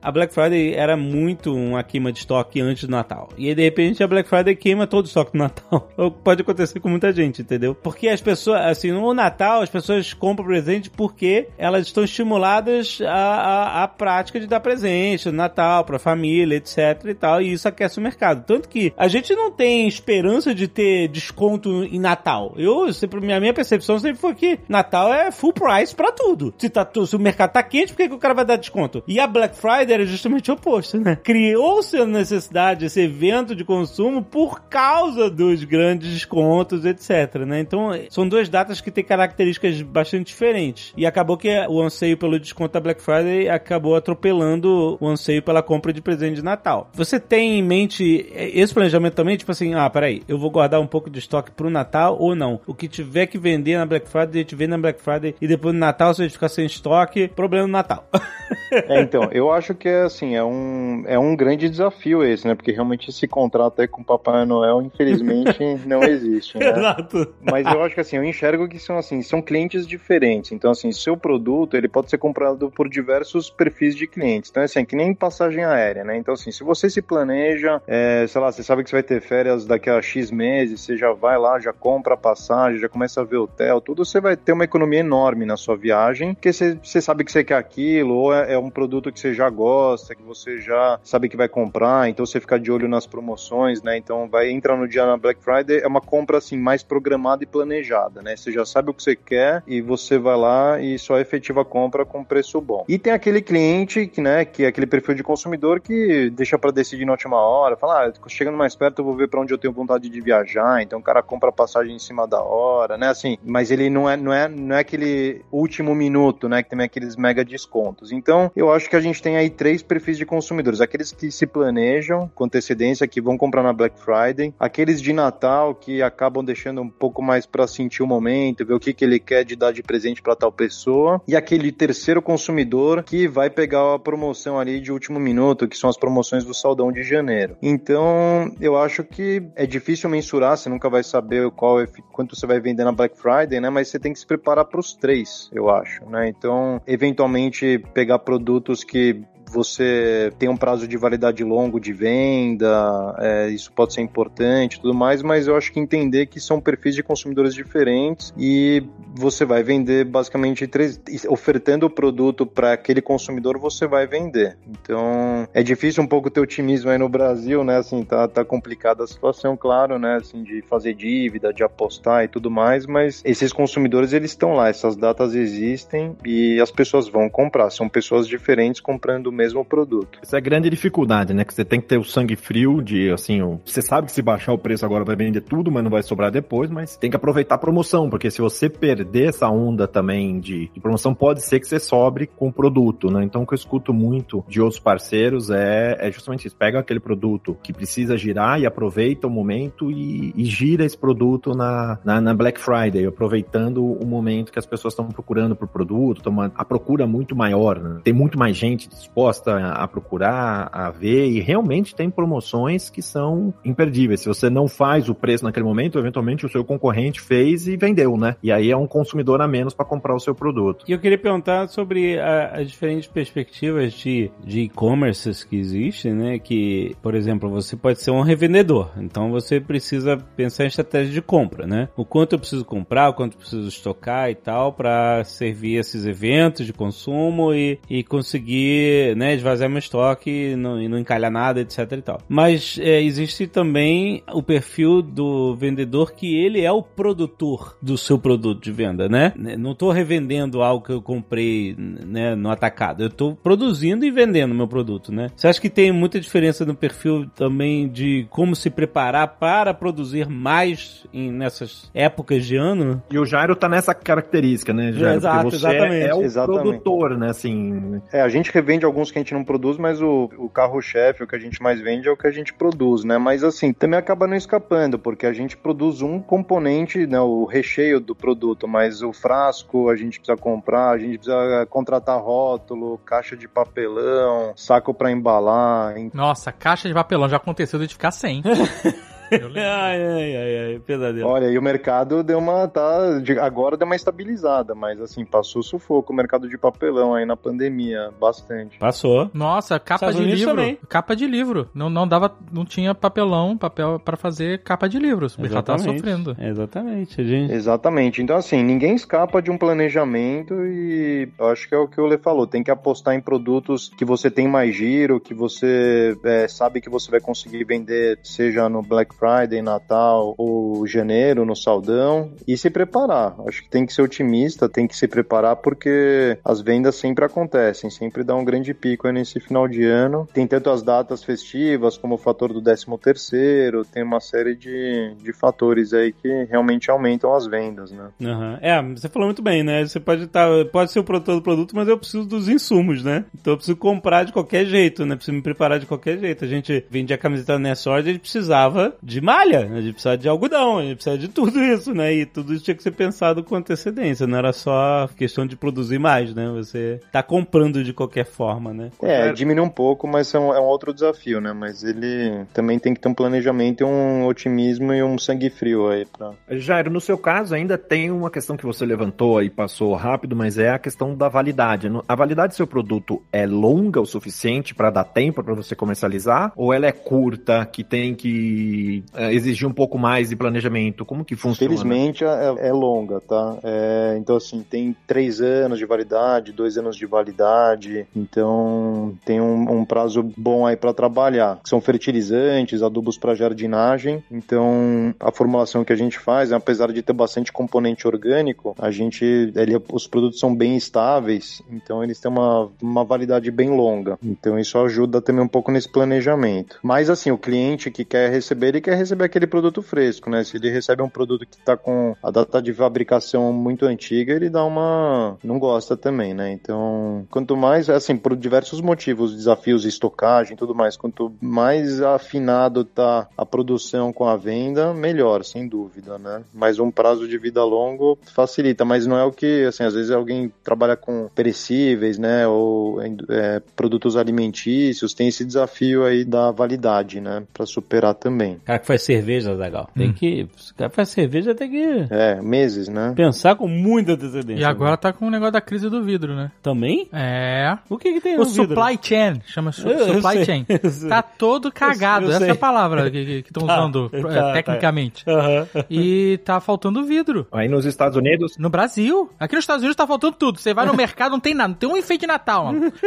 A 0.00 0.10
Black 0.10 0.32
Friday 0.32 0.74
era 0.74 0.96
muito 0.96 1.54
uma 1.54 1.82
queima 1.82 2.12
de 2.12 2.20
estoque 2.20 2.60
antes 2.60 2.84
do 2.84 2.90
Natal. 2.90 3.28
E 3.36 3.48
aí, 3.48 3.54
de 3.54 3.62
repente, 3.62 4.02
a 4.02 4.08
Black 4.08 4.28
Friday 4.28 4.54
queima 4.54 4.86
todo 4.86 5.04
o 5.04 5.08
estoque 5.08 5.32
do 5.32 5.38
Natal. 5.38 5.88
Pode 6.22 6.42
acontecer 6.42 6.80
com 6.80 6.88
muita 6.88 7.12
gente, 7.12 7.42
entendeu? 7.42 7.74
Porque 7.74 8.08
as 8.08 8.20
pessoas, 8.20 8.60
assim, 8.62 8.92
no 8.92 9.12
Natal, 9.14 9.62
as 9.62 9.70
pessoas 9.70 10.12
compram 10.12 10.46
presente 10.46 10.90
porque 10.90 11.48
elas 11.58 11.86
estão 11.86 12.04
estimuladas 12.04 13.00
a, 13.04 13.08
a 13.08 13.61
a, 13.62 13.84
a 13.84 13.88
prática 13.88 14.40
de 14.40 14.46
dar 14.46 14.60
presente 14.60 15.26
no 15.26 15.36
Natal 15.36 15.84
pra 15.84 15.98
família, 15.98 16.56
etc 16.56 17.04
e 17.04 17.14
tal, 17.14 17.40
e 17.40 17.52
isso 17.52 17.68
aquece 17.68 17.98
o 17.98 18.02
mercado. 18.02 18.44
Tanto 18.44 18.68
que 18.68 18.92
a 18.96 19.08
gente 19.08 19.34
não 19.34 19.50
tem 19.50 19.86
esperança 19.86 20.54
de 20.54 20.68
ter 20.68 21.08
desconto 21.08 21.84
em 21.84 21.98
Natal. 21.98 22.54
Eu, 22.56 22.92
sempre, 22.92 23.20
minha, 23.20 23.40
minha 23.40 23.54
percepção 23.54 23.98
sempre 23.98 24.20
foi 24.20 24.34
que 24.34 24.58
Natal 24.68 25.12
é 25.12 25.30
full 25.30 25.52
price 25.52 25.94
pra 25.94 26.12
tudo. 26.12 26.54
Se, 26.58 26.68
tá, 26.68 26.88
se 27.06 27.16
o 27.16 27.18
mercado 27.18 27.52
tá 27.52 27.62
quente, 27.62 27.92
por 27.92 27.96
que, 27.96 28.08
que 28.08 28.14
o 28.14 28.18
cara 28.18 28.34
vai 28.34 28.44
dar 28.44 28.56
desconto? 28.56 29.02
E 29.06 29.20
a 29.20 29.26
Black 29.26 29.56
Friday 29.56 29.92
era 29.92 30.06
justamente 30.06 30.50
o 30.50 30.54
oposto, 30.54 30.98
né? 30.98 31.16
Criou-se 31.22 31.96
a 31.96 32.06
necessidade, 32.06 32.86
esse 32.86 33.00
evento 33.00 33.54
de 33.54 33.64
consumo, 33.64 34.22
por 34.22 34.62
causa 34.62 35.30
dos 35.30 35.64
grandes 35.64 36.12
descontos, 36.12 36.84
etc, 36.84 37.42
né? 37.46 37.60
Então, 37.60 37.90
são 38.10 38.28
duas 38.28 38.48
datas 38.48 38.80
que 38.80 38.90
têm 38.90 39.04
características 39.04 39.80
bastante 39.82 40.28
diferentes. 40.28 40.92
E 40.96 41.06
acabou 41.06 41.36
que 41.36 41.48
o 41.68 41.80
anseio 41.80 42.16
pelo 42.16 42.38
desconto 42.38 42.72
da 42.72 42.80
Black 42.80 43.02
Friday 43.02 43.48
acabou 43.54 43.96
atropelando 43.96 44.96
o 45.00 45.08
anseio 45.08 45.42
pela 45.42 45.62
compra 45.62 45.92
de 45.92 46.00
presente 46.00 46.36
de 46.36 46.42
Natal. 46.42 46.90
Você 46.94 47.18
tem 47.18 47.58
em 47.58 47.62
mente 47.62 48.26
esse 48.34 48.72
planejamento 48.72 49.14
também? 49.14 49.36
Tipo 49.36 49.52
assim, 49.52 49.74
ah, 49.74 49.88
peraí, 49.88 50.22
eu 50.28 50.38
vou 50.38 50.50
guardar 50.50 50.80
um 50.80 50.86
pouco 50.86 51.10
de 51.10 51.18
estoque 51.18 51.50
pro 51.50 51.70
Natal 51.70 52.16
ou 52.18 52.34
não? 52.34 52.60
O 52.66 52.74
que 52.74 52.88
tiver 52.88 53.26
que 53.26 53.38
vender 53.38 53.76
na 53.76 53.86
Black 53.86 54.08
Friday, 54.08 54.40
a 54.40 54.42
gente 54.42 54.54
vende 54.54 54.70
na 54.70 54.78
Black 54.78 55.00
Friday 55.00 55.34
e 55.40 55.46
depois 55.46 55.74
no 55.74 55.80
Natal, 55.80 56.14
se 56.14 56.22
a 56.22 56.24
gente 56.24 56.34
ficar 56.34 56.48
sem 56.48 56.66
estoque, 56.66 57.28
problema 57.28 57.66
no 57.66 57.72
Natal. 57.72 58.04
é, 58.72 59.00
então, 59.00 59.28
eu 59.32 59.50
acho 59.50 59.74
que 59.74 59.88
é 59.88 60.02
assim, 60.02 60.34
é 60.34 60.44
um, 60.44 61.04
é 61.06 61.18
um 61.18 61.34
grande 61.36 61.68
desafio 61.68 62.22
esse, 62.22 62.46
né? 62.46 62.54
Porque 62.54 62.72
realmente 62.72 63.10
esse 63.10 63.26
contrato 63.26 63.80
aí 63.80 63.88
com 63.88 64.02
o 64.02 64.04
Papai 64.04 64.44
Noel, 64.44 64.82
infelizmente, 64.82 65.58
não 65.86 66.02
existe, 66.02 66.58
né? 66.58 66.70
Exato. 66.70 67.34
Mas 67.40 67.66
eu 67.66 67.82
acho 67.82 67.94
que 67.94 68.00
assim, 68.00 68.16
eu 68.16 68.24
enxergo 68.24 68.68
que 68.68 68.78
são 68.78 68.98
assim, 68.98 69.22
são 69.22 69.40
clientes 69.42 69.86
diferentes. 69.86 70.52
Então, 70.52 70.70
assim, 70.70 70.92
seu 70.92 71.16
produto, 71.16 71.76
ele 71.76 71.88
pode 71.88 72.10
ser 72.10 72.18
comprado 72.18 72.70
por 72.70 72.88
diversos 72.88 73.41
perfis 73.50 73.96
de 73.96 74.06
clientes. 74.06 74.50
Então, 74.50 74.62
assim, 74.62 74.80
é 74.80 74.84
que 74.84 74.96
nem 74.96 75.14
passagem 75.14 75.64
aérea, 75.64 76.04
né? 76.04 76.16
Então, 76.16 76.34
assim, 76.34 76.50
se 76.50 76.64
você 76.64 76.88
se 76.88 77.02
planeja, 77.02 77.80
é, 77.86 78.26
sei 78.26 78.40
lá, 78.40 78.50
você 78.50 78.62
sabe 78.62 78.82
que 78.82 78.90
você 78.90 78.96
vai 78.96 79.02
ter 79.02 79.20
férias 79.20 79.66
daqui 79.66 79.90
a 79.90 80.00
X 80.00 80.30
meses, 80.30 80.80
você 80.80 80.96
já 80.96 81.12
vai 81.12 81.38
lá, 81.38 81.58
já 81.58 81.72
compra 81.72 82.14
a 82.14 82.16
passagem, 82.16 82.80
já 82.80 82.88
começa 82.88 83.20
a 83.20 83.24
ver 83.24 83.36
hotel, 83.36 83.80
tudo, 83.80 84.04
você 84.04 84.20
vai 84.20 84.36
ter 84.36 84.52
uma 84.52 84.64
economia 84.64 85.00
enorme 85.00 85.44
na 85.44 85.56
sua 85.56 85.76
viagem, 85.76 86.34
porque 86.34 86.52
você, 86.52 86.78
você 86.82 87.00
sabe 87.00 87.24
que 87.24 87.32
você 87.32 87.44
quer 87.44 87.56
aquilo, 87.56 88.14
ou 88.14 88.34
é, 88.34 88.54
é 88.54 88.58
um 88.58 88.70
produto 88.70 89.12
que 89.12 89.18
você 89.18 89.34
já 89.34 89.48
gosta, 89.48 90.14
que 90.14 90.22
você 90.22 90.60
já 90.60 90.98
sabe 91.02 91.28
que 91.28 91.36
vai 91.36 91.48
comprar, 91.48 92.08
então 92.08 92.24
você 92.24 92.40
fica 92.40 92.58
de 92.58 92.70
olho 92.70 92.88
nas 92.88 93.06
promoções, 93.06 93.82
né? 93.82 93.96
Então 93.96 94.28
vai 94.28 94.50
entrar 94.50 94.76
no 94.76 94.88
dia 94.88 95.06
na 95.06 95.16
Black 95.16 95.42
Friday, 95.42 95.80
é 95.80 95.86
uma 95.86 96.00
compra 96.00 96.38
assim 96.38 96.56
mais 96.56 96.82
programada 96.82 97.42
e 97.42 97.46
planejada, 97.46 98.22
né? 98.22 98.36
Você 98.36 98.52
já 98.52 98.64
sabe 98.64 98.90
o 98.90 98.94
que 98.94 99.02
você 99.02 99.16
quer 99.16 99.62
e 99.66 99.80
você 99.80 100.18
vai 100.18 100.36
lá 100.36 100.80
e 100.80 100.98
só 100.98 101.18
efetiva 101.18 101.62
a 101.62 101.64
compra 101.64 102.04
com 102.04 102.24
preço 102.24 102.60
bom. 102.60 102.84
E 102.88 102.98
tem 102.98 103.12
aquele 103.12 103.31
cliente 103.40 104.06
que, 104.06 104.20
né, 104.20 104.44
que 104.44 104.64
é 104.64 104.66
aquele 104.66 104.86
perfil 104.86 105.14
de 105.14 105.22
consumidor 105.22 105.80
que 105.80 106.30
deixa 106.30 106.58
para 106.58 106.70
decidir 106.70 107.04
na 107.04 107.12
última 107.12 107.36
hora, 107.36 107.76
fala, 107.76 108.06
ah, 108.06 108.12
chegando 108.28 108.56
mais 108.56 108.74
perto 108.74 109.00
eu 109.00 109.04
vou 109.04 109.14
ver 109.14 109.28
para 109.28 109.40
onde 109.40 109.52
eu 109.52 109.58
tenho 109.58 109.72
vontade 109.72 110.08
de 110.08 110.20
viajar, 110.20 110.82
então 110.82 110.98
o 110.98 111.02
cara 111.02 111.22
compra 111.22 111.52
passagem 111.52 111.94
em 111.94 111.98
cima 111.98 112.26
da 112.26 112.42
hora, 112.42 112.98
né? 112.98 113.08
Assim, 113.08 113.38
mas 113.44 113.70
ele 113.70 113.88
não 113.88 114.08
é, 114.08 114.16
não 114.16 114.32
é, 114.32 114.48
não 114.48 114.76
é 114.76 114.80
aquele 114.80 115.42
último 115.50 115.94
minuto, 115.94 116.48
né, 116.48 116.62
que 116.62 116.70
tem 116.70 116.80
aqueles 116.80 117.16
mega 117.16 117.44
descontos. 117.44 118.12
Então, 118.12 118.50
eu 118.54 118.72
acho 118.72 118.90
que 118.90 118.96
a 118.96 119.00
gente 119.00 119.22
tem 119.22 119.36
aí 119.36 119.50
três 119.50 119.82
perfis 119.82 120.18
de 120.18 120.26
consumidores: 120.26 120.80
aqueles 120.80 121.12
que 121.12 121.30
se 121.30 121.46
planejam 121.46 122.30
com 122.34 122.44
antecedência, 122.44 123.06
que 123.06 123.20
vão 123.20 123.38
comprar 123.38 123.62
na 123.62 123.72
Black 123.72 123.98
Friday, 123.98 124.54
aqueles 124.58 125.00
de 125.00 125.12
Natal 125.12 125.74
que 125.74 126.02
acabam 126.02 126.44
deixando 126.44 126.80
um 126.80 126.88
pouco 126.88 127.22
mais 127.22 127.46
para 127.46 127.66
sentir 127.66 128.02
o 128.02 128.06
momento, 128.06 128.64
ver 128.64 128.74
o 128.74 128.80
que, 128.80 128.92
que 128.92 129.04
ele 129.04 129.18
quer 129.18 129.44
de 129.44 129.56
dar 129.56 129.72
de 129.72 129.82
presente 129.82 130.22
para 130.22 130.36
tal 130.36 130.52
pessoa, 130.52 131.20
e 131.26 131.36
aquele 131.36 131.70
terceiro 131.70 132.20
consumidor 132.20 133.02
que 133.02 133.21
vai 133.28 133.50
pegar 133.50 133.94
a 133.94 133.98
promoção 133.98 134.58
ali 134.58 134.80
de 134.80 134.92
último 134.92 135.18
minuto, 135.18 135.68
que 135.68 135.76
são 135.76 135.88
as 135.88 135.96
promoções 135.96 136.44
do 136.44 136.54
saldão 136.54 136.92
de 136.92 137.02
janeiro. 137.02 137.56
Então, 137.62 138.52
eu 138.60 138.76
acho 138.76 139.04
que 139.04 139.42
é 139.54 139.66
difícil 139.66 140.08
mensurar, 140.08 140.56
você 140.56 140.68
nunca 140.68 140.88
vai 140.88 141.02
saber 141.02 141.50
qual 141.50 141.80
é, 141.80 141.86
quanto 142.12 142.36
você 142.36 142.46
vai 142.46 142.60
vender 142.60 142.84
na 142.84 142.92
Black 142.92 143.16
Friday, 143.18 143.60
né? 143.60 143.70
Mas 143.70 143.88
você 143.88 143.98
tem 143.98 144.12
que 144.12 144.18
se 144.18 144.26
preparar 144.26 144.64
para 144.64 144.80
os 144.80 144.94
três, 144.94 145.50
eu 145.52 145.70
acho, 145.70 146.04
né? 146.06 146.28
Então, 146.28 146.80
eventualmente 146.86 147.78
pegar 147.92 148.18
produtos 148.18 148.84
que 148.84 149.22
você 149.52 150.32
tem 150.38 150.48
um 150.48 150.56
prazo 150.56 150.88
de 150.88 150.96
validade 150.96 151.44
longo 151.44 151.78
de 151.78 151.92
venda, 151.92 153.14
é, 153.18 153.48
isso 153.50 153.70
pode 153.72 153.92
ser 153.92 154.00
importante 154.00 154.80
tudo 154.80 154.94
mais, 154.94 155.22
mas 155.22 155.46
eu 155.46 155.56
acho 155.56 155.70
que 155.72 155.78
entender 155.78 156.26
que 156.26 156.40
são 156.40 156.60
perfis 156.60 156.94
de 156.94 157.02
consumidores 157.02 157.54
diferentes 157.54 158.32
e 158.36 158.82
você 159.14 159.44
vai 159.44 159.62
vender 159.62 160.04
basicamente 160.04 160.66
três, 160.66 161.00
ofertando 161.28 161.86
o 161.86 161.90
produto 161.90 162.46
para 162.46 162.72
aquele 162.72 163.02
consumidor, 163.02 163.58
você 163.58 163.86
vai 163.86 164.06
vender. 164.06 164.56
Então 164.66 165.46
é 165.52 165.62
difícil 165.62 166.02
um 166.02 166.06
pouco 166.06 166.30
ter 166.30 166.40
otimismo 166.40 166.90
aí 166.90 166.98
no 166.98 167.08
Brasil, 167.08 167.62
né? 167.62 167.76
Assim, 167.76 168.02
tá, 168.04 168.26
tá 168.26 168.44
complicada 168.44 169.04
a 169.04 169.06
situação, 169.06 169.56
claro, 169.56 169.98
né? 169.98 170.16
Assim, 170.16 170.42
de 170.42 170.62
fazer 170.62 170.94
dívida, 170.94 171.52
de 171.52 171.62
apostar 171.62 172.24
e 172.24 172.28
tudo 172.28 172.50
mais, 172.50 172.86
mas 172.86 173.22
esses 173.24 173.52
consumidores 173.52 174.12
eles 174.12 174.30
estão 174.30 174.54
lá, 174.54 174.68
essas 174.68 174.96
datas 174.96 175.34
existem 175.34 176.16
e 176.24 176.60
as 176.60 176.70
pessoas 176.70 177.08
vão 177.08 177.28
comprar. 177.28 177.70
São 177.70 177.88
pessoas 177.88 178.26
diferentes 178.26 178.80
comprando 178.80 179.26
o 179.26 179.32
mesmo 179.42 179.64
produto. 179.64 180.18
Essa 180.22 180.38
é 180.38 180.40
grande 180.40 180.70
dificuldade, 180.70 181.34
né? 181.34 181.44
Que 181.44 181.52
você 181.52 181.64
tem 181.64 181.80
que 181.80 181.88
ter 181.88 181.98
o 181.98 182.04
sangue 182.04 182.36
frio 182.36 182.80
de, 182.80 183.10
assim, 183.10 183.40
você 183.64 183.82
sabe 183.82 184.06
que 184.06 184.12
se 184.12 184.22
baixar 184.22 184.52
o 184.52 184.58
preço 184.58 184.86
agora 184.86 185.04
vai 185.04 185.16
vender 185.16 185.40
tudo, 185.40 185.70
mas 185.70 185.82
não 185.82 185.90
vai 185.90 186.02
sobrar 186.02 186.30
depois, 186.30 186.70
mas 186.70 186.96
tem 186.96 187.10
que 187.10 187.16
aproveitar 187.16 187.56
a 187.56 187.58
promoção, 187.58 188.08
porque 188.08 188.30
se 188.30 188.40
você 188.40 188.68
perder 188.68 189.30
essa 189.30 189.48
onda 189.48 189.88
também 189.88 190.38
de, 190.38 190.70
de 190.72 190.80
promoção, 190.80 191.12
pode 191.14 191.42
ser 191.42 191.58
que 191.58 191.66
você 191.66 191.80
sobre 191.80 192.26
com 192.26 192.48
o 192.48 192.52
produto, 192.52 193.10
né? 193.10 193.24
Então 193.24 193.42
o 193.42 193.46
que 193.46 193.54
eu 193.54 193.56
escuto 193.56 193.92
muito 193.92 194.44
de 194.48 194.60
outros 194.60 194.80
parceiros 194.80 195.50
é, 195.50 195.96
é 195.98 196.12
justamente 196.12 196.46
isso. 196.46 196.56
Pega 196.56 196.78
aquele 196.78 197.00
produto 197.00 197.56
que 197.62 197.72
precisa 197.72 198.16
girar 198.16 198.60
e 198.60 198.66
aproveita 198.66 199.26
o 199.26 199.30
momento 199.30 199.90
e, 199.90 200.32
e 200.36 200.44
gira 200.44 200.84
esse 200.84 200.96
produto 200.96 201.52
na, 201.54 201.98
na, 202.04 202.20
na, 202.20 202.34
Black 202.34 202.60
Friday, 202.60 203.06
aproveitando 203.06 203.84
o 203.84 204.06
momento 204.06 204.52
que 204.52 204.58
as 204.58 204.66
pessoas 204.66 204.92
estão 204.92 205.08
procurando 205.08 205.56
por 205.56 205.66
produto, 205.68 206.22
toma, 206.22 206.52
a 206.54 206.64
procura 206.64 207.06
muito 207.06 207.34
maior, 207.34 207.78
né? 207.80 208.00
Tem 208.04 208.12
muito 208.12 208.38
mais 208.38 208.56
gente 208.56 208.88
disposta 208.88 209.31
disposta 209.32 209.56
a 209.68 209.88
procurar, 209.88 210.68
a 210.72 210.90
ver, 210.90 211.26
e 211.26 211.40
realmente 211.40 211.94
tem 211.94 212.10
promoções 212.10 212.90
que 212.90 213.00
são 213.00 213.52
imperdíveis. 213.64 214.20
Se 214.20 214.28
você 214.28 214.50
não 214.50 214.68
faz 214.68 215.08
o 215.08 215.14
preço 215.14 215.44
naquele 215.44 215.64
momento, 215.64 215.98
eventualmente 215.98 216.44
o 216.44 216.48
seu 216.48 216.64
concorrente 216.64 217.20
fez 217.20 217.66
e 217.66 217.76
vendeu, 217.76 218.16
né? 218.16 218.36
E 218.42 218.52
aí 218.52 218.70
é 218.70 218.76
um 218.76 218.86
consumidor 218.86 219.40
a 219.40 219.48
menos 219.48 219.74
para 219.74 219.86
comprar 219.86 220.14
o 220.14 220.20
seu 220.20 220.34
produto. 220.34 220.84
E 220.86 220.92
eu 220.92 220.98
queria 220.98 221.18
perguntar 221.18 221.68
sobre 221.68 222.18
as 222.20 222.70
diferentes 222.70 223.08
perspectivas 223.08 223.92
de 223.92 224.30
e-commerces 224.46 225.44
que 225.44 225.56
existem, 225.56 226.12
né? 226.12 226.38
Que, 226.38 226.94
por 227.02 227.14
exemplo, 227.14 227.48
você 227.48 227.76
pode 227.76 228.00
ser 228.00 228.10
um 228.10 228.20
revendedor, 228.20 228.90
então 228.98 229.30
você 229.30 229.60
precisa 229.60 230.18
pensar 230.36 230.64
em 230.64 230.68
estratégia 230.68 231.12
de 231.12 231.22
compra, 231.22 231.66
né? 231.66 231.88
O 231.96 232.04
quanto 232.04 232.34
eu 232.34 232.38
preciso 232.38 232.64
comprar, 232.64 233.08
o 233.08 233.14
quanto 233.14 233.34
eu 233.34 233.38
preciso 233.38 233.68
estocar 233.68 234.30
e 234.30 234.34
tal 234.34 234.72
para 234.72 235.24
servir 235.24 235.76
esses 235.76 236.04
eventos 236.04 236.66
de 236.66 236.72
consumo 236.72 237.54
e, 237.54 237.78
e 237.88 238.02
conseguir 238.02 239.11
né, 239.14 239.34
esvaziar 239.34 239.68
meu 239.68 239.78
estoque 239.78 240.30
e 240.30 240.56
não, 240.56 240.80
e 240.80 240.88
não 240.88 240.98
encalhar 240.98 241.30
nada, 241.30 241.60
etc 241.60 241.92
e 241.92 242.02
tal. 242.02 242.20
Mas 242.28 242.78
é, 242.80 243.02
existe 243.02 243.46
também 243.46 244.22
o 244.32 244.42
perfil 244.42 245.02
do 245.02 245.54
vendedor 245.54 246.12
que 246.12 246.36
ele 246.36 246.60
é 246.60 246.70
o 246.70 246.82
produtor 246.82 247.76
do 247.80 247.96
seu 247.96 248.18
produto 248.18 248.62
de 248.62 248.72
venda, 248.72 249.08
né? 249.08 249.32
Não 249.58 249.72
estou 249.72 249.90
revendendo 249.90 250.62
algo 250.62 250.84
que 250.84 250.92
eu 250.92 251.02
comprei 251.02 251.74
né, 251.76 252.34
no 252.34 252.50
atacado, 252.50 253.02
eu 253.02 253.08
estou 253.08 253.34
produzindo 253.34 254.04
e 254.04 254.10
vendendo 254.10 254.54
meu 254.54 254.68
produto, 254.68 255.12
né? 255.12 255.28
Você 255.36 255.48
acha 255.48 255.60
que 255.60 255.70
tem 255.70 255.92
muita 255.92 256.20
diferença 256.20 256.64
no 256.64 256.74
perfil 256.74 257.26
também 257.34 257.88
de 257.88 258.26
como 258.30 258.54
se 258.54 258.70
preparar 258.70 259.36
para 259.38 259.74
produzir 259.74 260.28
mais 260.28 261.06
em, 261.12 261.30
nessas 261.30 261.90
épocas 261.94 262.44
de 262.44 262.56
ano? 262.56 263.02
E 263.10 263.18
o 263.18 263.24
Jairo 263.24 263.56
tá 263.56 263.68
nessa 263.68 263.94
característica, 263.94 264.72
né, 264.72 264.92
Jairo? 264.92 265.16
Exato, 265.16 265.42
Porque 265.42 265.58
você 265.58 265.68
exatamente. 265.68 266.06
é 266.06 266.14
o 266.14 266.22
Exatamente. 266.22 266.62
produtor, 266.62 267.18
né, 267.18 267.30
assim... 267.30 268.00
É, 268.12 268.20
a 268.20 268.28
gente 268.28 268.50
revende 268.52 268.84
alguns 268.84 269.01
que 269.10 269.18
a 269.18 269.22
gente 269.22 269.34
não 269.34 269.44
produz, 269.44 269.76
mas 269.76 270.00
o, 270.00 270.30
o 270.36 270.48
carro-chefe, 270.48 271.24
o 271.24 271.26
que 271.26 271.36
a 271.36 271.38
gente 271.38 271.62
mais 271.62 271.80
vende 271.80 272.08
é 272.08 272.12
o 272.12 272.16
que 272.16 272.26
a 272.26 272.30
gente 272.30 272.52
produz, 272.52 273.04
né? 273.04 273.18
Mas 273.18 273.42
assim, 273.42 273.72
também 273.72 273.98
acaba 273.98 274.26
não 274.26 274.36
escapando, 274.36 274.98
porque 274.98 275.26
a 275.26 275.32
gente 275.32 275.56
produz 275.56 276.02
um 276.02 276.20
componente, 276.20 277.06
né? 277.06 277.20
O 277.20 277.44
recheio 277.44 278.00
do 278.00 278.14
produto, 278.14 278.68
mas 278.68 279.02
o 279.02 279.12
frasco 279.12 279.88
a 279.88 279.96
gente 279.96 280.18
precisa 280.18 280.36
comprar, 280.36 280.90
a 280.90 280.98
gente 280.98 281.18
precisa 281.18 281.66
contratar 281.68 282.20
rótulo, 282.20 282.98
caixa 282.98 283.36
de 283.36 283.48
papelão, 283.48 284.52
saco 284.56 284.94
para 284.94 285.10
embalar. 285.10 285.94
Nossa, 286.12 286.52
caixa 286.52 286.88
de 286.88 286.94
papelão 286.94 287.28
já 287.28 287.36
aconteceu 287.36 287.78
de 287.78 287.88
ficar 287.88 288.10
sem. 288.10 288.42
Ai, 289.62 290.06
ai, 290.06 290.36
ai, 290.36 290.58
ai, 290.58 290.78
pesadelo. 290.80 291.28
Olha, 291.28 291.46
e 291.46 291.58
o 291.58 291.62
mercado 291.62 292.22
deu 292.22 292.38
uma. 292.38 292.68
Tá, 292.68 292.98
agora 293.40 293.76
deu 293.76 293.86
uma 293.86 293.96
estabilizada, 293.96 294.74
mas 294.74 295.00
assim, 295.00 295.24
passou 295.24 295.62
sufoco 295.62 296.12
o 296.12 296.16
mercado 296.16 296.48
de 296.48 296.58
papelão 296.58 297.14
aí 297.14 297.24
na 297.24 297.36
pandemia, 297.36 298.10
bastante. 298.20 298.78
Passou. 298.78 299.30
Nossa, 299.32 299.78
capa 299.78 300.06
Estados 300.06 300.16
de 300.16 300.22
Unidos 300.22 300.40
livro. 300.40 300.56
também. 300.56 300.78
Capa 300.88 301.16
de 301.16 301.26
livro. 301.26 301.68
Não, 301.74 301.88
não 301.88 302.06
dava, 302.06 302.34
não 302.52 302.64
tinha 302.64 302.94
papelão, 302.94 303.56
papel 303.56 303.98
pra 303.98 304.16
fazer 304.16 304.62
capa 304.62 304.88
de 304.88 304.98
livros. 304.98 305.36
O 305.36 305.42
mercado 305.42 305.64
tava 305.64 305.78
sofrendo. 305.78 306.36
Exatamente. 306.38 307.24
Gente... 307.24 307.52
Exatamente. 307.52 308.22
Então, 308.22 308.36
assim, 308.36 308.62
ninguém 308.62 308.94
escapa 308.94 309.40
de 309.40 309.50
um 309.50 309.58
planejamento 309.58 310.54
e 310.64 311.28
eu 311.38 311.46
acho 311.48 311.68
que 311.68 311.74
é 311.74 311.78
o 311.78 311.88
que 311.88 312.00
o 312.00 312.06
Lê 312.06 312.18
falou. 312.18 312.46
Tem 312.46 312.62
que 312.62 312.70
apostar 312.70 313.14
em 313.14 313.20
produtos 313.20 313.90
que 313.96 314.04
você 314.04 314.30
tem 314.30 314.48
mais 314.48 314.74
giro, 314.74 315.20
que 315.20 315.34
você 315.34 316.16
é, 316.24 316.48
sabe 316.48 316.80
que 316.80 316.90
você 316.90 317.10
vai 317.10 317.20
conseguir 317.20 317.64
vender, 317.64 318.18
seja 318.22 318.68
no 318.68 318.82
Black 318.82 319.14
Friday, 319.22 319.62
Natal 319.62 320.34
ou 320.36 320.84
janeiro, 320.84 321.44
no 321.44 321.54
Saldão, 321.54 322.32
e 322.46 322.56
se 322.56 322.68
preparar. 322.68 323.36
Acho 323.46 323.62
que 323.62 323.70
tem 323.70 323.86
que 323.86 323.92
ser 323.92 324.02
otimista, 324.02 324.68
tem 324.68 324.88
que 324.88 324.96
se 324.96 325.06
preparar 325.06 325.56
porque 325.56 326.36
as 326.44 326.60
vendas 326.60 326.96
sempre 326.96 327.24
acontecem, 327.24 327.88
sempre 327.88 328.24
dá 328.24 328.34
um 328.34 328.44
grande 328.44 328.74
pico 328.74 329.08
nesse 329.10 329.38
final 329.38 329.68
de 329.68 329.84
ano. 329.84 330.28
Tem 330.32 330.44
tanto 330.44 330.70
as 330.70 330.82
datas 330.82 331.22
festivas 331.22 331.96
como 331.96 332.16
o 332.16 332.18
fator 332.18 332.52
do 332.52 332.60
13 332.60 332.86
terceiro, 333.00 333.84
tem 333.84 334.02
uma 334.02 334.18
série 334.18 334.56
de, 334.56 335.14
de 335.22 335.32
fatores 335.32 335.92
aí 335.92 336.12
que 336.12 336.44
realmente 336.50 336.90
aumentam 336.90 337.32
as 337.32 337.46
vendas, 337.46 337.92
né? 337.92 338.08
Aham. 338.22 338.58
É, 338.60 338.82
você 338.82 339.08
falou 339.08 339.28
muito 339.28 339.42
bem, 339.42 339.62
né? 339.62 339.86
Você 339.86 340.00
pode 340.00 340.24
estar, 340.24 340.48
pode 340.72 340.90
ser 340.90 340.98
o 340.98 341.04
produtor 341.04 341.36
do 341.36 341.42
produto, 341.42 341.76
mas 341.76 341.86
eu 341.86 341.98
preciso 341.98 342.24
dos 342.24 342.48
insumos, 342.48 343.04
né? 343.04 343.24
Então 343.38 343.52
eu 343.52 343.56
preciso 343.56 343.76
comprar 343.76 344.24
de 344.24 344.32
qualquer 344.32 344.64
jeito, 344.64 345.06
né? 345.06 345.14
Preciso 345.14 345.36
me 345.36 345.42
preparar 345.42 345.78
de 345.78 345.86
qualquer 345.86 346.18
jeito. 346.18 346.44
A 346.44 346.48
gente 346.48 346.84
vendia 346.90 347.14
a 347.16 347.18
camiseta 347.18 347.58
Nessord, 347.58 348.08
a 348.08 348.12
gente 348.12 348.22
precisava 348.22 348.94
de 349.02 349.11
malha, 349.20 349.70
a 349.72 349.80
gente 349.80 349.92
precisava 349.92 350.18
de 350.18 350.28
algodão, 350.28 350.78
a 350.78 350.82
gente 350.82 350.94
precisava 350.94 351.18
de 351.18 351.28
tudo 351.28 351.62
isso, 351.62 351.94
né? 351.94 352.12
E 352.14 352.26
tudo 352.26 352.54
isso 352.54 352.64
tinha 352.64 352.74
que 352.74 352.82
ser 352.82 352.92
pensado 352.92 353.42
com 353.42 353.54
antecedência, 353.54 354.26
não 354.26 354.38
era 354.38 354.52
só 354.52 355.08
questão 355.16 355.46
de 355.46 355.56
produzir 355.56 355.98
mais, 355.98 356.34
né? 356.34 356.48
Você 356.54 357.00
tá 357.10 357.22
comprando 357.22 357.82
de 357.82 357.92
qualquer 357.92 358.24
forma, 358.24 358.72
né? 358.72 358.90
É, 359.02 359.32
diminui 359.32 359.64
um 359.64 359.68
pouco, 359.68 360.06
mas 360.06 360.32
é 360.34 360.38
um, 360.38 360.54
é 360.54 360.60
um 360.60 360.64
outro 360.64 360.92
desafio, 360.92 361.40
né? 361.40 361.52
Mas 361.52 361.82
ele 361.82 362.44
também 362.52 362.78
tem 362.78 362.94
que 362.94 363.00
ter 363.00 363.08
um 363.08 363.14
planejamento, 363.14 363.82
e 363.82 363.84
um 363.84 364.26
otimismo 364.26 364.92
e 364.92 365.02
um 365.02 365.18
sangue 365.18 365.50
frio 365.50 365.88
aí 365.88 366.06
pra. 366.06 366.32
Jairo, 366.50 366.90
no 366.90 367.00
seu 367.00 367.18
caso 367.18 367.54
ainda 367.54 367.78
tem 367.78 368.10
uma 368.10 368.30
questão 368.30 368.56
que 368.56 368.64
você 368.64 368.84
levantou 368.84 369.42
e 369.42 369.50
passou 369.50 369.94
rápido, 369.94 370.36
mas 370.36 370.58
é 370.58 370.70
a 370.70 370.78
questão 370.78 371.14
da 371.14 371.28
validade. 371.28 371.88
A 372.08 372.14
validade 372.14 372.52
do 372.52 372.56
seu 372.56 372.66
produto 372.66 373.22
é 373.32 373.46
longa 373.46 374.00
o 374.00 374.06
suficiente 374.06 374.74
para 374.74 374.90
dar 374.90 375.04
tempo 375.04 375.42
para 375.42 375.54
você 375.54 375.74
comercializar? 375.74 376.52
Ou 376.56 376.72
ela 376.72 376.86
é 376.86 376.92
curta, 376.92 377.64
que 377.66 377.84
tem 377.84 378.14
que 378.14 379.01
é, 379.14 379.32
exigir 379.32 379.66
um 379.68 379.72
pouco 379.72 379.98
mais 379.98 380.28
de 380.28 380.36
planejamento? 380.36 381.04
Como 381.04 381.24
que 381.24 381.36
funciona? 381.36 381.68
Felizmente 381.68 382.24
é, 382.24 382.68
é 382.68 382.72
longa, 382.72 383.20
tá? 383.20 383.56
É, 383.62 384.16
então, 384.18 384.36
assim, 384.36 384.64
tem 384.68 384.96
três 385.06 385.40
anos 385.40 385.78
de 385.78 385.86
validade, 385.86 386.52
dois 386.52 386.76
anos 386.76 386.96
de 386.96 387.06
validade, 387.06 388.06
então 388.14 389.14
tem 389.24 389.40
um, 389.40 389.80
um 389.80 389.84
prazo 389.84 390.22
bom 390.36 390.66
aí 390.66 390.76
para 390.76 390.92
trabalhar. 390.92 391.60
São 391.64 391.80
fertilizantes, 391.80 392.82
adubos 392.82 393.18
para 393.18 393.34
jardinagem, 393.34 394.22
então 394.30 395.14
a 395.20 395.30
formulação 395.30 395.84
que 395.84 395.92
a 395.92 395.96
gente 395.96 396.18
faz, 396.18 396.52
apesar 396.52 396.92
de 396.92 397.02
ter 397.02 397.12
bastante 397.12 397.52
componente 397.52 398.06
orgânico, 398.06 398.74
a 398.78 398.90
gente, 398.90 399.24
ele, 399.24 399.80
os 399.92 400.06
produtos 400.06 400.38
são 400.38 400.54
bem 400.54 400.76
estáveis, 400.76 401.62
então 401.70 402.02
eles 402.02 402.20
têm 402.20 402.30
uma, 402.30 402.68
uma 402.80 403.04
validade 403.04 403.50
bem 403.50 403.70
longa. 403.70 404.18
Então 404.22 404.58
isso 404.58 404.78
ajuda 404.78 405.20
também 405.20 405.44
um 405.44 405.48
pouco 405.48 405.70
nesse 405.70 405.90
planejamento. 405.90 406.78
Mas 406.82 407.08
assim, 407.08 407.30
o 407.30 407.38
cliente 407.38 407.90
que 407.90 408.04
quer 408.04 408.30
receber, 408.30 408.68
ele 408.68 408.80
quer 408.82 408.96
receber 408.96 409.24
aquele 409.24 409.46
produto 409.46 409.80
fresco, 409.80 410.28
né? 410.28 410.44
Se 410.44 410.56
ele 410.56 410.70
recebe 410.70 411.02
um 411.02 411.08
produto 411.08 411.46
que 411.46 411.56
está 411.56 411.76
com 411.76 412.14
a 412.22 412.30
data 412.30 412.60
de 412.60 412.72
fabricação 412.72 413.52
muito 413.52 413.86
antiga, 413.86 414.34
ele 414.34 414.50
dá 414.50 414.64
uma. 414.64 415.38
não 415.42 415.58
gosta 415.58 415.96
também, 415.96 416.34
né? 416.34 416.52
Então, 416.52 417.26
quanto 417.30 417.56
mais, 417.56 417.88
assim, 417.88 418.16
por 418.16 418.36
diversos 418.36 418.80
motivos, 418.80 419.34
desafios, 419.34 419.84
estocagem 419.84 420.54
e 420.54 420.56
tudo 420.56 420.74
mais, 420.74 420.96
quanto 420.96 421.32
mais 421.40 422.02
afinado 422.02 422.84
tá 422.84 423.28
a 423.36 423.46
produção 423.46 424.12
com 424.12 424.26
a 424.26 424.36
venda, 424.36 424.92
melhor, 424.92 425.44
sem 425.44 425.66
dúvida, 425.66 426.18
né? 426.18 426.42
Mas 426.52 426.78
um 426.78 426.90
prazo 426.90 427.28
de 427.28 427.38
vida 427.38 427.64
longo 427.64 428.18
facilita, 428.34 428.84
mas 428.84 429.06
não 429.06 429.16
é 429.16 429.24
o 429.24 429.32
que, 429.32 429.64
assim, 429.64 429.84
às 429.84 429.94
vezes 429.94 430.10
alguém 430.10 430.52
trabalha 430.62 430.96
com 430.96 431.28
perecíveis, 431.34 432.18
né? 432.18 432.46
Ou 432.46 433.00
é, 433.02 433.60
produtos 433.76 434.16
alimentícios, 434.16 435.14
tem 435.14 435.28
esse 435.28 435.44
desafio 435.44 436.04
aí 436.04 436.24
da 436.24 436.50
validade, 436.50 437.20
né? 437.20 437.44
Para 437.52 437.66
superar 437.66 438.14
também. 438.14 438.60
O 438.72 438.74
cara 438.74 438.78
que 438.78 438.86
faz 438.86 439.02
cerveja, 439.02 439.54
Zagal, 439.56 439.90
tem 439.94 440.12
que. 440.12 440.42
O 440.72 440.74
cara 440.76 440.88
que 440.90 440.96
faz 440.96 441.08
cerveja 441.10 441.54
tem 441.54 441.70
que 441.70 442.06
É, 442.10 442.40
meses, 442.40 442.88
né? 442.88 443.12
pensar 443.14 443.54
com 443.54 443.68
muita 443.68 444.12
antecedência. 444.12 444.62
E 444.62 444.64
agora 444.64 444.96
tá 444.96 445.12
com 445.12 445.26
o 445.26 445.30
negócio 445.30 445.52
da 445.52 445.60
crise 445.60 445.90
do 445.90 446.02
vidro, 446.02 446.34
né? 446.34 446.50
Também? 446.62 447.08
É. 447.12 447.76
O 447.90 447.98
que 447.98 448.12
que 448.14 448.20
tem 448.20 448.34
O 448.36 448.38
no 448.38 448.44
vidro? 448.46 448.68
supply 448.68 448.98
chain, 449.02 449.40
chama 449.46 449.72
su 449.72 449.86
Eu- 449.88 449.98
eu 449.98 450.14
supply 450.14 450.36
sei, 450.36 450.44
chain. 450.44 450.66
Tá 451.08 451.20
todo 451.22 451.70
cagado. 451.70 452.26
eu 452.26 452.30
Essa 452.30 452.38
sei. 452.40 452.48
é 452.48 452.52
a 452.52 452.54
palavra 452.56 453.10
que 453.10 453.18
estão 453.46 453.66
Tá, 453.66 453.74
usando 453.78 454.08
tá, 454.08 454.18
é, 454.18 454.22
tá. 454.22 454.52
tecnicamente. 454.54 455.24
Aham. 455.28 455.66
E 455.90 456.38
tá 456.44 456.60
faltando 456.60 457.04
vidro. 457.04 457.46
Aí 457.52 457.68
nos 457.68 457.84
Estados 457.84 458.16
Unidos, 458.16 458.56
No 458.58 458.70
Brasil. 458.70 459.30
Aqui 459.38 459.54
nos 459.54 459.64
Estados 459.64 459.82
Unidos 459.82 459.96
tá 459.96 460.06
faltando 460.06 460.36
tudo. 460.36 460.58
Você 460.58 460.72
vai 460.72 460.86
no 460.86 460.94
mercado, 460.94 461.32
não 461.32 461.40
tem 461.40 461.54
nada. 461.54 461.68
Não 461.68 461.74
tem 461.74 461.88
um 461.88 461.96
enfeite 461.96 462.22
de 462.22 462.26
Natal, 462.26 462.66
mano. 462.66 462.92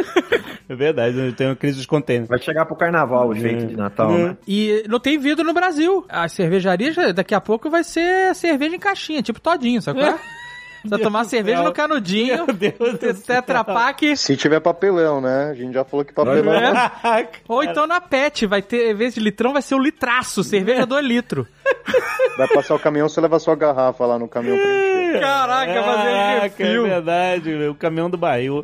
É 0.67 0.75
verdade, 0.75 1.31
tem 1.33 1.47
uma 1.47 1.55
crise 1.55 1.77
dos 1.77 1.85
containers. 1.85 2.27
vai 2.27 2.39
chegar 2.39 2.65
pro 2.65 2.75
carnaval 2.75 3.27
o 3.29 3.35
jeito 3.35 3.67
de 3.67 3.77
Natal, 3.77 4.11
É. 4.11 4.17
né? 4.17 4.37
E 4.47 4.83
não 4.89 4.99
tem 4.99 5.17
vidro 5.17 5.45
no 5.45 5.53
Brasil. 5.55 6.05
As 6.07 6.31
cervejarias, 6.33 6.95
daqui 7.15 7.33
a 7.33 7.41
pouco 7.41 7.69
vai 7.69 7.83
ser 7.83 8.35
cerveja 8.35 8.75
em 8.75 8.79
caixinha, 8.79 9.23
tipo 9.23 9.39
todinho, 9.39 9.81
sabe 9.81 10.01
é? 10.01 10.15
Você 10.85 10.89
vai 10.89 10.99
tomar 10.99 11.23
do 11.23 11.29
cerveja 11.29 11.57
céu. 11.57 11.65
no 11.65 11.73
canudinho, 11.73 12.45
Meu 12.45 12.47
Deus 12.55 12.77
do 12.77 12.97
céu. 12.99 13.13
Tetra 13.41 13.63
Pak, 13.63 14.15
Se 14.15 14.37
tiver 14.37 14.59
papelão, 14.59 15.19
né? 15.19 15.49
A 15.51 15.53
gente 15.53 15.73
já 15.73 15.83
falou 15.83 16.05
que 16.05 16.13
papelão 16.13 16.53
É. 16.53 17.27
ou 17.47 17.63
então 17.63 17.85
na 17.87 17.99
PET, 17.99 18.45
vai 18.45 18.61
ter, 18.61 18.91
em 18.91 18.95
vez 18.95 19.13
de 19.13 19.19
litrão, 19.19 19.53
vai 19.53 19.61
ser 19.61 19.75
o 19.75 19.79
litraço, 19.79 20.43
cerveja 20.43 20.85
2 20.85 21.05
litros. 21.05 21.47
vai 22.37 22.47
passar 22.47 22.75
o 22.75 22.79
caminhão, 22.79 23.09
você 23.09 23.19
leva 23.19 23.35
a 23.37 23.39
sua 23.39 23.55
garrafa 23.55 24.05
lá 24.05 24.19
no 24.19 24.27
caminhão 24.27 24.57
pra 24.57 24.65
encher. 24.67 24.95
Caraca, 25.19 25.83
fazer 25.83 26.09
é 26.09 26.39
refil. 26.41 26.83
verdade, 26.83 27.53
o 27.69 27.75
caminhão 27.75 28.09
do 28.09 28.17
barril. 28.17 28.61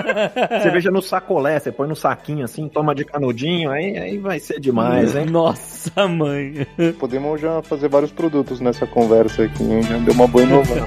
Cerveja 0.62 0.90
no 0.90 1.02
sacolé, 1.02 1.58
você 1.58 1.70
põe 1.70 1.86
no 1.86 1.94
saquinho 1.94 2.44
assim, 2.44 2.68
toma 2.68 2.94
de 2.94 3.04
canudinho, 3.04 3.70
aí, 3.70 3.98
aí 3.98 4.18
vai 4.18 4.38
ser 4.38 4.58
demais, 4.58 5.14
hein? 5.14 5.26
Nossa, 5.26 6.08
mãe. 6.08 6.66
Podemos 6.98 7.40
já 7.40 7.60
fazer 7.62 7.88
vários 7.88 8.10
produtos 8.10 8.60
nessa 8.60 8.86
conversa 8.86 9.44
aqui, 9.44 9.62
hein? 9.62 9.82
Já 9.82 9.98
deu 9.98 10.14
uma 10.14 10.26
boa 10.26 10.44
inovada. 10.44 10.86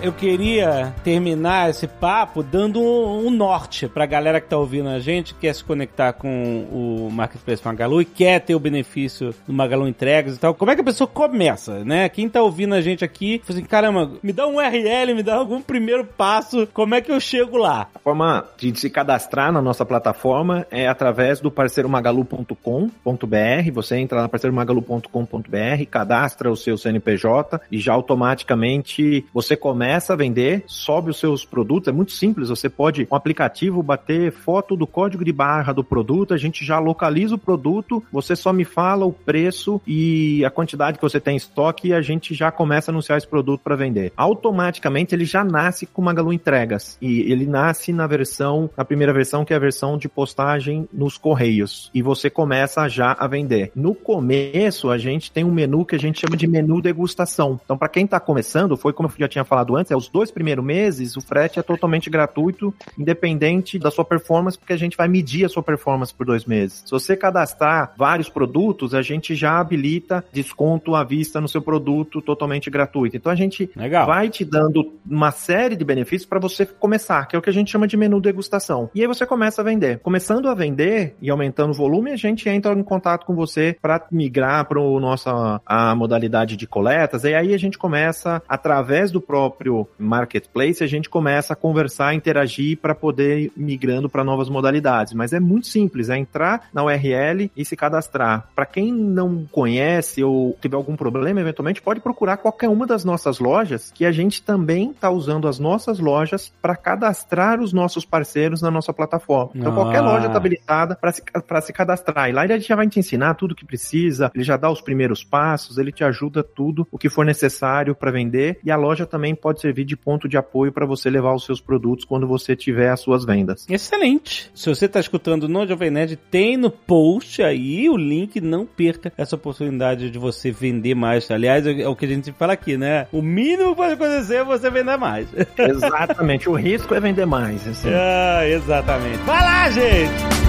Eu 0.00 0.12
queria 0.12 0.94
terminar 1.02 1.70
esse 1.70 1.88
papo 1.88 2.42
dando 2.42 2.80
um, 2.80 3.26
um 3.26 3.30
norte 3.30 3.88
pra 3.88 4.06
galera 4.06 4.40
que 4.40 4.48
tá 4.48 4.56
ouvindo 4.56 4.88
a 4.88 5.00
gente, 5.00 5.34
quer 5.34 5.52
se 5.52 5.64
conectar 5.64 6.12
com 6.12 6.66
o 6.70 7.10
Marketplace 7.10 7.64
Magalu 7.64 8.02
e 8.02 8.04
quer 8.04 8.40
ter 8.40 8.54
o 8.54 8.60
benefício 8.60 9.34
do 9.46 9.52
Magalu 9.52 9.88
Entregas 9.88 10.36
e 10.36 10.38
tal. 10.38 10.54
Como 10.54 10.70
é 10.70 10.76
que 10.76 10.82
a 10.82 10.84
pessoa 10.84 11.08
começa, 11.08 11.84
né? 11.84 12.08
Quem 12.08 12.28
tá 12.28 12.40
ouvindo 12.40 12.74
a 12.74 12.80
gente 12.80 13.04
aqui, 13.04 13.42
assim, 13.48 13.64
caramba, 13.64 14.12
me 14.22 14.32
dá 14.32 14.46
um 14.46 14.56
URL, 14.56 15.14
me 15.14 15.22
dá 15.22 15.34
algum 15.34 15.60
primeiro 15.60 16.04
passo, 16.04 16.68
como 16.72 16.94
é 16.94 17.00
que 17.00 17.10
eu 17.10 17.18
chego 17.18 17.56
lá? 17.56 17.88
A 17.94 17.98
forma 17.98 18.44
de 18.56 18.78
se 18.78 18.88
cadastrar 18.88 19.52
na 19.52 19.60
nossa 19.60 19.84
plataforma 19.84 20.64
é 20.70 20.86
através 20.86 21.40
do 21.40 21.50
parceiromagalu.com.br. 21.50 23.72
Você 23.72 23.96
entra 23.96 24.22
na 24.22 24.28
parceiromagalu.com.br, 24.28 25.84
cadastra 25.90 26.50
o 26.50 26.56
seu 26.56 26.78
CNPJ 26.78 27.60
e 27.70 27.78
já 27.78 27.92
automaticamente 27.92 29.26
você 29.34 29.56
começa 29.56 29.87
a 29.88 30.16
vender, 30.16 30.64
sobe 30.66 31.10
os 31.10 31.18
seus 31.18 31.44
produtos. 31.44 31.88
É 31.88 31.92
muito 31.92 32.12
simples. 32.12 32.48
Você 32.48 32.68
pode, 32.68 33.06
com 33.06 33.14
o 33.14 33.18
aplicativo, 33.18 33.82
bater 33.82 34.30
foto 34.32 34.76
do 34.76 34.86
código 34.86 35.24
de 35.24 35.32
barra 35.32 35.72
do 35.72 35.84
produto, 35.84 36.34
a 36.34 36.36
gente 36.36 36.64
já 36.64 36.78
localiza 36.78 37.34
o 37.34 37.38
produto, 37.38 38.02
você 38.12 38.36
só 38.36 38.52
me 38.52 38.64
fala 38.64 39.04
o 39.04 39.12
preço 39.12 39.80
e 39.86 40.44
a 40.44 40.50
quantidade 40.50 40.98
que 40.98 41.02
você 41.02 41.20
tem 41.20 41.34
em 41.34 41.36
estoque 41.36 41.88
e 41.88 41.94
a 41.94 42.00
gente 42.00 42.34
já 42.34 42.50
começa 42.50 42.90
a 42.90 42.92
anunciar 42.92 43.18
esse 43.18 43.26
produto 43.26 43.60
para 43.62 43.76
vender. 43.76 44.12
Automaticamente 44.16 45.14
ele 45.14 45.24
já 45.24 45.44
nasce 45.44 45.86
com 45.86 46.02
Magalu 46.02 46.32
Entregas 46.32 46.98
e 47.00 47.20
ele 47.30 47.46
nasce 47.46 47.92
na 47.92 48.06
versão, 48.06 48.68
na 48.76 48.84
primeira 48.84 49.12
versão 49.12 49.44
que 49.44 49.52
é 49.52 49.56
a 49.56 49.60
versão 49.60 49.96
de 49.96 50.08
postagem 50.08 50.88
nos 50.92 51.16
correios 51.16 51.90
e 51.94 52.02
você 52.02 52.28
começa 52.28 52.88
já 52.88 53.16
a 53.18 53.26
vender. 53.26 53.70
No 53.74 53.94
começo 53.94 54.90
a 54.90 54.98
gente 54.98 55.30
tem 55.30 55.44
um 55.44 55.52
menu 55.52 55.84
que 55.84 55.96
a 55.96 55.98
gente 55.98 56.20
chama 56.20 56.36
de 56.36 56.46
menu 56.46 56.82
degustação. 56.82 57.60
Então 57.64 57.78
para 57.78 57.88
quem 57.88 58.04
está 58.04 58.18
começando, 58.18 58.76
foi 58.76 58.92
como 58.92 59.08
eu 59.08 59.14
já 59.18 59.28
tinha 59.28 59.44
falado 59.44 59.77
antes, 59.78 59.92
é 59.92 59.96
os 59.96 60.08
dois 60.08 60.30
primeiros 60.30 60.64
meses, 60.64 61.16
o 61.16 61.20
frete 61.20 61.58
é 61.58 61.62
totalmente 61.62 62.10
gratuito, 62.10 62.74
independente 62.98 63.78
da 63.78 63.90
sua 63.90 64.04
performance, 64.04 64.58
porque 64.58 64.72
a 64.72 64.76
gente 64.76 64.96
vai 64.96 65.08
medir 65.08 65.44
a 65.44 65.48
sua 65.48 65.62
performance 65.62 66.12
por 66.12 66.26
dois 66.26 66.44
meses. 66.44 66.82
Se 66.84 66.90
você 66.90 67.16
cadastrar 67.16 67.94
vários 67.96 68.28
produtos, 68.28 68.94
a 68.94 69.02
gente 69.02 69.34
já 69.34 69.58
habilita 69.58 70.24
desconto 70.32 70.94
à 70.94 71.04
vista 71.04 71.40
no 71.40 71.48
seu 71.48 71.62
produto 71.62 72.20
totalmente 72.20 72.70
gratuito. 72.70 73.16
Então 73.16 73.30
a 73.30 73.34
gente 73.34 73.70
Legal. 73.76 74.06
vai 74.06 74.28
te 74.28 74.44
dando 74.44 74.92
uma 75.08 75.30
série 75.30 75.76
de 75.76 75.84
benefícios 75.84 76.28
para 76.28 76.38
você 76.38 76.66
começar, 76.66 77.26
que 77.26 77.36
é 77.36 77.38
o 77.38 77.42
que 77.42 77.50
a 77.50 77.52
gente 77.52 77.70
chama 77.70 77.86
de 77.86 77.96
menu 77.96 78.20
degustação. 78.20 78.90
E 78.94 79.00
aí 79.00 79.06
você 79.06 79.26
começa 79.26 79.62
a 79.62 79.64
vender. 79.64 80.00
Começando 80.00 80.48
a 80.48 80.54
vender 80.54 81.16
e 81.20 81.30
aumentando 81.30 81.70
o 81.70 81.74
volume, 81.74 82.12
a 82.12 82.16
gente 82.16 82.48
entra 82.48 82.72
em 82.72 82.82
contato 82.82 83.26
com 83.26 83.34
você 83.34 83.76
para 83.80 84.06
migrar 84.10 84.66
para 84.66 84.80
nossa 84.80 85.60
a 85.64 85.94
modalidade 85.94 86.56
de 86.56 86.66
coletas. 86.66 87.24
E 87.24 87.34
aí 87.34 87.54
a 87.54 87.58
gente 87.58 87.78
começa 87.78 88.42
através 88.48 89.10
do 89.10 89.20
próprio 89.20 89.67
marketplace, 89.98 90.82
a 90.82 90.86
gente 90.86 91.08
começa 91.08 91.52
a 91.52 91.56
conversar, 91.56 92.14
interagir 92.14 92.78
para 92.78 92.94
poder 92.94 93.38
ir 93.38 93.52
migrando 93.56 94.08
para 94.08 94.24
novas 94.24 94.48
modalidades. 94.48 95.12
Mas 95.12 95.32
é 95.32 95.40
muito 95.40 95.66
simples, 95.66 96.08
é 96.08 96.16
entrar 96.16 96.68
na 96.72 96.84
URL 96.84 97.50
e 97.56 97.64
se 97.64 97.76
cadastrar. 97.76 98.48
Para 98.54 98.66
quem 98.66 98.92
não 98.92 99.46
conhece 99.50 100.22
ou 100.22 100.56
tiver 100.60 100.76
algum 100.76 100.96
problema, 100.96 101.40
eventualmente 101.40 101.82
pode 101.82 102.00
procurar 102.00 102.36
qualquer 102.38 102.68
uma 102.68 102.86
das 102.86 103.04
nossas 103.04 103.38
lojas, 103.38 103.92
que 103.94 104.04
a 104.04 104.12
gente 104.12 104.42
também 104.42 104.90
está 104.90 105.10
usando 105.10 105.48
as 105.48 105.58
nossas 105.58 105.98
lojas 105.98 106.52
para 106.60 106.76
cadastrar 106.76 107.60
os 107.60 107.72
nossos 107.72 108.04
parceiros 108.04 108.62
na 108.62 108.70
nossa 108.70 108.92
plataforma. 108.92 109.52
Então 109.54 109.72
Ah. 109.72 109.74
qualquer 109.74 110.00
loja 110.00 110.26
está 110.26 110.38
habilitada 110.38 110.96
para 110.96 111.12
se, 111.12 111.22
pra 111.46 111.60
se 111.60 111.72
cadastrar. 111.72 112.28
E 112.28 112.32
lá 112.32 112.44
ele 112.44 112.60
já 112.60 112.76
vai 112.76 112.88
te 112.88 112.98
ensinar 112.98 113.34
tudo 113.34 113.52
o 113.52 113.54
que 113.54 113.64
precisa, 113.64 114.30
ele 114.34 114.44
já 114.44 114.56
dá 114.56 114.70
os 114.70 114.80
primeiros 114.80 115.22
passos, 115.24 115.78
ele 115.78 115.92
te 115.92 116.04
ajuda 116.04 116.42
tudo 116.42 116.86
o 116.90 116.98
que 116.98 117.08
for 117.08 117.24
necessário 117.24 117.94
para 117.94 118.10
vender. 118.10 118.58
E 118.64 118.70
a 118.70 118.76
loja 118.76 119.06
também 119.06 119.34
pode 119.58 119.60
servir 119.60 119.84
de 119.84 119.96
ponto 119.96 120.28
de 120.28 120.36
apoio 120.36 120.72
para 120.72 120.86
você 120.86 121.10
levar 121.10 121.34
os 121.34 121.44
seus 121.44 121.60
produtos 121.60 122.04
quando 122.04 122.26
você 122.26 122.54
tiver 122.54 122.90
as 122.90 123.00
suas 123.00 123.24
vendas. 123.24 123.66
Excelente. 123.68 124.50
Se 124.54 124.68
você 124.68 124.86
está 124.86 125.00
escutando 125.00 125.48
no 125.48 125.66
Jovem 125.66 125.90
Nerd, 125.90 126.16
tem 126.30 126.56
no 126.56 126.70
post 126.70 127.42
aí 127.42 127.88
o 127.90 127.96
link. 127.96 128.40
Não 128.40 128.64
perca 128.64 129.12
essa 129.16 129.34
oportunidade 129.34 130.10
de 130.10 130.18
você 130.18 130.50
vender 130.50 130.94
mais. 130.94 131.30
Aliás, 131.30 131.66
é 131.66 131.88
o 131.88 131.96
que 131.96 132.04
a 132.04 132.08
gente 132.08 132.32
fala 132.32 132.52
aqui, 132.52 132.76
né? 132.76 133.06
O 133.12 133.20
mínimo 133.20 133.70
que 133.70 133.76
pode 133.76 133.94
acontecer 133.94 134.36
é 134.36 134.44
você 134.44 134.70
vender 134.70 134.96
mais. 134.96 135.28
Exatamente, 135.58 136.48
o 136.48 136.54
risco 136.54 136.94
é 136.94 137.00
vender 137.00 137.26
mais. 137.26 137.66
assim. 137.66 137.88
ah, 137.92 138.46
exatamente. 138.46 139.18
Vai 139.18 139.42
lá, 139.42 139.70
gente! 139.70 140.48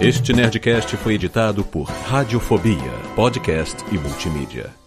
Este 0.00 0.32
Nerdcast 0.32 0.96
foi 0.96 1.14
editado 1.14 1.64
por 1.64 1.84
Radiofobia, 1.84 2.92
podcast 3.16 3.84
e 3.90 3.98
multimídia. 3.98 4.77